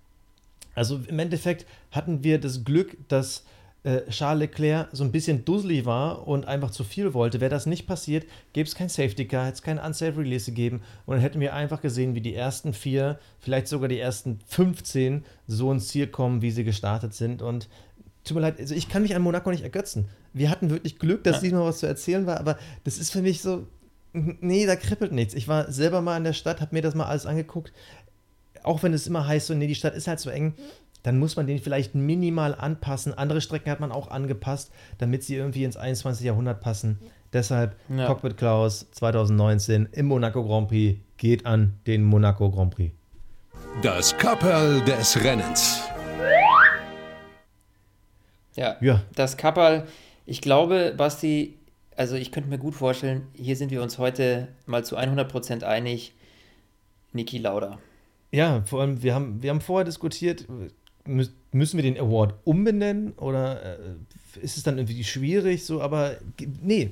Also 0.74 1.00
im 1.08 1.18
Endeffekt 1.18 1.66
hatten 1.90 2.22
wir 2.22 2.38
das 2.38 2.64
Glück, 2.64 2.96
dass 3.08 3.44
äh, 3.86 4.10
Charles 4.10 4.40
Leclerc 4.40 4.88
so 4.90 5.04
ein 5.04 5.12
bisschen 5.12 5.44
dusselig 5.44 5.86
war 5.86 6.26
und 6.26 6.48
einfach 6.48 6.72
zu 6.72 6.82
viel 6.82 7.14
wollte. 7.14 7.40
Wäre 7.40 7.50
das 7.50 7.66
nicht 7.66 7.86
passiert, 7.86 8.26
gäbe 8.52 8.66
es 8.66 8.74
kein 8.74 8.88
Safety 8.88 9.28
Car, 9.28 9.46
hätte 9.46 9.54
es 9.54 9.62
keine 9.62 9.80
Unsafe 9.80 10.18
Release 10.18 10.50
gegeben 10.50 10.82
und 11.06 11.14
dann 11.14 11.20
hätten 11.20 11.38
wir 11.38 11.54
einfach 11.54 11.80
gesehen, 11.80 12.16
wie 12.16 12.20
die 12.20 12.34
ersten 12.34 12.72
vier, 12.72 13.20
vielleicht 13.38 13.68
sogar 13.68 13.88
die 13.88 14.00
ersten 14.00 14.40
15 14.48 15.24
so 15.46 15.70
ins 15.70 15.86
Ziel 15.86 16.08
kommen, 16.08 16.42
wie 16.42 16.50
sie 16.50 16.64
gestartet 16.64 17.14
sind 17.14 17.42
und 17.42 17.68
tut 18.24 18.34
mir 18.34 18.40
leid, 18.40 18.58
also 18.58 18.74
ich 18.74 18.88
kann 18.88 19.02
mich 19.02 19.14
an 19.14 19.22
Monaco 19.22 19.52
nicht 19.52 19.62
ergötzen. 19.62 20.08
Wir 20.32 20.50
hatten 20.50 20.68
wirklich 20.68 20.98
Glück, 20.98 21.22
dass 21.22 21.36
ja. 21.36 21.42
diesmal 21.42 21.62
was 21.62 21.78
zu 21.78 21.86
erzählen 21.86 22.26
war, 22.26 22.40
aber 22.40 22.58
das 22.82 22.98
ist 22.98 23.12
für 23.12 23.22
mich 23.22 23.40
so, 23.40 23.68
nee, 24.12 24.66
da 24.66 24.74
kribbelt 24.74 25.12
nichts. 25.12 25.32
Ich 25.34 25.46
war 25.46 25.70
selber 25.70 26.02
mal 26.02 26.16
in 26.16 26.24
der 26.24 26.32
Stadt, 26.32 26.60
habe 26.60 26.74
mir 26.74 26.82
das 26.82 26.96
mal 26.96 27.06
alles 27.06 27.24
angeguckt 27.24 27.72
auch 28.66 28.82
wenn 28.82 28.92
es 28.92 29.06
immer 29.06 29.26
heißt, 29.26 29.46
so, 29.46 29.54
nee, 29.54 29.68
die 29.68 29.74
Stadt 29.74 29.94
ist 29.94 30.08
halt 30.08 30.18
so 30.18 30.28
eng, 30.28 30.54
dann 31.06 31.20
muss 31.20 31.36
man 31.36 31.46
den 31.46 31.60
vielleicht 31.60 31.94
minimal 31.94 32.52
anpassen. 32.52 33.14
Andere 33.14 33.40
Strecken 33.40 33.70
hat 33.70 33.78
man 33.78 33.92
auch 33.92 34.10
angepasst, 34.10 34.72
damit 34.98 35.22
sie 35.22 35.36
irgendwie 35.36 35.62
ins 35.62 35.76
21. 35.76 36.26
Jahrhundert 36.26 36.60
passen. 36.60 36.98
Deshalb 37.32 37.76
ja. 37.88 38.08
Cockpit 38.08 38.36
Klaus 38.36 38.90
2019 38.90 39.90
im 39.92 40.06
Monaco 40.06 40.44
Grand 40.44 40.66
Prix 40.66 40.98
geht 41.16 41.46
an 41.46 41.74
den 41.86 42.02
Monaco 42.02 42.50
Grand 42.50 42.74
Prix. 42.74 42.92
Das 43.82 44.18
Kapperl 44.18 44.80
des 44.80 45.22
Rennens. 45.22 45.80
Ja, 48.56 48.74
ja. 48.80 49.00
das 49.14 49.36
Kapperl. 49.36 49.86
Ich 50.24 50.40
glaube, 50.40 50.92
Basti, 50.96 51.56
also 51.94 52.16
ich 52.16 52.32
könnte 52.32 52.50
mir 52.50 52.58
gut 52.58 52.74
vorstellen, 52.74 53.28
hier 53.32 53.54
sind 53.54 53.70
wir 53.70 53.80
uns 53.80 53.98
heute 53.98 54.48
mal 54.66 54.84
zu 54.84 54.98
100% 54.98 55.62
einig. 55.62 56.14
Niki 57.12 57.38
Lauda. 57.38 57.78
Ja, 58.32 58.64
vor 58.66 58.80
allem, 58.80 59.04
wir 59.04 59.14
haben, 59.14 59.40
wir 59.40 59.50
haben 59.50 59.60
vorher 59.60 59.84
diskutiert, 59.84 60.46
müssen 61.06 61.76
wir 61.76 61.82
den 61.82 61.98
Award 61.98 62.34
umbenennen 62.44 63.12
oder 63.12 63.62
äh, 63.62 63.78
ist 64.42 64.56
es 64.56 64.62
dann 64.62 64.78
irgendwie 64.78 65.04
schwierig 65.04 65.64
so, 65.64 65.80
aber 65.80 66.16
nee. 66.62 66.90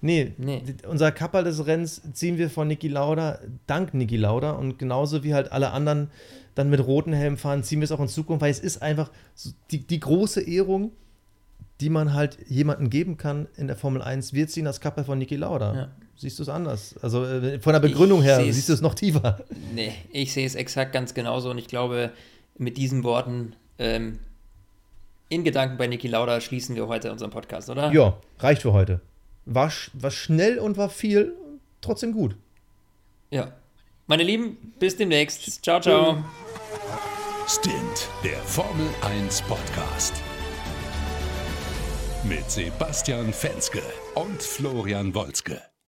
Nee, 0.00 0.32
nee. 0.38 0.62
unser 0.88 1.10
Kapperl 1.10 1.42
des 1.42 1.66
Rennens 1.66 2.00
ziehen 2.12 2.38
wir 2.38 2.50
von 2.50 2.68
Niki 2.68 2.86
Lauda, 2.86 3.40
dank 3.66 3.94
Niki 3.94 4.16
Lauda 4.16 4.52
und 4.52 4.78
genauso 4.78 5.24
wie 5.24 5.34
halt 5.34 5.50
alle 5.50 5.72
anderen 5.72 6.10
dann 6.54 6.70
mit 6.70 6.84
roten 6.86 7.12
Helm 7.12 7.36
fahren, 7.36 7.64
ziehen 7.64 7.80
wir 7.80 7.84
es 7.84 7.90
auch 7.90 7.98
in 7.98 8.06
Zukunft, 8.06 8.42
weil 8.42 8.50
es 8.50 8.60
ist 8.60 8.80
einfach 8.80 9.10
so 9.34 9.50
die, 9.72 9.84
die 9.84 9.98
große 9.98 10.40
Ehrung, 10.40 10.92
die 11.80 11.90
man 11.90 12.14
halt 12.14 12.38
jemandem 12.46 12.90
geben 12.90 13.16
kann 13.16 13.48
in 13.56 13.66
der 13.66 13.74
Formel 13.74 14.00
1. 14.00 14.34
Wir 14.34 14.46
ziehen 14.46 14.64
das 14.64 14.80
Kapperl 14.80 15.04
von 15.04 15.18
Niki 15.18 15.34
Lauda. 15.34 15.74
Ja 15.74 15.88
siehst 16.18 16.38
du 16.38 16.42
es 16.42 16.48
anders? 16.48 16.94
Also 17.00 17.24
äh, 17.24 17.60
von 17.60 17.72
der 17.72 17.80
Begründung 17.80 18.20
ich 18.20 18.26
her 18.26 18.44
siehst 18.44 18.68
du 18.68 18.72
es 18.72 18.80
noch 18.80 18.94
tiefer. 18.94 19.38
Nee, 19.74 19.92
ich 20.10 20.32
sehe 20.32 20.46
es 20.46 20.54
exakt 20.54 20.92
ganz 20.92 21.14
genauso 21.14 21.50
und 21.50 21.58
ich 21.58 21.68
glaube, 21.68 22.10
mit 22.58 22.76
diesen 22.76 23.04
Worten 23.04 23.54
ähm, 23.78 24.18
in 25.28 25.44
Gedanken 25.44 25.76
bei 25.76 25.86
Niki 25.86 26.08
Lauda 26.08 26.40
schließen 26.40 26.74
wir 26.74 26.88
heute 26.88 27.12
unseren 27.12 27.30
Podcast, 27.30 27.70
oder? 27.70 27.92
Ja, 27.92 28.18
reicht 28.38 28.62
für 28.62 28.72
heute. 28.72 29.00
War, 29.44 29.72
war 29.94 30.10
schnell 30.10 30.58
und 30.58 30.76
war 30.76 30.88
viel, 30.88 31.34
trotzdem 31.80 32.12
gut. 32.12 32.36
Ja. 33.30 33.52
Meine 34.06 34.22
Lieben, 34.22 34.56
bis 34.78 34.96
demnächst. 34.96 35.62
Ciao, 35.62 35.80
ciao. 35.80 36.24
Stint, 37.46 38.08
der 38.24 38.38
Formel 38.38 38.88
1 39.02 39.42
Podcast. 39.42 40.14
Mit 42.24 42.50
Sebastian 42.50 43.32
Fenske 43.32 43.82
und 44.14 44.42
Florian 44.42 45.14
Wolzke. 45.14 45.68